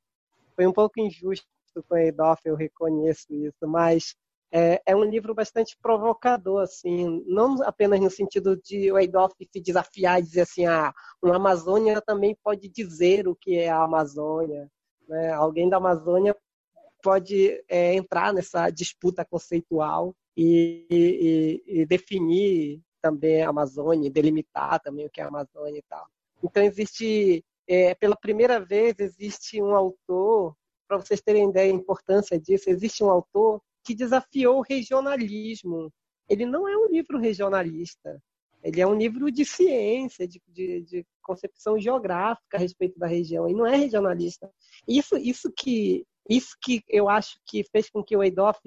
Foi 0.57 0.67
um 0.67 0.73
pouco 0.73 1.01
injusto 1.01 1.47
com 1.89 1.95
a 1.95 2.05
Edoff, 2.05 2.43
eu 2.45 2.57
reconheço 2.57 3.33
isso, 3.33 3.67
mas 3.67 4.15
é, 4.53 4.83
é, 4.85 4.97
um 4.97 5.05
livro 5.05 5.33
bastante 5.33 5.77
provocador, 5.81 6.63
assim, 6.63 7.23
não 7.27 7.63
apenas 7.63 8.01
no 8.01 8.11
sentido 8.11 8.57
de 8.57 8.91
o 8.91 8.99
Edoff 8.99 9.35
se 9.53 9.61
desafiar 9.61 10.19
e 10.19 10.25
dizer 10.25 10.41
assim, 10.41 10.67
ah, 10.67 10.93
uma 11.23 11.37
Amazônia 11.37 12.01
também 12.01 12.37
pode 12.43 12.69
dizer 12.69 13.29
o 13.29 13.37
que 13.37 13.57
é 13.57 13.71
a 13.71 13.85
Amazônia. 13.85 14.69
Né? 15.09 15.31
Alguém 15.31 15.69
da 15.69 15.77
Amazônia 15.77 16.37
pode 17.01 17.63
é, 17.69 17.95
entrar 17.95 18.33
nessa 18.33 18.71
disputa 18.71 19.25
conceitual 19.25 20.15
e, 20.37 20.85
e, 20.91 21.81
e 21.83 21.87
definir 21.87 22.83
também 23.01 23.43
a 23.43 23.51
Amazônia, 23.51 24.11
delimitar 24.11 24.81
também 24.81 25.07
o 25.07 25.11
que 25.11 25.21
é 25.21 25.25
a 25.25 25.29
Amazônia 25.29 25.79
e 25.79 25.85
tal. 25.89 26.07
Então 26.43 26.63
existe, 26.63 27.45
é, 27.71 27.95
pela 27.95 28.17
primeira 28.17 28.59
vez, 28.59 28.99
existe 28.99 29.63
um 29.63 29.77
autor, 29.77 30.57
para 30.89 30.97
vocês 30.97 31.21
terem 31.21 31.49
ideia 31.49 31.73
da 31.73 31.79
importância 31.79 32.37
disso, 32.37 32.69
existe 32.69 33.05
um 33.05 33.09
autor 33.09 33.63
que 33.85 33.95
desafiou 33.95 34.59
o 34.59 34.65
regionalismo. 34.69 35.89
Ele 36.29 36.45
não 36.45 36.67
é 36.67 36.77
um 36.77 36.89
livro 36.89 37.17
regionalista, 37.17 38.21
ele 38.61 38.81
é 38.81 38.87
um 38.87 38.97
livro 38.97 39.31
de 39.31 39.45
ciência, 39.45 40.27
de, 40.27 40.43
de, 40.49 40.81
de 40.81 41.07
concepção 41.23 41.79
geográfica 41.79 42.57
a 42.57 42.61
respeito 42.61 42.99
da 42.99 43.07
região, 43.07 43.49
e 43.49 43.55
não 43.55 43.65
é 43.65 43.77
regionalista. 43.77 44.51
Isso, 44.89 45.17
isso 45.17 45.49
que 45.57 46.05
isso 46.29 46.57
que 46.61 46.83
eu 46.89 47.09
acho 47.09 47.39
que 47.47 47.63
fez 47.71 47.89
com 47.89 48.03
que 48.03 48.17
o 48.17 48.23
Eidoff 48.23 48.61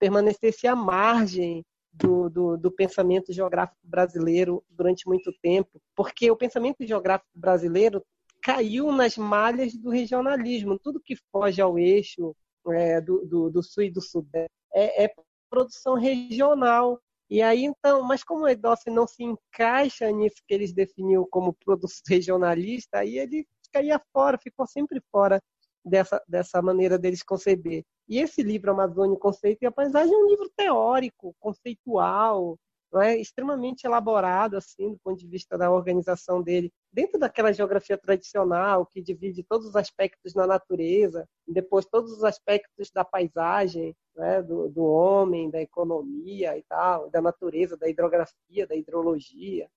permanecesse 0.00 0.66
à 0.66 0.74
margem 0.74 1.64
do, 1.92 2.28
do, 2.28 2.56
do, 2.56 2.70
pensamento 2.70 3.32
geográfico 3.32 3.80
brasileiro 3.82 4.64
durante 4.68 5.06
muito 5.06 5.32
tempo, 5.42 5.80
porque 5.96 6.30
o 6.30 6.36
pensamento 6.36 6.86
geográfico 6.86 7.30
brasileiro 7.34 8.04
caiu 8.48 8.90
nas 8.90 9.18
malhas 9.18 9.76
do 9.76 9.90
regionalismo. 9.90 10.78
Tudo 10.78 11.02
que 11.04 11.14
foge 11.30 11.60
ao 11.60 11.78
eixo 11.78 12.34
é, 12.68 12.98
do, 12.98 13.26
do, 13.26 13.50
do, 13.50 13.62
sul 13.62 13.82
e 13.82 13.90
do 13.90 14.00
sudeste 14.00 14.48
é, 14.72 15.04
é, 15.04 15.12
produção 15.50 15.94
regional. 15.96 16.98
E 17.28 17.42
aí, 17.42 17.64
então, 17.64 18.02
mas 18.02 18.24
como 18.24 18.44
o 18.44 18.48
Edolf 18.48 18.80
não 18.86 19.06
se 19.06 19.22
encaixa 19.22 20.10
nisso 20.10 20.36
que 20.46 20.54
eles 20.54 20.72
definiu 20.72 21.26
como 21.26 21.52
produto 21.52 21.92
regionalista, 22.08 23.00
aí 23.00 23.18
ele 23.18 23.46
caía 23.70 24.00
fora, 24.14 24.38
ficou 24.38 24.66
sempre 24.66 24.98
fora 25.12 25.42
dessa, 25.84 26.22
dessa 26.26 26.62
maneira 26.62 26.98
deles 26.98 27.22
conceber. 27.22 27.84
E 28.08 28.18
esse 28.18 28.42
livro, 28.42 28.70
Amazônia, 28.70 29.18
Conceito 29.18 29.58
e 29.60 29.66
a 29.66 29.70
Paisagem, 29.70 30.14
é 30.14 30.16
um 30.16 30.26
livro 30.26 30.50
teórico, 30.56 31.36
conceitual, 31.38 32.58
não 32.92 33.02
é? 33.02 33.16
extremamente 33.16 33.84
elaborado, 33.84 34.56
assim, 34.56 34.92
do 34.92 34.98
ponto 34.98 35.18
de 35.18 35.26
vista 35.26 35.56
da 35.58 35.70
organização 35.70 36.42
dele, 36.42 36.72
dentro 36.92 37.18
daquela 37.18 37.52
geografia 37.52 37.98
tradicional 37.98 38.86
que 38.86 39.02
divide 39.02 39.42
todos 39.42 39.66
os 39.66 39.76
aspectos 39.76 40.32
da 40.32 40.46
natureza, 40.46 41.28
depois 41.46 41.86
todos 41.86 42.12
os 42.12 42.24
aspectos 42.24 42.90
da 42.90 43.04
paisagem, 43.04 43.94
né? 44.16 44.42
do, 44.42 44.68
do 44.68 44.84
homem, 44.84 45.50
da 45.50 45.60
economia 45.60 46.56
e 46.56 46.62
tal, 46.62 47.10
da 47.10 47.20
natureza, 47.20 47.76
da 47.76 47.88
hidrografia, 47.88 48.66
da 48.66 48.74
hidrologia. 48.74 49.68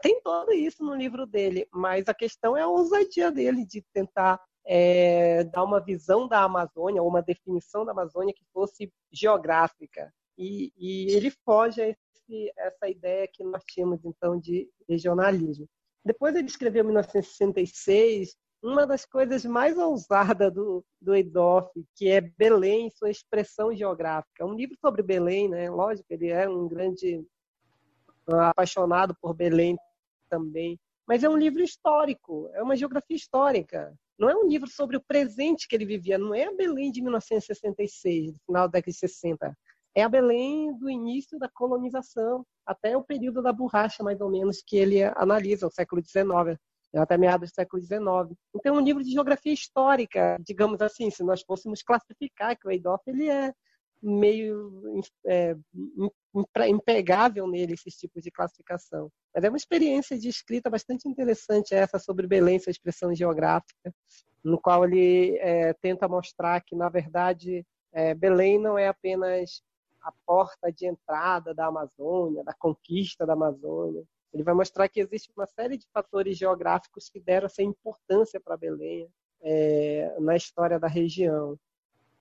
Tem 0.00 0.20
tudo 0.22 0.52
isso 0.52 0.84
no 0.84 0.94
livro 0.94 1.26
dele, 1.26 1.66
mas 1.72 2.08
a 2.08 2.14
questão 2.14 2.56
é 2.56 2.62
a 2.62 2.68
ousadia 2.68 3.30
dele 3.30 3.64
de 3.64 3.82
tentar 3.92 4.40
é, 4.64 5.44
dar 5.44 5.64
uma 5.64 5.80
visão 5.80 6.28
da 6.28 6.42
Amazônia, 6.42 7.02
ou 7.02 7.08
uma 7.08 7.22
definição 7.22 7.84
da 7.84 7.92
Amazônia 7.92 8.34
que 8.34 8.44
fosse 8.52 8.92
geográfica. 9.10 10.12
E, 10.38 10.72
e 10.78 11.12
ele 11.12 11.30
foge 11.44 11.82
a 11.82 11.88
esse, 11.88 12.52
essa 12.56 12.88
ideia 12.88 13.28
que 13.30 13.42
nós 13.42 13.62
tínhamos 13.64 14.04
então 14.04 14.38
de 14.38 14.70
regionalismo. 14.88 15.68
Depois 16.04 16.34
ele 16.36 16.46
escreveu 16.46 16.84
em 16.84 16.86
1966 16.86 18.36
uma 18.62 18.86
das 18.86 19.04
coisas 19.04 19.44
mais 19.44 19.76
ousadas 19.76 20.52
do, 20.52 20.84
do 21.00 21.14
Edoff, 21.14 21.70
que 21.94 22.08
é 22.08 22.20
Belém, 22.20 22.90
sua 22.90 23.10
expressão 23.10 23.74
geográfica. 23.74 24.46
Um 24.46 24.54
livro 24.54 24.76
sobre 24.80 25.02
Belém, 25.02 25.48
né? 25.48 25.70
Lógico, 25.70 26.06
ele 26.10 26.28
é 26.28 26.48
um 26.48 26.66
grande 26.66 27.24
apaixonado 28.26 29.16
por 29.20 29.34
Belém 29.34 29.76
também. 30.28 30.78
Mas 31.06 31.24
é 31.24 31.28
um 31.28 31.36
livro 31.36 31.62
histórico, 31.62 32.50
é 32.52 32.62
uma 32.62 32.76
geografia 32.76 33.16
histórica. 33.16 33.94
Não 34.18 34.28
é 34.28 34.34
um 34.34 34.46
livro 34.46 34.68
sobre 34.68 34.96
o 34.96 35.04
presente 35.04 35.68
que 35.68 35.76
ele 35.76 35.86
vivia, 35.86 36.18
não 36.18 36.34
é 36.34 36.44
a 36.44 36.54
Belém 36.54 36.90
de 36.90 37.00
1966, 37.00 38.32
do 38.32 38.38
final 38.44 38.62
da 38.66 38.72
década 38.72 38.92
de 38.92 38.98
60. 38.98 39.56
É 39.94 40.02
a 40.02 40.08
Belém 40.08 40.76
do 40.78 40.88
início 40.88 41.38
da 41.38 41.48
colonização, 41.48 42.44
até 42.64 42.96
o 42.96 43.02
período 43.02 43.42
da 43.42 43.52
borracha, 43.52 44.02
mais 44.02 44.20
ou 44.20 44.30
menos, 44.30 44.62
que 44.64 44.76
ele 44.76 45.02
analisa, 45.02 45.66
o 45.66 45.70
século 45.70 46.02
XIX, 46.04 46.58
até 46.94 47.16
meados 47.16 47.50
do 47.50 47.54
século 47.54 47.82
XIX. 47.82 48.00
Então, 48.54 48.76
um 48.76 48.80
livro 48.80 49.02
de 49.02 49.10
geografia 49.10 49.52
histórica, 49.52 50.36
digamos 50.40 50.80
assim, 50.80 51.10
se 51.10 51.22
nós 51.22 51.42
fôssemos 51.42 51.82
classificar 51.82 52.56
que 52.58 52.66
o 52.66 52.70
Eidoff 52.70 53.02
ele 53.06 53.28
é 53.28 53.52
meio 54.02 55.00
é, 55.26 55.56
impegável 56.68 57.48
nele 57.48 57.74
esses 57.74 57.94
tipos 57.96 58.22
de 58.22 58.30
classificação. 58.30 59.10
Mas 59.34 59.44
é 59.44 59.48
uma 59.48 59.56
experiência 59.56 60.16
de 60.16 60.28
escrita 60.28 60.70
bastante 60.70 61.08
interessante 61.08 61.74
essa 61.74 61.98
sobre 61.98 62.26
Belém, 62.26 62.58
sua 62.58 62.70
expressão 62.70 63.14
geográfica, 63.14 63.92
no 64.44 64.60
qual 64.60 64.84
ele 64.84 65.36
é, 65.38 65.72
tenta 65.74 66.08
mostrar 66.08 66.60
que, 66.60 66.76
na 66.76 66.88
verdade, 66.88 67.66
é, 67.92 68.14
Belém 68.14 68.58
não 68.58 68.78
é 68.78 68.88
apenas 68.88 69.62
a 70.08 70.12
porta 70.24 70.72
de 70.72 70.86
entrada 70.86 71.52
da 71.54 71.66
Amazônia, 71.66 72.42
da 72.42 72.54
conquista 72.54 73.26
da 73.26 73.34
Amazônia. 73.34 74.02
Ele 74.32 74.42
vai 74.42 74.54
mostrar 74.54 74.88
que 74.88 75.00
existe 75.00 75.30
uma 75.36 75.46
série 75.46 75.76
de 75.76 75.86
fatores 75.92 76.36
geográficos 76.36 77.08
que 77.08 77.20
deram 77.20 77.46
essa 77.46 77.62
importância 77.62 78.40
para 78.40 78.56
Belém 78.56 79.08
é, 79.42 80.16
na 80.20 80.36
história 80.36 80.78
da 80.78 80.88
região 80.88 81.58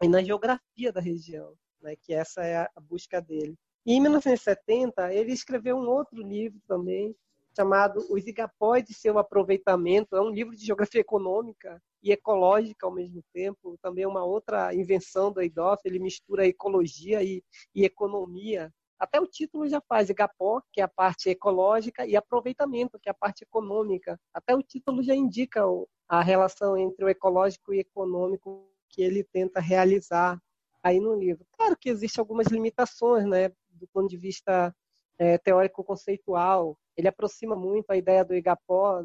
e 0.02 0.08
na 0.08 0.22
geografia 0.24 0.92
da 0.92 1.02
região 1.02 1.54
né, 1.82 1.96
que 1.96 2.14
essa 2.14 2.44
é 2.44 2.58
a 2.58 2.82
busca 2.82 3.22
dele. 3.22 3.56
E 3.86 3.94
em 3.94 4.02
1970, 4.02 5.14
ele 5.14 5.32
escreveu 5.32 5.78
um 5.78 5.88
outro 5.88 6.22
livro 6.22 6.60
também, 6.68 7.16
chamado 7.58 8.06
Os 8.12 8.28
Igapós 8.28 8.88
e 8.88 8.94
seu 8.94 9.18
Aproveitamento. 9.18 10.16
É 10.16 10.22
um 10.22 10.30
livro 10.30 10.56
de 10.56 10.64
geografia 10.64 11.02
econômica 11.02 11.82
e 12.04 12.12
ecológica 12.12 12.86
ao 12.86 12.94
mesmo 12.94 13.24
tempo. 13.34 13.76
Também 13.82 14.04
é 14.04 14.08
uma 14.08 14.24
outra 14.24 14.76
invenção 14.76 15.32
do 15.32 15.42
Eidoff. 15.42 15.82
Ele 15.84 15.98
mistura 15.98 16.46
ecologia 16.46 17.24
e, 17.24 17.44
e 17.74 17.84
economia. 17.84 18.72
Até 19.00 19.20
o 19.20 19.26
título 19.26 19.68
já 19.68 19.82
faz 19.82 20.10
Igapó, 20.10 20.62
que 20.72 20.82
é 20.82 20.84
a 20.84 20.88
parte 20.88 21.30
ecológica, 21.30 22.06
e 22.06 22.16
aproveitamento, 22.16 23.00
que 23.00 23.10
é 23.10 23.12
a 23.12 23.16
parte 23.16 23.44
econômica. 23.44 24.20
Até 24.32 24.56
o 24.56 24.62
título 24.62 25.02
já 25.02 25.16
indica 25.16 25.64
a 26.08 26.22
relação 26.22 26.78
entre 26.78 27.06
o 27.06 27.10
ecológico 27.10 27.74
e 27.74 27.80
econômico 27.80 28.70
que 28.90 29.02
ele 29.02 29.24
tenta 29.24 29.60
realizar 29.60 30.40
aí 30.84 31.00
no 31.00 31.16
livro. 31.16 31.46
Claro 31.58 31.76
que 31.76 31.90
existem 31.90 32.22
algumas 32.22 32.48
limitações, 32.48 33.26
né, 33.26 33.50
do 33.72 33.88
ponto 33.88 34.08
de 34.08 34.18
vista 34.18 34.74
é, 35.18 35.38
teórico-conceitual. 35.38 36.78
Ele 36.98 37.08
aproxima 37.08 37.56
muito 37.56 37.92
a 37.92 37.98
ideia 37.98 38.26
do 38.26 38.34
Igapó 38.34 39.04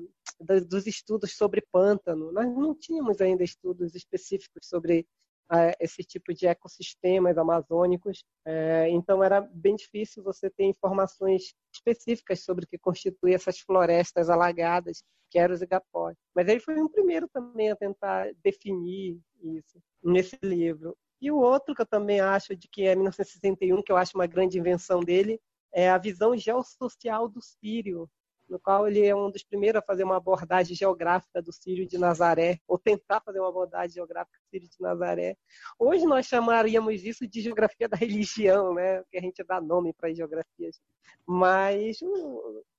dos 0.67 0.87
estudos 0.87 1.37
sobre 1.37 1.63
pântano. 1.71 2.33
Nós 2.33 2.47
não 2.47 2.75
tínhamos 2.75 3.21
ainda 3.21 3.45
estudos 3.45 3.95
específicos 3.95 4.67
sobre 4.67 5.07
é, 5.53 5.77
esse 5.79 6.03
tipo 6.03 6.33
de 6.33 6.47
ecossistemas 6.47 7.37
amazônicos, 7.37 8.25
é, 8.45 8.89
então 8.89 9.23
era 9.23 9.41
bem 9.41 9.77
difícil 9.77 10.23
você 10.23 10.49
ter 10.49 10.65
informações 10.65 11.55
específicas 11.75 12.41
sobre 12.41 12.65
o 12.65 12.69
que 12.69 12.79
constitui 12.79 13.35
essas 13.35 13.59
florestas 13.59 14.31
alagadas, 14.31 15.05
que 15.31 15.39
eram 15.39 15.55
os 15.55 15.61
igapós. 15.61 16.17
Mas 16.35 16.49
ele 16.49 16.61
foi 16.61 16.81
o 16.81 16.89
primeiro 16.89 17.29
também 17.29 17.71
a 17.71 17.77
tentar 17.77 18.33
definir 18.43 19.21
isso 19.43 19.79
nesse 20.03 20.39
livro. 20.43 20.97
E 21.21 21.31
o 21.31 21.37
outro 21.37 21.75
que 21.75 21.83
eu 21.83 21.87
também 21.87 22.21
acho 22.21 22.57
de 22.57 22.67
que 22.67 22.87
é 22.87 22.95
1961, 22.95 23.83
que 23.83 23.93
eu 23.93 23.97
acho 23.97 24.17
uma 24.17 24.27
grande 24.27 24.59
invenção 24.59 25.01
dele, 25.01 25.39
é 25.73 25.89
a 25.91 25.99
visão 25.99 26.37
geossocial 26.37 27.29
do 27.29 27.41
Sírio, 27.41 28.09
no 28.49 28.61
qual 28.61 28.87
ele 28.87 29.05
é 29.05 29.17
um 29.17 29.31
dos 29.31 29.43
primeiros 29.43 29.81
a 29.81 29.85
fazer 29.85 30.05
uma 30.05 30.17
abordagem 30.17 30.77
geográfica 30.77 31.41
do 31.41 31.53
Sírio 31.53 31.87
de 31.87 31.97
Nazaré, 31.97 32.59
ou 32.69 32.79
tentar 32.79 33.21
fazer 33.21 33.41
uma 33.41 33.49
abordagem 33.49 33.95
geográfica 33.95 34.39
do 34.39 34.51
Sírio 34.51 34.69
de 34.69 34.81
Nazaré. 34.81 35.37
Hoje 35.79 36.05
nós 36.05 36.27
chamaríamos 36.27 37.03
isso 37.03 37.27
de 37.27 37.41
geografia 37.41 37.89
da 37.89 37.97
religião, 37.97 38.75
né? 38.75 39.03
que 39.11 39.17
a 39.17 39.21
gente 39.21 39.43
dá 39.43 39.61
nome 39.61 39.93
para 39.95 40.11
as 40.11 40.17
geografias. 40.17 40.79
Mas, 41.27 42.01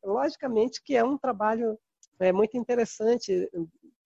logicamente, 0.04 0.82
que 0.84 0.96
é 0.96 1.04
um 1.04 1.18
trabalho 1.18 1.78
é, 2.20 2.32
muito 2.32 2.56
interessante 2.56 3.50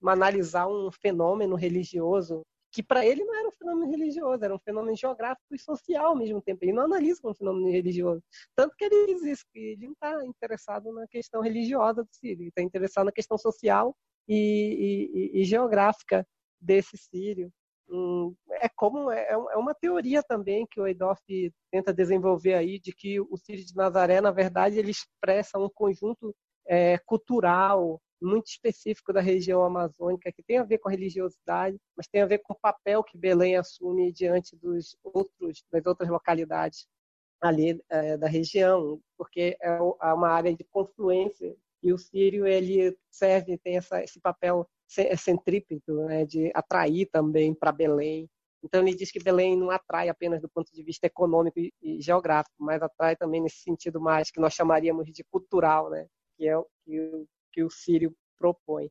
analisar 0.05 0.67
um 0.67 0.89
fenômeno 0.91 1.55
religioso 1.55 2.45
que 2.77 2.83
para 2.83 3.03
ele 3.03 3.23
não 3.23 3.33
era 3.33 3.47
um 3.47 3.51
fenômeno 3.51 3.89
religioso, 3.89 4.45
era 4.45 4.53
um 4.53 4.59
fenômeno 4.59 4.95
geográfico 4.95 5.55
e 5.55 5.57
social 5.57 6.09
ao 6.09 6.15
mesmo 6.15 6.39
tempo. 6.39 6.63
Ele 6.63 6.73
não 6.73 6.83
analisa 6.83 7.19
como 7.19 7.31
um 7.31 7.35
fenômeno 7.35 7.71
religioso. 7.71 8.21
Tanto 8.55 8.75
que 8.77 8.85
ele 8.85 9.15
diz 9.15 9.23
isso, 9.23 9.43
que 9.51 9.57
ele 9.57 9.87
não 9.87 9.93
está 9.93 10.23
interessado 10.23 10.93
na 10.93 11.07
questão 11.07 11.41
religiosa 11.41 12.03
do 12.03 12.09
Sírio, 12.11 12.43
ele 12.43 12.49
está 12.49 12.61
interessado 12.61 13.05
na 13.05 13.11
questão 13.11 13.35
social 13.35 13.97
e, 14.27 15.31
e, 15.33 15.41
e 15.41 15.43
geográfica 15.43 16.23
desse 16.61 16.95
Sírio. 16.99 17.51
Hum, 17.89 18.35
é 18.51 18.69
como 18.69 19.09
é, 19.09 19.27
é, 19.27 19.37
uma 19.57 19.73
teoria 19.73 20.21
também 20.21 20.67
que 20.69 20.79
o 20.79 20.85
Eidoff 20.85 21.19
tenta 21.71 21.91
desenvolver 21.91 22.53
aí 22.53 22.79
de 22.79 22.93
que 22.93 23.19
o 23.19 23.35
Sírio 23.37 23.65
de 23.65 23.75
Nazaré, 23.75 24.21
na 24.21 24.29
verdade, 24.29 24.77
ele 24.77 24.91
expressa 24.91 25.57
um 25.57 25.67
conjunto 25.67 26.31
é, 26.67 26.99
cultural, 26.99 27.99
muito 28.21 28.47
específico 28.47 29.13
da 29.13 29.21
região 29.21 29.63
amazônica, 29.63 30.31
que 30.31 30.43
tem 30.43 30.57
a 30.57 30.63
ver 30.63 30.79
com 30.79 30.89
a 30.89 30.91
religiosidade, 30.91 31.77
mas 31.95 32.07
tem 32.07 32.21
a 32.21 32.25
ver 32.25 32.39
com 32.39 32.53
o 32.53 32.59
papel 32.59 33.03
que 33.03 33.17
Belém 33.17 33.55
assume 33.55 34.11
diante 34.11 34.55
dos 34.55 34.97
outros, 35.03 35.63
das 35.71 35.85
outras 35.85 36.09
localidades 36.09 36.87
ali 37.41 37.79
é, 37.89 38.17
da 38.17 38.27
região, 38.27 38.99
porque 39.17 39.55
é, 39.61 39.69
é 39.69 40.13
uma 40.13 40.29
área 40.29 40.55
de 40.55 40.63
confluência 40.63 41.55
e 41.83 41.93
o 41.93 41.97
Sírio 41.97 42.47
ele 42.47 42.97
serve 43.09 43.57
tem 43.57 43.77
essa, 43.77 44.03
esse 44.03 44.19
papel 44.19 44.67
centrípeto 45.17 45.93
né, 46.05 46.25
de 46.25 46.51
atrair 46.55 47.07
também 47.11 47.53
para 47.53 47.71
Belém. 47.71 48.29
Então 48.63 48.81
ele 48.81 48.95
diz 48.95 49.11
que 49.11 49.23
Belém 49.23 49.55
não 49.55 49.69
atrai 49.69 50.09
apenas 50.09 50.41
do 50.41 50.49
ponto 50.49 50.73
de 50.73 50.83
vista 50.83 51.05
econômico 51.05 51.59
e 51.59 52.01
geográfico, 52.01 52.55
mas 52.57 52.81
atrai 52.81 53.15
também 53.15 53.41
nesse 53.41 53.57
sentido 53.57 54.01
mais 54.01 54.31
que 54.31 54.39
nós 54.39 54.53
chamaríamos 54.53 55.11
de 55.11 55.23
cultural, 55.25 55.89
né? 55.89 56.07
Que 56.37 56.47
é 56.47 56.57
o 56.57 56.65
que 56.83 57.27
que 57.51 57.63
o 57.63 57.69
Sírio 57.69 58.15
propõe. 58.37 58.89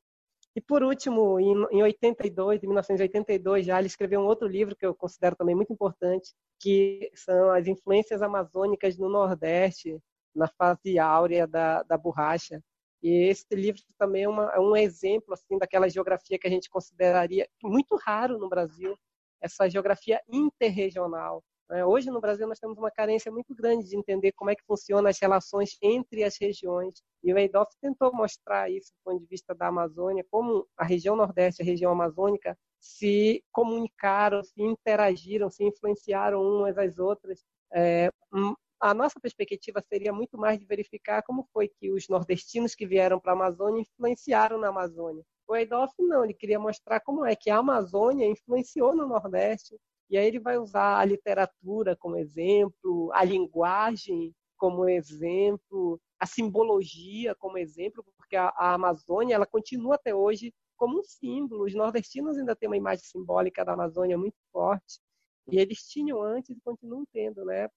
E 0.56 0.60
por 0.60 0.82
último, 0.82 1.38
em 1.38 1.82
82, 1.82 2.62
em 2.62 2.66
1982, 2.66 3.66
já 3.66 3.78
ele 3.78 3.88
escreveu 3.88 4.20
um 4.20 4.26
outro 4.26 4.48
livro 4.48 4.74
que 4.74 4.86
eu 4.86 4.94
considero 4.94 5.36
também 5.36 5.54
muito 5.54 5.70
importante, 5.70 6.32
que 6.58 7.10
são 7.14 7.50
as 7.50 7.66
influências 7.66 8.22
amazônicas 8.22 8.96
no 8.96 9.10
Nordeste, 9.10 10.00
na 10.34 10.48
fase 10.48 10.98
áurea 10.98 11.46
da, 11.46 11.82
da 11.82 11.98
borracha. 11.98 12.62
E 13.02 13.28
esse 13.28 13.44
livro 13.52 13.82
também 13.98 14.24
é, 14.24 14.28
uma, 14.28 14.50
é 14.50 14.58
um 14.58 14.74
exemplo 14.74 15.34
assim 15.34 15.58
daquela 15.58 15.90
geografia 15.90 16.38
que 16.38 16.46
a 16.46 16.50
gente 16.50 16.70
consideraria 16.70 17.46
muito 17.62 17.94
raro 17.96 18.38
no 18.38 18.48
Brasil, 18.48 18.96
essa 19.42 19.68
geografia 19.68 20.22
interregional? 20.26 21.44
Hoje 21.86 22.10
no 22.10 22.20
Brasil 22.20 22.46
nós 22.46 22.60
temos 22.60 22.78
uma 22.78 22.90
carência 22.90 23.30
muito 23.30 23.54
grande 23.54 23.88
de 23.88 23.96
entender 23.96 24.32
como 24.32 24.50
é 24.50 24.54
que 24.54 24.64
funcionam 24.64 25.10
as 25.10 25.18
relações 25.18 25.76
entre 25.82 26.22
as 26.22 26.36
regiões. 26.40 27.02
E 27.24 27.32
o 27.32 27.38
Eidoff 27.38 27.72
tentou 27.80 28.14
mostrar 28.14 28.70
isso 28.70 28.92
do 28.92 29.00
ponto 29.04 29.20
de 29.20 29.26
vista 29.26 29.52
da 29.54 29.66
Amazônia, 29.66 30.24
como 30.30 30.66
a 30.76 30.84
região 30.84 31.16
Nordeste 31.16 31.60
e 31.60 31.64
a 31.64 31.66
região 31.66 31.90
amazônica 31.90 32.56
se 32.78 33.42
comunicaram, 33.50 34.44
se 34.44 34.62
interagiram, 34.62 35.50
se 35.50 35.64
influenciaram 35.64 36.40
umas 36.40 36.78
às 36.78 36.98
outras. 36.98 37.44
É, 37.74 38.10
a 38.80 38.94
nossa 38.94 39.18
perspectiva 39.18 39.82
seria 39.82 40.12
muito 40.12 40.38
mais 40.38 40.58
de 40.60 40.66
verificar 40.66 41.22
como 41.22 41.48
foi 41.52 41.68
que 41.68 41.90
os 41.90 42.08
nordestinos 42.08 42.74
que 42.74 42.86
vieram 42.86 43.18
para 43.18 43.32
a 43.32 43.34
Amazônia 43.34 43.80
influenciaram 43.80 44.58
na 44.58 44.68
Amazônia. 44.68 45.24
O 45.48 45.56
Eidoff 45.56 45.94
não, 45.98 46.24
ele 46.24 46.34
queria 46.34 46.58
mostrar 46.58 47.00
como 47.00 47.24
é 47.24 47.34
que 47.34 47.50
a 47.50 47.58
Amazônia 47.58 48.26
influenciou 48.26 48.94
no 48.94 49.06
Nordeste, 49.06 49.76
e 50.08 50.16
aí 50.16 50.26
ele 50.26 50.40
vai 50.40 50.58
usar 50.58 50.98
a 50.98 51.04
literatura 51.04 51.96
como 51.96 52.16
exemplo, 52.16 53.10
a 53.12 53.24
linguagem 53.24 54.34
como 54.56 54.88
exemplo, 54.88 56.00
a 56.18 56.26
simbologia 56.26 57.34
como 57.34 57.58
exemplo, 57.58 58.04
porque 58.16 58.36
a, 58.36 58.48
a 58.56 58.74
Amazônia 58.74 59.34
ela 59.34 59.46
continua 59.46 59.96
até 59.96 60.14
hoje 60.14 60.52
como 60.76 61.00
um 61.00 61.04
símbolo. 61.04 61.64
Os 61.64 61.74
nordestinos 61.74 62.38
ainda 62.38 62.56
têm 62.56 62.68
uma 62.68 62.76
imagem 62.76 63.04
simbólica 63.04 63.64
da 63.64 63.72
Amazônia 63.72 64.16
muito 64.16 64.36
forte, 64.52 65.00
e 65.48 65.58
eles 65.58 65.86
tinham 65.88 66.22
antes 66.22 66.56
e 66.56 66.60
continuam 66.60 67.04
tendo, 67.12 67.44
né? 67.44 67.68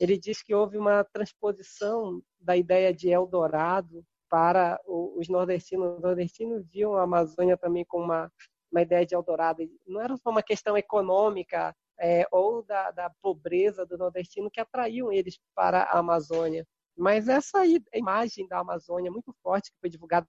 Ele 0.00 0.18
diz 0.18 0.42
que 0.42 0.54
houve 0.54 0.76
uma 0.76 1.04
transposição 1.04 2.20
da 2.40 2.56
ideia 2.56 2.92
de 2.92 3.08
Eldorado 3.08 4.04
para 4.28 4.80
os 4.86 5.28
nordestinos. 5.28 5.96
Os 5.96 6.02
nordestinos 6.02 6.66
viam 6.68 6.94
a 6.94 7.02
Amazônia 7.02 7.56
também 7.56 7.84
como 7.84 8.06
uma 8.06 8.32
uma 8.72 8.82
ideia 8.82 9.06
de 9.06 9.14
Eldorado. 9.14 9.62
Não 9.86 10.00
era 10.00 10.16
só 10.16 10.30
uma 10.30 10.42
questão 10.42 10.76
econômica 10.76 11.74
é, 12.00 12.26
ou 12.32 12.62
da, 12.62 12.90
da, 12.90 13.10
pobreza 13.22 13.84
do 13.86 13.98
nordestino 13.98 14.50
que 14.50 14.60
atraíam 14.60 15.12
eles 15.12 15.38
para 15.54 15.82
a 15.82 15.98
Amazônia. 15.98 16.66
Mas 16.96 17.28
essa 17.28 17.62
imagem 17.94 18.48
da 18.48 18.58
Amazônia 18.58 19.10
muito 19.10 19.32
forte 19.42 19.70
que 19.70 19.78
foi 19.80 19.90
divulgada 19.90 20.26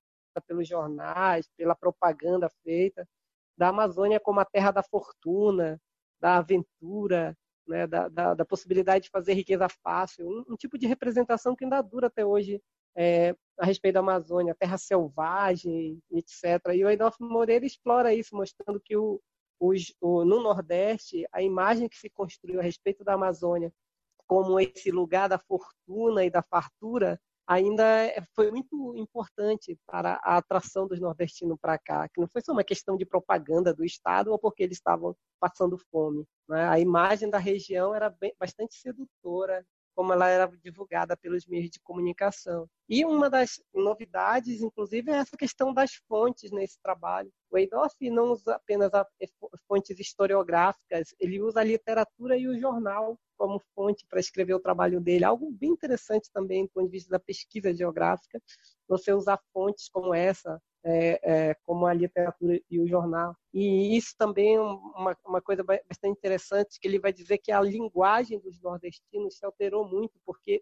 pelos 0.47 0.67
jornais, 0.67 1.47
pela 1.57 1.75
propaganda 1.75 2.49
feita, 2.63 3.07
da 3.57 3.69
Amazônia 3.69 4.19
como 4.19 4.39
a 4.39 4.45
terra 4.45 4.71
da 4.71 4.83
fortuna, 4.83 5.79
da 6.19 6.37
aventura, 6.37 7.35
né, 7.67 7.87
da, 7.87 8.09
da, 8.09 8.33
da, 8.33 8.45
possibilidade 8.45 9.05
de 9.05 9.09
fazer 9.09 9.33
riqueza 9.33 9.67
fácil, 9.83 10.27
um, 10.27 10.53
um, 10.53 10.55
tipo 10.55 10.77
de 10.77 10.87
representação 10.87 11.55
que 11.55 11.63
ainda 11.63 11.81
dura 11.81 12.07
até 12.07 12.25
hoje 12.25 12.61
é, 12.95 13.35
a 13.57 13.65
respeito 13.65 13.95
da 13.95 13.99
Amazônia, 13.99 14.55
terra 14.55 14.77
selvagem, 14.77 16.01
etc. 16.11 16.73
E 16.73 16.83
o 16.83 16.89
Adolfo 16.89 17.23
Moreira 17.23 17.65
explora 17.65 18.13
isso, 18.13 18.35
mostrando 18.35 18.79
que 18.79 18.95
o, 18.97 19.21
o, 19.59 20.25
no 20.25 20.41
Nordeste, 20.41 21.25
a 21.31 21.41
imagem 21.41 21.87
que 21.87 21.97
se 21.97 22.09
construiu 22.09 22.59
a 22.59 22.63
respeito 22.63 23.03
da 23.03 23.13
Amazônia 23.13 23.71
como 24.27 24.59
esse 24.59 24.89
lugar 24.91 25.29
da 25.29 25.37
fortuna 25.37 26.25
e 26.25 26.29
da 26.29 26.41
fartura 26.41 27.19
ainda 27.45 27.83
é, 27.83 28.21
foi 28.33 28.51
muito 28.51 28.95
importante 28.95 29.77
para 29.85 30.19
a 30.23 30.37
atração 30.37 30.87
dos 30.87 30.99
nordestinos 30.99 31.57
para 31.61 31.77
cá, 31.77 32.07
que 32.09 32.19
não 32.19 32.27
foi 32.27 32.41
só 32.41 32.53
uma 32.53 32.63
questão 32.63 32.95
de 32.97 33.05
propaganda 33.05 33.73
do 33.73 33.83
Estado 33.83 34.31
ou 34.31 34.39
porque 34.39 34.63
eles 34.63 34.77
estavam 34.77 35.15
passando 35.39 35.77
fome. 35.91 36.25
Né? 36.47 36.67
A 36.67 36.79
imagem 36.79 37.29
da 37.29 37.37
região 37.37 37.93
era 37.93 38.09
bem, 38.09 38.33
bastante 38.39 38.75
sedutora, 38.75 39.65
como 39.95 40.13
ela 40.13 40.27
era 40.27 40.47
divulgada 40.63 41.15
pelos 41.15 41.45
meios 41.45 41.69
de 41.69 41.79
comunicação. 41.79 42.67
E 42.89 43.05
uma 43.05 43.29
das 43.29 43.61
novidades, 43.73 44.61
inclusive, 44.61 45.11
é 45.11 45.15
essa 45.15 45.37
questão 45.37 45.73
das 45.73 45.95
fontes 46.07 46.51
nesse 46.51 46.79
trabalho. 46.81 47.31
O 47.49 47.57
Eidorf 47.57 47.95
não 48.09 48.31
usa 48.31 48.55
apenas 48.55 48.91
fontes 49.67 49.99
historiográficas, 49.99 51.13
ele 51.19 51.41
usa 51.41 51.61
a 51.61 51.63
literatura 51.63 52.37
e 52.37 52.47
o 52.47 52.59
jornal 52.59 53.17
como 53.37 53.61
fonte 53.75 54.05
para 54.07 54.19
escrever 54.19 54.53
o 54.53 54.59
trabalho 54.59 55.01
dele. 55.01 55.25
Algo 55.25 55.51
bem 55.51 55.71
interessante 55.71 56.29
também 56.31 56.65
do 56.65 56.71
ponto 56.71 56.85
de 56.85 56.91
vista 56.91 57.09
da 57.09 57.19
pesquisa 57.19 57.73
geográfica, 57.73 58.41
você 58.87 59.11
usar 59.13 59.39
fontes 59.51 59.89
como 59.89 60.13
essa, 60.13 60.61
é, 60.83 61.49
é, 61.49 61.55
como 61.65 61.85
a 61.85 61.93
literatura 61.93 62.59
e 62.69 62.79
o 62.79 62.87
jornal. 62.87 63.35
E 63.53 63.95
isso 63.95 64.15
também 64.17 64.55
é 64.55 64.61
uma, 64.61 65.17
uma 65.25 65.41
coisa 65.41 65.63
bastante 65.63 66.17
interessante, 66.17 66.79
que 66.79 66.87
ele 66.87 66.99
vai 66.99 67.13
dizer 67.13 67.37
que 67.37 67.51
a 67.51 67.61
linguagem 67.61 68.39
dos 68.39 68.59
nordestinos 68.61 69.37
se 69.37 69.45
alterou 69.45 69.87
muito, 69.87 70.19
porque 70.25 70.61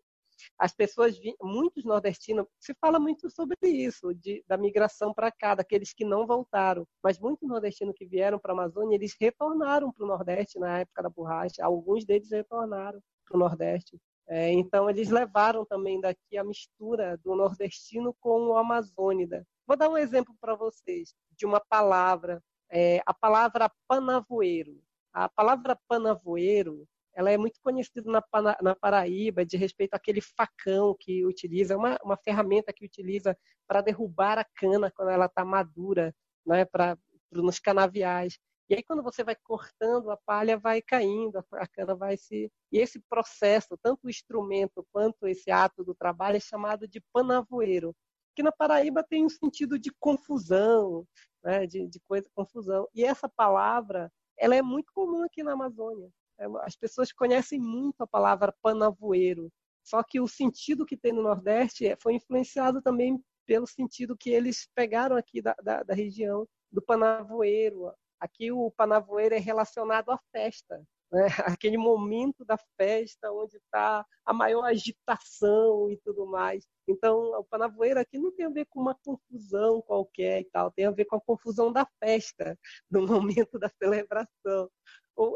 as 0.57 0.73
pessoas, 0.73 1.19
muitos 1.41 1.83
nordestinos, 1.85 2.45
se 2.59 2.73
fala 2.79 2.99
muito 2.99 3.29
sobre 3.29 3.57
isso, 3.63 4.13
de, 4.15 4.43
da 4.47 4.57
migração 4.57 5.13
para 5.13 5.31
cá, 5.31 5.55
daqueles 5.55 5.93
que 5.93 6.05
não 6.05 6.25
voltaram, 6.25 6.87
mas 7.03 7.19
muitos 7.19 7.47
nordestinos 7.47 7.95
que 7.95 8.05
vieram 8.05 8.39
para 8.39 8.51
a 8.51 8.55
Amazônia, 8.55 8.95
eles 8.95 9.15
retornaram 9.19 9.91
para 9.91 10.03
o 10.03 10.07
Nordeste 10.07 10.59
na 10.59 10.79
época 10.79 11.03
da 11.03 11.09
borracha, 11.09 11.63
alguns 11.63 12.05
deles 12.05 12.31
retornaram 12.31 12.99
para 13.25 13.35
o 13.35 13.39
Nordeste. 13.39 13.99
É, 14.31 14.49
então, 14.49 14.89
eles 14.89 15.09
levaram 15.09 15.65
também 15.65 15.99
daqui 15.99 16.37
a 16.37 16.43
mistura 16.43 17.17
do 17.17 17.35
nordestino 17.35 18.15
com 18.21 18.47
o 18.47 18.57
amazônida. 18.57 19.45
Vou 19.67 19.75
dar 19.75 19.89
um 19.89 19.97
exemplo 19.97 20.33
para 20.39 20.55
vocês 20.55 21.13
de 21.37 21.45
uma 21.45 21.59
palavra, 21.59 22.41
é, 22.71 23.01
a 23.05 23.13
palavra 23.13 23.69
panavoeiro. 23.89 24.81
A 25.11 25.27
palavra 25.27 25.77
panavoeiro 25.85 26.87
ela 27.13 27.29
é 27.29 27.37
muito 27.37 27.59
conhecida 27.61 28.09
na, 28.09 28.23
na 28.61 28.73
Paraíba 28.73 29.45
de 29.45 29.57
respeito 29.57 29.95
àquele 29.95 30.21
facão 30.21 30.95
que 30.97 31.25
utiliza, 31.25 31.75
uma, 31.75 31.97
uma 32.01 32.15
ferramenta 32.15 32.71
que 32.71 32.85
utiliza 32.85 33.37
para 33.67 33.81
derrubar 33.81 34.39
a 34.39 34.45
cana 34.55 34.89
quando 34.95 35.09
ela 35.09 35.25
está 35.25 35.43
madura, 35.43 36.15
né, 36.45 36.63
para 36.63 36.97
nos 37.33 37.59
canaviais. 37.59 38.39
E 38.71 38.75
aí, 38.75 38.83
quando 38.83 39.03
você 39.03 39.21
vai 39.21 39.35
cortando, 39.35 40.09
a 40.11 40.15
palha 40.15 40.57
vai 40.57 40.81
caindo, 40.81 41.43
a 41.51 41.67
cana 41.67 41.93
vai 41.93 42.15
se. 42.15 42.49
E 42.71 42.77
esse 42.77 43.01
processo, 43.01 43.77
tanto 43.83 44.07
o 44.07 44.09
instrumento 44.09 44.87
quanto 44.93 45.27
esse 45.27 45.51
ato 45.51 45.83
do 45.83 45.93
trabalho, 45.93 46.37
é 46.37 46.39
chamado 46.39 46.87
de 46.87 47.01
panavoeiro, 47.11 47.93
que 48.33 48.41
na 48.41 48.49
Paraíba 48.49 49.03
tem 49.03 49.25
um 49.25 49.29
sentido 49.29 49.77
de 49.77 49.91
confusão, 49.99 51.05
né, 51.43 51.67
de, 51.67 51.85
de 51.85 51.99
coisa, 52.07 52.25
confusão. 52.33 52.87
E 52.95 53.03
essa 53.03 53.27
palavra, 53.27 54.09
ela 54.37 54.55
é 54.55 54.61
muito 54.61 54.93
comum 54.93 55.21
aqui 55.23 55.43
na 55.43 55.51
Amazônia. 55.51 56.09
É, 56.39 56.45
as 56.61 56.77
pessoas 56.77 57.11
conhecem 57.11 57.59
muito 57.59 57.99
a 57.99 58.07
palavra 58.07 58.55
panavoeiro, 58.61 59.51
só 59.83 60.01
que 60.01 60.21
o 60.21 60.29
sentido 60.29 60.85
que 60.85 60.95
tem 60.95 61.11
no 61.11 61.23
Nordeste 61.23 61.87
é, 61.87 61.97
foi 62.01 62.13
influenciado 62.13 62.81
também 62.81 63.21
pelo 63.45 63.67
sentido 63.67 64.15
que 64.17 64.29
eles 64.29 64.69
pegaram 64.73 65.17
aqui 65.17 65.41
da, 65.41 65.55
da, 65.61 65.83
da 65.83 65.93
região 65.93 66.47
do 66.71 66.81
panavoeiro. 66.81 67.91
Aqui 68.21 68.51
o 68.51 68.71
panavoeiro 68.71 69.35
é 69.35 69.39
relacionado 69.39 70.11
à 70.11 70.19
festa, 70.31 70.81
né? 71.11 71.25
aquele 71.59 71.77
momento 71.77 72.45
da 72.45 72.57
festa 72.77 73.31
onde 73.31 73.57
está 73.57 74.05
a 74.25 74.33
maior 74.33 74.63
agitação 74.63 75.89
e 75.89 75.97
tudo 75.97 76.25
mais. 76.25 76.65
Então, 76.87 77.17
o 77.39 77.43
panavoeiro 77.43 77.99
aqui 77.99 78.17
não 78.17 78.31
tem 78.31 78.45
a 78.45 78.49
ver 78.49 78.65
com 78.69 78.79
uma 78.79 78.95
confusão 79.03 79.81
qualquer 79.81 80.41
e 80.41 80.45
tal, 80.45 80.71
tem 80.71 80.85
a 80.85 80.91
ver 80.91 81.05
com 81.05 81.17
a 81.17 81.21
confusão 81.21 81.73
da 81.73 81.85
festa, 81.99 82.57
do 82.89 83.01
momento 83.07 83.59
da 83.59 83.69
celebração 83.69 84.69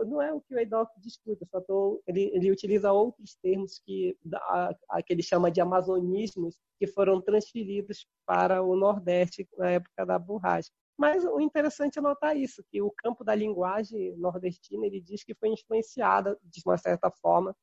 não 0.08 0.22
é 0.22 0.34
o 0.34 0.42
que 0.42 0.56
o 0.56 0.60
Eidolf 0.60 0.90
discute, 0.98 1.46
só 1.46 1.62
tô, 1.62 2.02
ele, 2.08 2.32
ele 2.34 2.52
utiliza 2.52 2.92
outros 2.92 3.36
termos 3.36 3.80
que, 3.86 4.18
a, 4.34 4.76
a, 4.90 5.04
que 5.04 5.14
ele 5.14 5.22
chama 5.22 5.52
de 5.52 5.62
amazonismos, 5.62 6.58
que 6.80 6.88
foram 6.88 7.22
transferidos 7.22 8.08
para 8.26 8.62
o 8.64 8.76
Nordeste 8.76 9.48
na 9.58 9.72
época 9.72 10.06
da 10.06 10.18
borracha. 10.18 10.72
Mas 10.98 11.26
o 11.26 11.40
interessante 11.40 12.00
é 12.00 12.02
notar 12.02 12.38
isso, 12.38 12.64
que 12.70 12.82
o 12.82 12.92
campo 12.92 13.24
da 13.24 13.36
linguagem 13.36 14.16
nordestina, 14.18 14.86
ele 14.86 15.02
diz 15.02 15.24
que 15.24 15.36
foi 15.36 15.50
influenciada, 15.50 16.38
de 16.44 16.62
uma 16.66 16.78
certa 16.78 17.12
forma, 17.12 17.56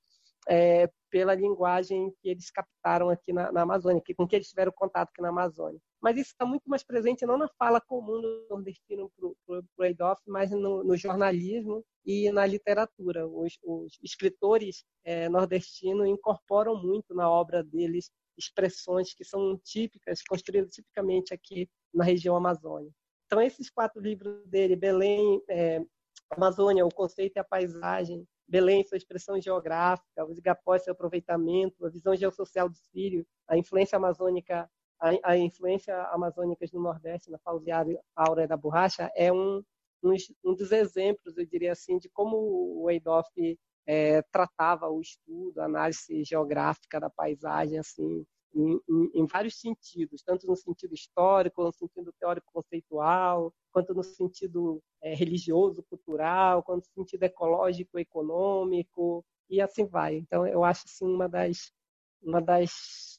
é, 0.48 0.90
pela 1.10 1.34
linguagem 1.34 2.12
que 2.20 2.28
eles 2.28 2.50
captaram 2.50 3.08
aqui 3.10 3.32
na, 3.32 3.52
na 3.52 3.62
Amazônia, 3.62 4.02
que, 4.04 4.14
com 4.14 4.26
que 4.26 4.36
eles 4.36 4.48
tiveram 4.48 4.72
contato 4.72 5.10
aqui 5.10 5.22
na 5.22 5.28
Amazônia. 5.28 5.80
Mas 6.00 6.16
isso 6.16 6.30
está 6.30 6.44
muito 6.44 6.68
mais 6.68 6.82
presente 6.82 7.24
não 7.24 7.38
na 7.38 7.48
fala 7.58 7.80
comum 7.80 8.20
do 8.20 8.46
nordestino 8.50 9.10
para 9.46 9.62
o 9.78 9.84
Eidoff, 9.84 10.20
mas 10.26 10.50
no, 10.50 10.82
no, 10.82 10.96
jornalismo 10.96 11.84
e 12.04 12.30
na 12.32 12.44
literatura. 12.44 13.26
Os, 13.26 13.56
os 13.62 13.98
escritores 14.02 14.84
é, 15.04 15.28
nordestinos 15.28 16.08
incorporam 16.08 16.82
muito 16.82 17.14
na 17.14 17.30
obra 17.30 17.62
deles 17.62 18.10
expressões 18.36 19.14
que 19.14 19.24
são 19.24 19.58
típicas, 19.62 20.22
construídas 20.22 20.72
tipicamente 20.72 21.32
aqui 21.32 21.68
na 21.94 22.04
região 22.04 22.34
Amazônia. 22.34 22.90
Então, 23.32 23.40
esses 23.40 23.70
quatro 23.70 23.98
livros 23.98 24.46
dele, 24.46 24.76
Belém, 24.76 25.42
é, 25.48 25.80
Amazônia, 26.28 26.84
o 26.84 26.92
conceito 26.92 27.36
e 27.36 27.38
a 27.38 27.44
paisagem, 27.44 28.28
Belém, 28.46 28.84
sua 28.84 28.98
expressão 28.98 29.40
geográfica, 29.40 30.26
os 30.26 30.36
igapós, 30.36 30.84
seu 30.84 30.92
aproveitamento, 30.92 31.86
a 31.86 31.88
visão 31.88 32.14
geossocial 32.14 32.68
do 32.68 32.76
Sírio, 32.76 33.26
a 33.48 33.56
influência 33.56 33.96
amazônica, 33.96 34.70
a, 35.00 35.30
a 35.30 35.38
influência 35.38 35.96
amazônica 36.08 36.66
no 36.74 36.82
Nordeste, 36.82 37.30
na 37.30 37.38
pausiária 37.38 37.98
áurea 38.14 38.46
da 38.46 38.54
borracha, 38.54 39.10
é 39.16 39.32
um, 39.32 39.64
um, 40.02 40.14
um, 40.44 40.54
dos 40.54 40.70
exemplos, 40.70 41.34
eu 41.38 41.46
diria 41.46 41.72
assim, 41.72 41.96
de 41.96 42.10
como 42.10 42.36
o 42.36 42.90
Eidoff 42.90 43.30
é, 43.86 44.20
tratava 44.30 44.90
o 44.90 45.00
estudo, 45.00 45.58
a 45.58 45.64
análise 45.64 46.22
geográfica 46.22 47.00
da 47.00 47.08
paisagem, 47.08 47.78
assim, 47.78 48.26
em, 48.54 48.80
em, 49.14 49.26
vários 49.26 49.58
sentidos, 49.58 50.22
tanto 50.22 50.46
no 50.46 50.56
sentido 50.56 50.94
histórico, 50.94 51.62
no 51.62 51.72
sentido 51.72 52.12
teórico-conceitual, 52.18 53.52
quanto 53.70 53.94
no 53.94 54.02
sentido 54.02 54.82
é, 55.02 55.14
religioso, 55.14 55.82
cultural, 55.84 56.62
quanto 56.62 56.84
no 56.84 57.02
sentido 57.02 57.22
ecológico, 57.24 57.98
econômico, 57.98 59.24
e 59.48 59.60
assim 59.60 59.86
vai. 59.86 60.16
Então, 60.16 60.46
eu 60.46 60.64
acho 60.64 60.84
assim, 60.86 61.06
uma 61.06 61.28
das, 61.28 61.72
uma 62.22 62.40
das, 62.40 63.18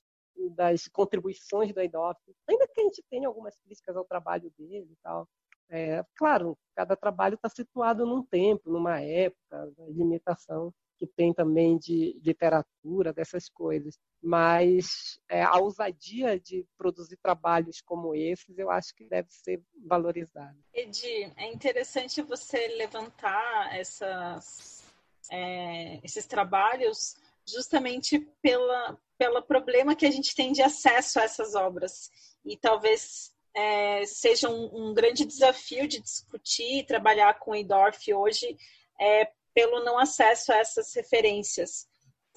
das 0.56 0.88
contribuições 0.88 1.74
do 1.74 1.80
EIDOF, 1.80 2.20
ainda 2.48 2.68
que 2.68 2.82
a 2.82 2.84
gente 2.84 3.04
tenha 3.10 3.28
algumas 3.28 3.58
críticas 3.60 3.96
ao 3.96 4.06
trabalho 4.06 4.52
dele 4.58 4.90
e 4.92 4.98
tal, 5.02 5.28
é, 5.70 6.06
claro, 6.16 6.58
cada 6.76 6.96
trabalho 6.96 7.36
está 7.36 7.50
situado 7.50 8.06
num 8.06 8.24
tempo, 8.24 8.70
numa 8.70 9.02
época, 9.02 9.74
limitação 9.90 10.74
que 10.98 11.08
tem 11.08 11.34
também 11.34 11.78
de 11.78 12.20
literatura, 12.24 13.14
dessas 13.14 13.50
coisas. 13.50 13.98
Mas 14.22 15.20
é, 15.30 15.44
a 15.44 15.58
ousadia 15.58 16.40
de 16.40 16.66
produzir 16.78 17.18
trabalhos 17.18 17.82
como 17.82 18.16
esses, 18.16 18.58
eu 18.58 18.70
acho 18.70 18.94
que 18.96 19.06
deve 19.06 19.28
ser 19.30 19.62
valorizada. 19.86 20.58
Edi, 20.74 21.32
é 21.36 21.48
interessante 21.52 22.22
você 22.22 22.68
levantar 22.70 23.78
essas, 23.78 24.84
é, 25.32 26.00
esses 26.04 26.26
trabalhos 26.26 27.16
justamente 27.46 28.20
pela, 28.42 28.98
pelo 29.18 29.42
problema 29.42 29.96
que 29.96 30.06
a 30.06 30.12
gente 30.12 30.34
tem 30.34 30.54
de 30.54 30.62
acesso 30.62 31.20
a 31.20 31.24
essas 31.24 31.56
obras. 31.56 32.10
E 32.46 32.56
talvez 32.58 33.34
é, 33.56 34.06
seja 34.06 34.50
um, 34.50 34.90
um, 34.90 34.94
grande 34.94 35.26
desafio 35.26 35.88
de 35.88 36.00
discutir 36.00 36.80
e 36.80 36.86
trabalhar 36.86 37.40
com 37.40 37.52
o 37.52 37.56
Edorf 37.56 38.14
hoje, 38.14 38.58
é, 39.00 39.32
pelo 39.54 39.84
não 39.84 39.98
acesso 39.98 40.52
a 40.52 40.58
essas 40.58 40.94
referências, 40.94 41.88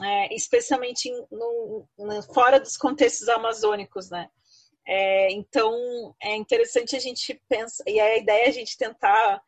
é, 0.02 0.34
especialmente 0.34 1.10
no, 1.30 1.88
no, 1.98 2.22
fora 2.34 2.60
dos 2.60 2.76
contextos 2.76 3.28
amazônicos, 3.28 4.10
né? 4.10 4.28
É, 4.86 5.32
então 5.32 6.14
é 6.22 6.36
interessante 6.36 6.94
a 6.94 7.00
gente 7.00 7.40
pensar 7.48 7.82
e 7.86 7.98
a 7.98 8.16
ideia 8.16 8.44
é 8.44 8.48
a 8.48 8.52
gente 8.52 8.76
tentar 8.76 9.42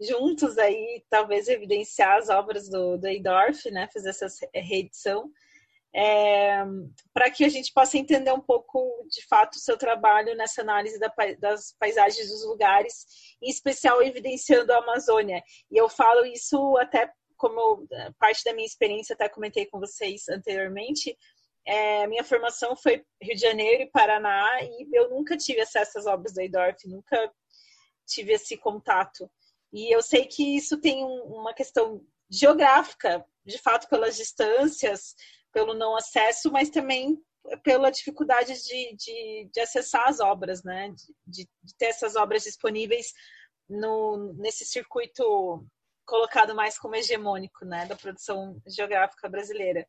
juntos 0.00 0.56
aí, 0.56 1.04
talvez 1.10 1.48
evidenciar 1.48 2.16
as 2.16 2.28
obras 2.28 2.68
do, 2.68 2.96
do 2.96 3.06
Eidorf, 3.06 3.70
né? 3.70 3.88
Fazer 3.92 4.10
essa 4.10 4.28
reedição. 4.54 5.30
É, 5.94 6.64
para 7.14 7.30
que 7.30 7.44
a 7.44 7.48
gente 7.48 7.72
possa 7.72 7.96
entender 7.96 8.32
um 8.32 8.40
pouco, 8.40 9.06
de 9.10 9.26
fato, 9.26 9.54
o 9.54 9.58
seu 9.58 9.76
trabalho 9.76 10.36
nessa 10.36 10.60
análise 10.60 10.98
da, 10.98 11.12
das 11.38 11.74
paisagens 11.78 12.28
dos 12.28 12.44
lugares, 12.44 13.06
em 13.42 13.48
especial 13.48 14.02
evidenciando 14.02 14.72
a 14.72 14.78
Amazônia. 14.78 15.42
E 15.70 15.76
eu 15.76 15.88
falo 15.88 16.24
isso 16.26 16.76
até 16.78 17.10
como 17.36 17.86
parte 18.18 18.44
da 18.44 18.52
minha 18.52 18.66
experiência, 18.66 19.14
até 19.14 19.28
comentei 19.28 19.64
com 19.66 19.78
vocês 19.78 20.28
anteriormente, 20.28 21.16
é, 21.68 22.06
minha 22.06 22.24
formação 22.24 22.74
foi 22.74 23.04
Rio 23.20 23.34
de 23.34 23.42
Janeiro 23.42 23.82
e 23.82 23.90
Paraná 23.90 24.62
e 24.62 24.88
eu 24.90 25.10
nunca 25.10 25.36
tive 25.36 25.60
acesso 25.60 25.98
às 25.98 26.06
obras 26.06 26.32
do 26.32 26.40
Eidorf, 26.40 26.88
nunca 26.88 27.30
tive 28.06 28.32
esse 28.32 28.56
contato. 28.56 29.30
E 29.70 29.94
eu 29.94 30.00
sei 30.00 30.24
que 30.24 30.56
isso 30.56 30.80
tem 30.80 31.04
um, 31.04 31.24
uma 31.24 31.52
questão 31.52 32.02
geográfica, 32.30 33.22
de 33.44 33.58
fato, 33.58 33.86
pelas 33.86 34.16
distâncias, 34.16 35.14
pelo 35.52 35.74
não 35.74 35.96
acesso, 35.96 36.50
mas 36.50 36.70
também 36.70 37.18
pela 37.62 37.90
dificuldade 37.90 38.54
de, 38.62 38.96
de, 38.96 39.50
de 39.52 39.60
acessar 39.60 40.08
as 40.08 40.20
obras, 40.20 40.62
né? 40.62 40.94
De, 41.26 41.48
de, 41.62 41.76
ter 41.76 41.86
essas 41.86 42.16
obras 42.16 42.42
disponíveis 42.44 43.12
no, 43.68 44.34
nesse 44.34 44.64
circuito 44.64 45.64
colocado 46.04 46.54
mais 46.54 46.78
como 46.78 46.96
hegemônico, 46.96 47.64
né? 47.64 47.86
Da 47.86 47.96
produção 47.96 48.60
geográfica 48.66 49.28
brasileira. 49.28 49.86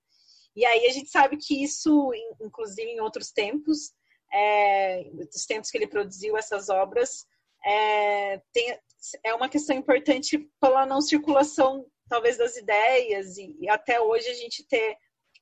E 0.55 0.65
aí 0.65 0.85
a 0.87 0.91
gente 0.91 1.09
sabe 1.09 1.37
que 1.37 1.63
isso, 1.63 2.11
inclusive 2.41 2.89
em 2.89 2.99
outros 2.99 3.31
tempos, 3.31 3.93
é, 4.31 5.03
dos 5.31 5.45
tempos 5.45 5.69
que 5.69 5.77
ele 5.77 5.87
produziu 5.87 6.37
essas 6.37 6.69
obras, 6.69 7.25
é, 7.65 8.41
tem, 8.53 8.79
é 9.23 9.33
uma 9.33 9.49
questão 9.49 9.75
importante 9.75 10.49
pela 10.59 10.85
não 10.85 11.01
circulação, 11.01 11.85
talvez, 12.09 12.37
das 12.37 12.55
ideias, 12.55 13.37
e, 13.37 13.55
e 13.59 13.69
até 13.69 13.99
hoje 14.01 14.27
a 14.29 14.33
gente 14.33 14.65
ter 14.67 14.97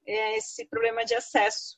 é, 0.08 0.38
esse 0.38 0.66
problema 0.66 1.04
de 1.04 1.14
acesso. 1.14 1.78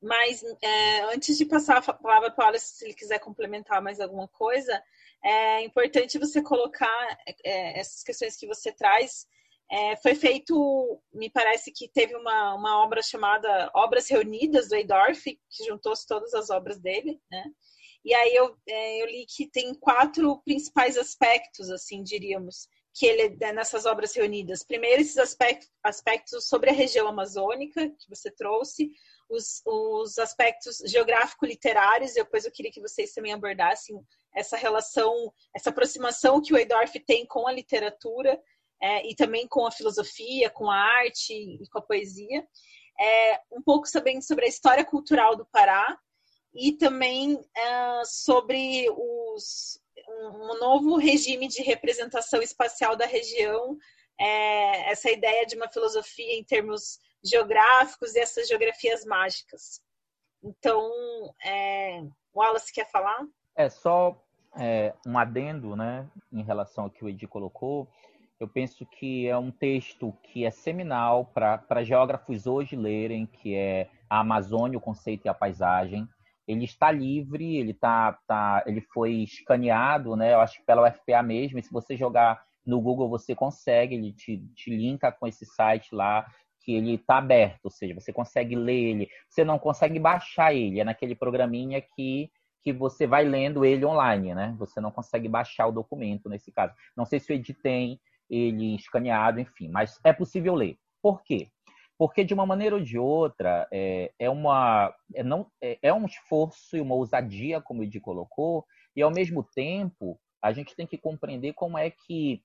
Mas 0.00 0.42
é, 0.62 1.02
antes 1.14 1.36
de 1.36 1.44
passar 1.44 1.78
a 1.78 1.92
palavra 1.92 2.30
para 2.30 2.44
o 2.44 2.48
Alex, 2.48 2.62
se 2.62 2.84
ele 2.86 2.94
quiser 2.94 3.18
complementar 3.18 3.82
mais 3.82 4.00
alguma 4.00 4.26
coisa, 4.28 4.82
é 5.22 5.62
importante 5.62 6.18
você 6.18 6.42
colocar 6.42 7.18
é, 7.44 7.78
essas 7.78 8.02
questões 8.02 8.36
que 8.36 8.46
você 8.46 8.72
traz 8.72 9.26
é, 9.70 9.96
foi 9.96 10.14
feito, 10.14 11.00
me 11.12 11.30
parece 11.30 11.70
que 11.70 11.88
teve 11.88 12.16
uma, 12.16 12.54
uma 12.54 12.82
obra 12.82 13.02
chamada 13.02 13.70
Obras 13.74 14.08
Reunidas 14.08 14.68
do 14.68 14.74
Eidorf, 14.74 15.22
que 15.22 15.64
juntou 15.64 15.92
todas 16.08 16.34
as 16.34 16.50
obras 16.50 16.80
dele, 16.80 17.20
né? 17.30 17.44
E 18.04 18.14
aí 18.14 18.34
eu, 18.34 18.56
é, 18.66 19.02
eu 19.02 19.06
li 19.06 19.26
que 19.26 19.46
tem 19.46 19.74
quatro 19.74 20.42
principais 20.42 20.96
aspectos, 20.96 21.70
assim, 21.70 22.02
diríamos, 22.02 22.66
que 22.94 23.06
ele 23.06 23.36
é 23.40 23.52
nessas 23.52 23.86
obras 23.86 24.14
reunidas. 24.14 24.64
Primeiro, 24.64 25.00
esses 25.00 25.18
aspectos, 25.18 25.68
aspectos 25.82 26.48
sobre 26.48 26.70
a 26.70 26.74
região 26.74 27.08
amazônica, 27.08 27.88
que 27.88 28.08
você 28.08 28.30
trouxe, 28.30 28.90
os, 29.28 29.62
os 29.64 30.18
aspectos 30.18 30.78
geográfico-literários, 30.84 32.12
e 32.12 32.16
depois 32.16 32.44
eu 32.44 32.50
queria 32.50 32.72
que 32.72 32.80
vocês 32.80 33.12
também 33.12 33.32
abordassem 33.32 33.96
essa 34.34 34.56
relação, 34.56 35.32
essa 35.54 35.70
aproximação 35.70 36.42
que 36.42 36.52
o 36.52 36.56
Eidorf 36.56 36.98
tem 37.06 37.24
com 37.26 37.46
a 37.46 37.52
literatura, 37.52 38.40
é, 38.82 39.08
e 39.08 39.14
também 39.14 39.46
com 39.46 39.66
a 39.66 39.70
filosofia, 39.70 40.50
com 40.50 40.70
a 40.70 40.76
arte 40.76 41.34
e 41.34 41.68
com 41.70 41.78
a 41.78 41.82
poesia. 41.82 42.46
É, 42.98 43.40
um 43.52 43.62
pouco 43.62 43.86
sabendo 43.86 44.22
sobre 44.22 44.46
a 44.46 44.48
história 44.48 44.84
cultural 44.84 45.36
do 45.36 45.46
Pará 45.46 45.98
e 46.52 46.72
também 46.72 47.40
é, 47.56 48.02
sobre 48.04 48.86
os, 48.90 49.80
um, 50.28 50.58
novo 50.58 50.96
regime 50.96 51.48
de 51.48 51.62
representação 51.62 52.42
espacial 52.42 52.96
da 52.96 53.06
região, 53.06 53.76
é, 54.18 54.90
essa 54.90 55.10
ideia 55.10 55.46
de 55.46 55.56
uma 55.56 55.68
filosofia 55.68 56.38
em 56.38 56.44
termos 56.44 56.98
geográficos 57.24 58.14
e 58.14 58.20
essas 58.20 58.48
geografias 58.48 59.04
mágicas. 59.04 59.80
Então, 60.42 60.90
é, 61.44 62.02
Wallace 62.34 62.72
quer 62.72 62.90
falar? 62.90 63.26
É 63.54 63.68
só 63.68 64.22
é, 64.58 64.94
um 65.06 65.18
adendo, 65.18 65.76
né, 65.76 66.08
em 66.32 66.42
relação 66.42 66.84
ao 66.84 66.90
que 66.90 67.04
o 67.04 67.08
Edi 67.08 67.26
colocou. 67.26 67.88
Eu 68.38 68.48
penso 68.48 68.86
que 68.86 69.28
é 69.28 69.36
um 69.36 69.50
texto 69.50 70.16
que 70.22 70.46
é 70.46 70.50
seminal 70.50 71.26
para 71.26 71.84
geógrafos 71.84 72.46
hoje 72.46 72.74
lerem, 72.74 73.26
que 73.26 73.54
é 73.54 73.90
a 74.08 74.20
Amazônia, 74.20 74.78
o 74.78 74.80
conceito 74.80 75.26
e 75.26 75.28
a 75.28 75.34
paisagem. 75.34 76.08
Ele 76.50 76.64
está 76.64 76.90
livre, 76.90 77.56
ele 77.56 77.74
tá, 77.74 78.18
tá, 78.26 78.62
ele 78.66 78.80
foi 78.80 79.12
escaneado, 79.22 80.16
né? 80.16 80.34
Eu 80.34 80.40
acho 80.40 80.58
que 80.58 80.66
pela 80.66 80.88
UFPA 80.88 81.22
mesmo. 81.22 81.58
E 81.58 81.62
se 81.62 81.72
você 81.72 81.96
jogar 81.96 82.42
no 82.66 82.80
Google, 82.80 83.08
você 83.08 83.34
consegue, 83.34 83.94
ele 83.94 84.12
te, 84.12 84.38
te 84.54 84.70
linka 84.70 85.10
com 85.12 85.26
esse 85.26 85.46
site 85.46 85.94
lá 85.94 86.26
que 86.62 86.74
ele 86.74 86.94
está 86.94 87.18
aberto, 87.18 87.64
ou 87.64 87.70
seja, 87.70 87.94
você 87.94 88.12
consegue 88.12 88.54
ler 88.54 88.90
ele. 88.90 89.08
Você 89.28 89.44
não 89.44 89.58
consegue 89.58 89.98
baixar 89.98 90.54
ele, 90.54 90.80
é 90.80 90.84
naquele 90.84 91.14
programinha 91.14 91.80
que 91.80 92.30
que 92.62 92.72
você 92.72 93.06
vai 93.06 93.24
lendo 93.24 93.64
ele 93.64 93.84
online, 93.84 94.34
né? 94.34 94.54
Você 94.58 94.80
não 94.80 94.90
consegue 94.90 95.28
baixar 95.28 95.66
o 95.66 95.72
documento 95.72 96.28
nesse 96.28 96.52
caso. 96.52 96.74
Não 96.96 97.06
sei 97.06 97.18
se 97.18 97.32
o 97.32 97.34
Ed 97.34 97.54
tem, 97.54 97.98
ele 98.28 98.76
escaneado, 98.76 99.40
enfim, 99.40 99.68
mas 99.68 99.98
é 100.04 100.12
possível 100.12 100.54
ler. 100.54 100.76
Por 101.02 101.22
quê? 101.22 101.48
Porque 102.00 102.24
de 102.24 102.32
uma 102.32 102.46
maneira 102.46 102.76
ou 102.76 102.80
de 102.82 102.98
outra 102.98 103.68
é, 103.70 104.10
é 104.18 104.30
uma 104.30 104.90
é, 105.14 105.22
não, 105.22 105.46
é, 105.60 105.78
é 105.82 105.92
um 105.92 106.06
esforço 106.06 106.74
e 106.74 106.80
uma 106.80 106.94
ousadia, 106.94 107.60
como 107.60 107.80
o 107.80 107.84
Edi 107.84 108.00
colocou, 108.00 108.64
e 108.96 109.02
ao 109.02 109.10
mesmo 109.10 109.42
tempo 109.42 110.18
a 110.40 110.50
gente 110.50 110.74
tem 110.74 110.86
que 110.86 110.96
compreender 110.96 111.52
como 111.52 111.76
é 111.76 111.90
que 111.90 112.42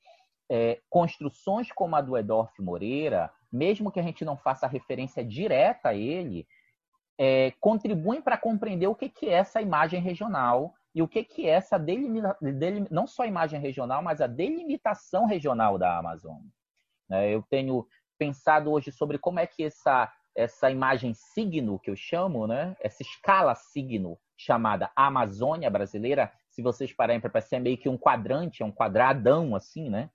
é, 0.51 0.81
construções 0.89 1.71
como 1.71 1.95
a 1.95 2.01
do 2.01 2.17
Edorf 2.17 2.61
Moreira, 2.61 3.31
mesmo 3.49 3.89
que 3.89 3.99
a 4.01 4.03
gente 4.03 4.25
não 4.25 4.35
faça 4.35 4.67
referência 4.67 5.23
direta 5.23 5.87
a 5.87 5.95
ele, 5.95 6.45
é, 7.17 7.53
contribuem 7.61 8.21
para 8.21 8.37
compreender 8.37 8.87
o 8.87 8.95
que, 8.95 9.07
que 9.07 9.29
é 9.29 9.35
essa 9.35 9.61
imagem 9.61 10.01
regional 10.01 10.73
e 10.93 11.01
o 11.01 11.07
que, 11.07 11.23
que 11.23 11.47
é 11.47 11.51
essa 11.51 11.77
delimita, 11.77 12.37
delim, 12.41 12.87
não 12.91 13.07
só 13.07 13.23
a 13.23 13.27
imagem 13.27 13.61
regional, 13.61 14.03
mas 14.03 14.19
a 14.19 14.27
delimitação 14.27 15.25
regional 15.25 15.77
da 15.77 15.97
Amazônia. 15.97 16.51
Né? 17.09 17.33
Eu 17.33 17.41
tenho 17.49 17.87
pensado 18.17 18.71
hoje 18.71 18.91
sobre 18.91 19.17
como 19.17 19.39
é 19.39 19.47
que 19.47 19.63
essa, 19.63 20.11
essa 20.35 20.69
imagem 20.69 21.13
signo, 21.13 21.79
que 21.79 21.89
eu 21.89 21.95
chamo, 21.95 22.47
né? 22.47 22.75
essa 22.79 23.01
escala 23.01 23.55
signo 23.55 24.17
chamada 24.37 24.91
Amazônia 24.95 25.69
brasileira, 25.69 26.31
se 26.49 26.61
vocês 26.61 26.93
pararem 26.93 27.21
para 27.21 27.29
pensar, 27.29 27.57
é 27.57 27.59
meio 27.59 27.77
que 27.77 27.89
um 27.89 27.97
quadrante, 27.97 28.63
é 28.63 28.65
um 28.65 28.71
quadradão 28.71 29.55
assim, 29.55 29.89
né? 29.89 30.09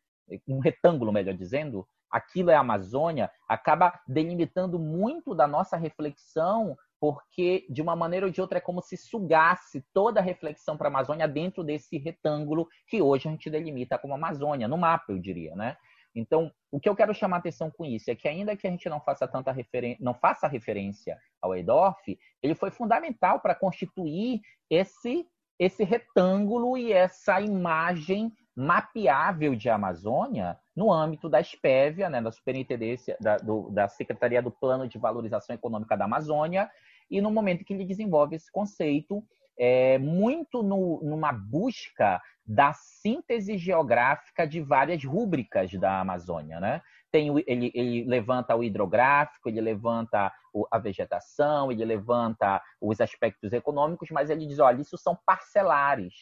um 0.47 0.61
retângulo, 0.61 1.13
melhor 1.13 1.35
dizendo, 1.35 1.87
aquilo 2.11 2.51
é 2.51 2.55
Amazônia, 2.55 3.31
acaba 3.49 4.01
delimitando 4.07 4.79
muito 4.79 5.35
da 5.35 5.47
nossa 5.47 5.77
reflexão 5.77 6.77
porque 7.01 7.67
de 7.71 7.81
uma 7.81 7.97
maneira 7.97 8.27
ou 8.27 8.33
de 8.33 8.43
outra 8.43 8.59
é 8.59 8.61
como 8.61 8.83
se 8.83 8.95
sugasse 8.97 9.83
toda 9.95 10.21
a 10.21 10.23
reflexão 10.23 10.77
para 10.77 10.89
a 10.89 10.91
Amazônia 10.91 11.27
dentro 11.27 11.65
desse 11.65 11.97
retângulo 11.97 12.69
que 12.87 13.01
hoje 13.01 13.27
a 13.27 13.31
gente 13.31 13.49
delimita 13.49 13.99
como 13.99 14.15
Amazônia, 14.15 14.69
no 14.69 14.77
mapa, 14.77 15.07
eu 15.09 15.19
diria, 15.19 15.57
né? 15.57 15.79
Então, 16.15 16.51
o 16.71 16.81
que 16.81 16.89
eu 16.89 16.97
quero 16.97 17.15
chamar 17.15 17.39
atenção 17.39 17.71
com 17.71 17.85
isso 17.85 18.11
é 18.11 18.15
que 18.15 18.29
ainda 18.29 18.57
que 18.57 18.67
a 18.67 18.71
gente 18.71 18.89
não 18.89 19.01
faça 19.01 19.27
tanta 19.29 19.53
referência, 19.53 19.99
não 20.01 20.15
faça 20.15 20.49
referência 20.49 21.19
ao 21.41 21.55
Eidorf, 21.55 22.19
ele 22.43 22.55
foi 22.55 22.71
fundamental 22.71 23.41
para 23.41 23.55
constituir 23.55 24.41
esse 24.69 25.27
esse 25.59 25.85
retângulo 25.85 26.79
e 26.79 26.91
essa 26.91 27.39
imagem 27.39 28.33
mapeável 28.57 29.55
de 29.55 29.69
Amazônia 29.69 30.59
no 30.75 30.91
âmbito 30.91 31.29
da 31.29 31.43
SPEVIA, 31.43 32.09
né, 32.09 32.23
da 32.23 32.33
Superintendência 32.33 33.15
da, 33.21 33.37
do, 33.37 33.71
da 33.71 33.87
Secretaria 33.87 34.41
do 34.41 34.51
Plano 34.51 34.89
de 34.89 34.99
Valorização 34.99 35.55
Econômica 35.55 35.99
da 35.99 36.07
Amazônia, 36.07 36.71
e 37.11 37.21
no 37.21 37.31
momento 37.31 37.65
que 37.65 37.75
ele 37.75 37.85
desenvolve 37.85 38.37
esse 38.37 38.51
conceito, 38.51 39.23
é, 39.61 39.99
muito 39.99 40.63
no, 40.63 41.03
numa 41.03 41.31
busca 41.33 42.19
da 42.47 42.73
síntese 42.73 43.59
geográfica 43.59 44.47
de 44.47 44.63
várias 44.63 45.05
rúbricas 45.05 45.71
da 45.75 46.01
Amazônia, 46.01 46.59
né? 46.59 46.81
Tem, 47.13 47.29
ele, 47.47 47.71
ele 47.75 48.05
levanta 48.05 48.57
o 48.57 48.65
hidrográfico, 48.65 49.51
ele 49.51 49.61
levanta 49.61 50.33
a 50.71 50.79
vegetação, 50.79 51.71
ele 51.71 51.85
levanta 51.85 52.63
os 52.81 53.01
aspectos 53.01 53.53
econômicos, 53.53 54.09
mas 54.11 54.31
ele 54.31 54.47
diz, 54.47 54.59
olha, 54.59 54.81
isso 54.81 54.97
são 54.97 55.19
parcelares. 55.27 56.15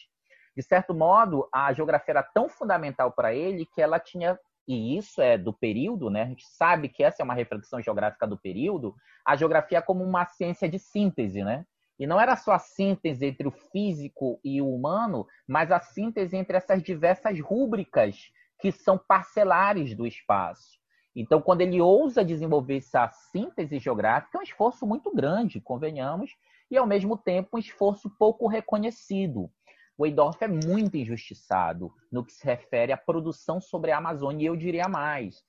De 0.55 0.61
certo 0.61 0.93
modo, 0.93 1.47
a 1.53 1.71
geografia 1.71 2.11
era 2.11 2.23
tão 2.23 2.49
fundamental 2.49 3.11
para 3.13 3.33
ele 3.33 3.65
que 3.73 3.81
ela 3.81 3.99
tinha 3.99 4.37
e 4.67 4.97
isso 4.97 5.19
é 5.19 5.35
do 5.35 5.51
período, 5.51 6.11
né? 6.11 6.23
A 6.23 6.27
gente 6.27 6.45
sabe 6.45 6.89
que 6.89 7.03
essa 7.03 7.23
é 7.23 7.25
uma 7.25 7.33
reflexão 7.33 7.81
geográfica 7.81 8.27
do 8.27 8.37
período, 8.37 8.93
a 9.25 9.35
geografia 9.35 9.81
como 9.81 10.03
uma 10.03 10.25
ciência 10.25 10.69
de 10.69 10.77
síntese, 10.77 11.43
né? 11.43 11.65
E 11.99 12.07
não 12.07 12.19
era 12.19 12.37
só 12.37 12.53
a 12.53 12.59
síntese 12.59 13.25
entre 13.25 13.47
o 13.47 13.51
físico 13.51 14.39
e 14.43 14.61
o 14.61 14.73
humano, 14.73 15.27
mas 15.45 15.69
a 15.71 15.81
síntese 15.81 16.37
entre 16.37 16.55
essas 16.55 16.81
diversas 16.81 17.39
rúbricas 17.41 18.31
que 18.59 18.71
são 18.71 18.97
parcelares 18.97 19.93
do 19.95 20.07
espaço. 20.07 20.79
Então, 21.15 21.41
quando 21.41 21.61
ele 21.61 21.81
ousa 21.81 22.23
desenvolver 22.23 22.77
essa 22.77 23.09
síntese 23.09 23.79
geográfica, 23.79 24.37
é 24.37 24.39
um 24.39 24.43
esforço 24.43 24.87
muito 24.87 25.13
grande, 25.13 25.59
convenhamos, 25.59 26.37
e 26.71 26.77
ao 26.77 26.87
mesmo 26.87 27.17
tempo 27.17 27.57
um 27.57 27.59
esforço 27.59 28.09
pouco 28.09 28.47
reconhecido. 28.47 29.49
o 29.97 30.05
Eidorf 30.05 30.41
é 30.41 30.47
muito 30.47 30.95
injustiçado 30.95 31.91
no 32.09 32.23
que 32.23 32.31
se 32.31 32.45
refere 32.45 32.93
à 32.93 32.97
produção 32.97 33.59
sobre 33.59 33.91
a 33.91 33.97
Amazônia, 33.97 34.43
e 34.43 34.47
eu 34.47 34.55
diria 34.55 34.87
mais. 34.87 35.43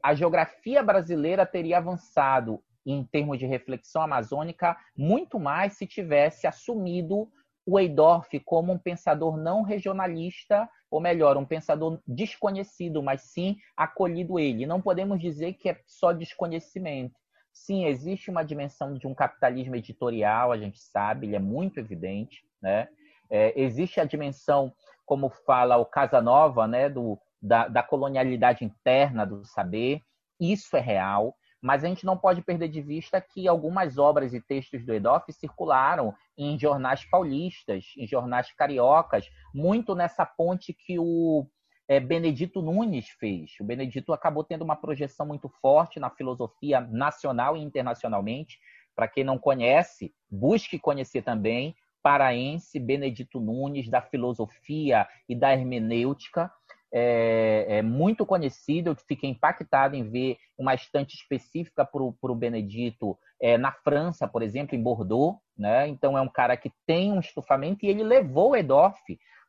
A 0.00 0.14
geografia 0.14 0.82
brasileira 0.84 1.44
teria 1.44 1.78
avançado 1.78 2.62
em 2.84 3.04
termos 3.04 3.38
de 3.38 3.46
reflexão 3.46 4.02
amazônica 4.02 4.76
muito 4.96 5.38
mais 5.38 5.74
se 5.74 5.86
tivesse 5.86 6.46
assumido 6.46 7.28
o 7.64 7.78
Eidorf 7.78 8.38
como 8.40 8.72
um 8.72 8.78
pensador 8.78 9.36
não 9.36 9.62
regionalista, 9.62 10.68
ou 10.90 11.00
melhor, 11.00 11.36
um 11.36 11.44
pensador 11.44 12.00
desconhecido, 12.06 13.02
mas 13.02 13.22
sim 13.22 13.56
acolhido 13.76 14.38
ele. 14.38 14.66
Não 14.66 14.80
podemos 14.80 15.20
dizer 15.20 15.54
que 15.54 15.68
é 15.68 15.80
só 15.86 16.12
desconhecimento. 16.12 17.14
Sim, 17.52 17.84
existe 17.84 18.30
uma 18.30 18.42
dimensão 18.42 18.94
de 18.94 19.06
um 19.06 19.14
capitalismo 19.14 19.76
editorial, 19.76 20.50
a 20.50 20.58
gente 20.58 20.80
sabe, 20.80 21.26
ele 21.26 21.36
é 21.36 21.40
muito 21.40 21.78
evidente, 21.78 22.44
né? 22.60 22.88
É, 23.30 23.58
existe 23.60 24.00
a 24.00 24.04
dimensão, 24.04 24.72
como 25.06 25.30
fala 25.30 25.76
o 25.76 25.86
Casanova, 25.86 26.66
né, 26.66 26.88
do, 26.88 27.18
da, 27.40 27.68
da 27.68 27.82
colonialidade 27.82 28.64
interna 28.64 29.24
do 29.24 29.44
saber, 29.44 30.02
isso 30.38 30.76
é 30.76 30.80
real, 30.80 31.34
mas 31.62 31.84
a 31.84 31.88
gente 31.88 32.04
não 32.04 32.18
pode 32.18 32.42
perder 32.42 32.68
de 32.68 32.82
vista 32.82 33.20
que 33.20 33.46
algumas 33.46 33.96
obras 33.96 34.34
e 34.34 34.40
textos 34.40 34.84
do 34.84 34.92
Edoff 34.92 35.32
circularam 35.32 36.12
em 36.36 36.58
jornais 36.58 37.04
paulistas, 37.04 37.84
em 37.96 38.06
jornais 38.06 38.52
cariocas, 38.52 39.30
muito 39.54 39.94
nessa 39.94 40.26
ponte 40.26 40.72
que 40.72 40.98
o 40.98 41.46
é, 41.86 42.00
Benedito 42.00 42.60
Nunes 42.60 43.08
fez. 43.10 43.52
O 43.60 43.64
Benedito 43.64 44.12
acabou 44.12 44.42
tendo 44.42 44.62
uma 44.62 44.74
projeção 44.74 45.24
muito 45.24 45.48
forte 45.60 46.00
na 46.00 46.10
filosofia 46.10 46.80
nacional 46.80 47.56
e 47.56 47.60
internacionalmente. 47.60 48.58
Para 48.96 49.06
quem 49.06 49.22
não 49.22 49.38
conhece, 49.38 50.12
busque 50.28 50.78
conhecer 50.80 51.22
também 51.22 51.76
paraense 52.02 52.80
Benedito 52.80 53.38
Nunes, 53.38 53.88
da 53.88 54.02
filosofia 54.02 55.06
e 55.28 55.36
da 55.36 55.52
hermenêutica 55.52 56.50
é, 56.92 57.78
é 57.78 57.82
muito 57.82 58.26
conhecido, 58.26 58.90
eu 58.90 58.96
fiquei 58.96 59.30
impactado 59.30 59.96
em 59.96 60.08
ver 60.08 60.36
uma 60.58 60.74
estante 60.74 61.14
específica 61.14 61.84
para 61.84 62.02
o 62.02 62.34
Benedito 62.34 63.18
é, 63.40 63.56
na 63.56 63.72
França, 63.72 64.28
por 64.28 64.42
exemplo, 64.42 64.76
em 64.76 64.82
Bordeaux. 64.82 65.38
Né? 65.56 65.88
Então, 65.88 66.16
é 66.18 66.20
um 66.20 66.28
cara 66.28 66.56
que 66.56 66.70
tem 66.86 67.12
um 67.12 67.20
estufamento 67.20 67.84
e 67.84 67.88
ele 67.88 68.02
levou 68.02 68.50
o 68.50 68.56
Edorf 68.56 69.00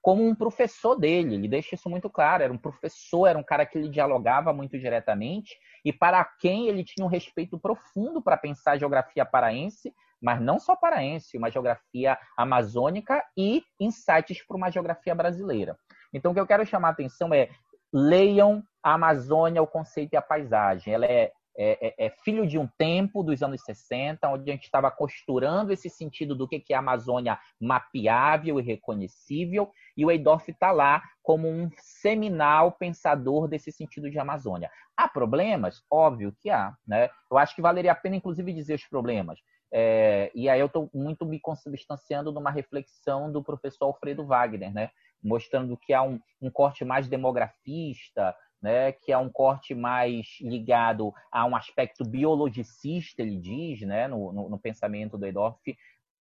como 0.02 0.28
um 0.28 0.36
professor 0.36 0.96
dele. 0.96 1.36
Ele 1.36 1.48
deixa 1.48 1.76
isso 1.76 1.90
muito 1.90 2.10
claro. 2.10 2.44
Era 2.44 2.54
um 2.54 2.58
professor, 2.58 3.26
era 3.26 3.40
um 3.40 3.44
cara 3.44 3.66
que 3.66 3.78
ele 3.78 3.90
dialogava 3.90 4.54
muito 4.54 4.78
diretamente 4.78 5.58
e 5.84 5.92
para 5.92 6.24
quem 6.40 6.68
ele 6.68 6.84
tinha 6.84 7.06
um 7.06 7.10
respeito 7.10 7.60
profundo 7.60 8.22
para 8.22 8.38
pensar 8.38 8.74
a 8.74 8.78
geografia 8.78 9.26
paraense, 9.26 9.94
mas 10.22 10.42
não 10.42 10.60
só 10.60 10.76
paraense, 10.76 11.38
uma 11.38 11.50
geografia 11.50 12.18
amazônica 12.38 13.24
e 13.38 13.64
insights 13.80 14.46
para 14.46 14.58
uma 14.58 14.72
geografia 14.72 15.14
brasileira. 15.14 15.78
Então, 16.14 16.32
o 16.32 16.34
que 16.34 16.40
eu 16.40 16.48
quero 16.48 16.66
chamar 16.66 16.90
a 16.90 16.92
atenção 16.92 17.34
é 17.34 17.50
leiam 17.92 18.64
a 18.82 18.94
Amazônia, 18.94 19.62
o 19.62 19.68
conceito 19.68 20.14
e 20.14 20.18
a 20.18 20.22
paisagem. 20.22 20.94
Ela 20.94 21.06
é, 21.06 21.32
é, 21.56 21.88
é, 21.88 22.06
é 22.08 22.10
filho 22.24 22.48
de 22.48 22.58
um 22.58 22.68
tempo 22.78 23.24
dos 23.24 23.42
anos 23.44 23.62
60, 23.64 24.28
onde 24.28 24.50
a 24.50 24.54
gente 24.54 24.64
estava 24.64 24.90
costurando 24.90 25.72
esse 25.72 25.90
sentido 25.90 26.36
do 26.36 26.48
que 26.48 26.64
é 26.70 26.76
a 26.76 26.80
Amazônia 26.80 27.40
mapeável 27.62 28.60
e 28.60 28.64
reconhecível, 28.64 29.72
e 29.96 30.06
o 30.06 30.12
Eidorf 30.12 30.50
está 30.50 30.72
lá 30.72 31.04
como 31.22 31.48
um 31.48 31.70
seminal 31.78 32.72
pensador 32.72 33.48
desse 33.48 33.72
sentido 33.72 34.10
de 34.10 34.20
Amazônia. 34.20 34.70
Há 34.98 35.08
problemas? 35.08 35.84
Óbvio 35.90 36.36
que 36.42 36.50
há. 36.50 36.76
Né? 36.86 37.10
Eu 37.32 37.38
acho 37.38 37.56
que 37.56 37.62
valeria 37.62 37.92
a 37.92 37.96
pena, 37.96 38.16
inclusive, 38.16 38.52
dizer 38.54 38.76
os 38.76 38.88
problemas. 38.88 39.40
É, 39.76 40.32
e 40.36 40.48
aí 40.48 40.60
eu 40.60 40.68
estou 40.68 40.88
muito 40.94 41.26
me 41.26 41.40
consubstanciando 41.40 42.32
numa 42.32 42.52
reflexão 42.52 43.32
do 43.32 43.44
professor 43.44 43.86
Alfredo 43.86 44.24
Wagner, 44.24 44.72
né? 44.72 44.92
Mostrando 45.24 45.78
que 45.78 45.94
há 45.94 46.04
um, 46.04 46.20
um 46.42 46.52
corte 46.52 46.84
mais 46.84 47.08
demografista, 47.08 48.36
né, 48.62 48.94
que 48.94 49.12
é 49.12 49.18
um 49.18 49.30
corte 49.30 49.76
mais 49.76 50.38
ligado 50.40 51.14
a 51.32 51.46
um 51.46 51.56
aspecto 51.56 52.06
biologicista, 52.06 53.22
ele 53.22 53.38
diz, 53.38 53.82
né, 53.82 54.08
no, 54.08 54.32
no, 54.32 54.50
no, 54.50 54.58
pensamento 54.58 55.18
do 55.18 55.26
Edorf, 55.26 55.60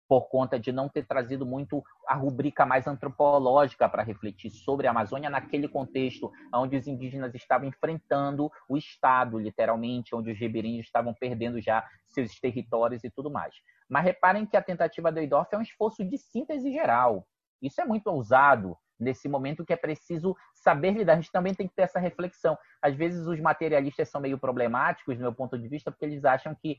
por 0.09 0.28
conta 0.28 0.59
de 0.59 0.72
não 0.72 0.88
ter 0.88 1.07
trazido 1.07 1.46
muito 1.46 1.84
a 2.09 2.16
rubrica 2.16 2.66
mais 2.66 2.88
antropológica 2.88 3.88
para 3.88 4.03
refletir 4.03 4.51
sobre 4.51 4.88
a 4.88 4.90
Amazônia 4.90 5.30
naquele 5.30 5.68
contexto 5.68 6.32
onde 6.53 6.76
os 6.76 6.88
indígenas 6.88 7.32
estavam 7.34 7.68
enfrentando 7.68 8.51
o 8.68 8.76
Estado, 8.76 9.38
literalmente, 9.38 10.14
onde 10.14 10.32
os 10.32 10.38
ribeirinhos 10.38 10.86
estavam 10.86 11.14
perdendo 11.14 11.61
já 11.61 11.86
seus 12.09 12.40
territórios 12.40 13.05
e 13.05 13.11
tudo 13.11 13.30
mais. 13.30 13.55
Mas 13.88 14.03
reparem 14.03 14.46
que 14.46 14.57
a 14.57 14.62
tentativa 14.62 15.12
do 15.12 15.20
Edorf 15.20 15.55
é 15.55 15.59
um 15.59 15.62
esforço 15.62 16.05
de 16.05 16.18
síntese 16.18 16.72
geral. 16.72 17.24
Isso 17.62 17.80
é 17.80 17.84
muito 17.84 18.09
ousado, 18.09 18.76
nesse 19.01 19.28
momento 19.28 19.64
que 19.64 19.72
é 19.72 19.76
preciso 19.76 20.36
saber 20.55 20.92
lidar. 20.92 21.14
A 21.14 21.16
gente 21.16 21.32
também 21.32 21.55
tem 21.55 21.66
que 21.66 21.74
ter 21.74 21.82
essa 21.82 21.98
reflexão. 21.98 22.57
Às 22.82 22.94
vezes 22.94 23.26
os 23.26 23.40
materialistas 23.40 24.09
são 24.09 24.20
meio 24.20 24.38
problemáticos, 24.38 25.16
do 25.16 25.22
meu 25.22 25.32
ponto 25.32 25.59
de 25.59 25.66
vista, 25.68 25.90
porque 25.90 26.05
eles 26.05 26.24
acham 26.24 26.55
que 26.55 26.78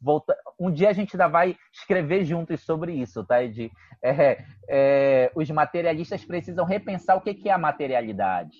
volta... 0.00 0.36
um 0.58 0.70
dia 0.70 0.88
a 0.88 0.92
gente 0.92 1.14
ainda 1.14 1.28
vai 1.28 1.56
escrever 1.72 2.24
juntos 2.24 2.62
sobre 2.62 2.92
isso, 2.92 3.24
tá, 3.24 3.42
Ed? 3.42 3.70
É, 4.02 4.44
é, 4.68 5.32
os 5.34 5.50
materialistas 5.50 6.24
precisam 6.24 6.64
repensar 6.64 7.16
o 7.16 7.20
que 7.20 7.48
é 7.48 7.52
a 7.52 7.58
materialidade, 7.58 8.56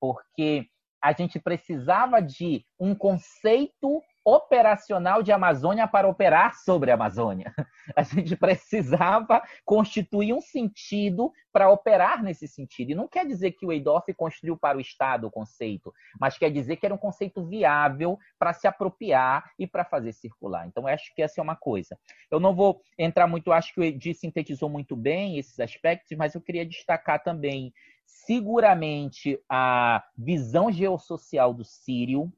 porque 0.00 0.66
a 1.02 1.12
gente 1.12 1.38
precisava 1.38 2.20
de 2.20 2.64
um 2.78 2.94
conceito 2.94 4.02
operacional 4.24 5.22
de 5.22 5.32
Amazônia 5.32 5.88
para 5.88 6.08
operar 6.08 6.54
sobre 6.54 6.90
a 6.90 6.94
Amazônia. 6.94 7.52
A 7.96 8.02
gente 8.02 8.36
precisava 8.36 9.42
constituir 9.64 10.34
um 10.34 10.40
sentido 10.40 11.32
para 11.50 11.70
operar 11.70 12.22
nesse 12.22 12.46
sentido. 12.46 12.90
E 12.90 12.94
não 12.94 13.08
quer 13.08 13.26
dizer 13.26 13.52
que 13.52 13.64
o 13.64 13.72
Eidorf 13.72 14.12
construiu 14.14 14.56
para 14.56 14.76
o 14.76 14.80
Estado 14.80 15.26
o 15.26 15.30
conceito, 15.30 15.92
mas 16.20 16.36
quer 16.36 16.50
dizer 16.50 16.76
que 16.76 16.84
era 16.84 16.94
um 16.94 16.98
conceito 16.98 17.44
viável 17.44 18.18
para 18.38 18.52
se 18.52 18.66
apropriar 18.66 19.50
e 19.58 19.66
para 19.66 19.84
fazer 19.84 20.12
circular. 20.12 20.66
Então, 20.66 20.86
acho 20.86 21.14
que 21.14 21.22
essa 21.22 21.40
é 21.40 21.42
uma 21.42 21.56
coisa. 21.56 21.98
Eu 22.30 22.38
não 22.38 22.54
vou 22.54 22.80
entrar 22.98 23.26
muito, 23.26 23.50
acho 23.52 23.72
que 23.72 23.80
o 23.80 23.84
Edi 23.84 24.14
sintetizou 24.14 24.68
muito 24.68 24.94
bem 24.94 25.38
esses 25.38 25.58
aspectos, 25.58 26.16
mas 26.16 26.34
eu 26.34 26.40
queria 26.40 26.66
destacar 26.66 27.22
também, 27.22 27.72
seguramente, 28.06 29.40
a 29.48 30.04
visão 30.16 30.70
geossocial 30.70 31.54
do 31.54 31.64
Sírio, 31.64 32.30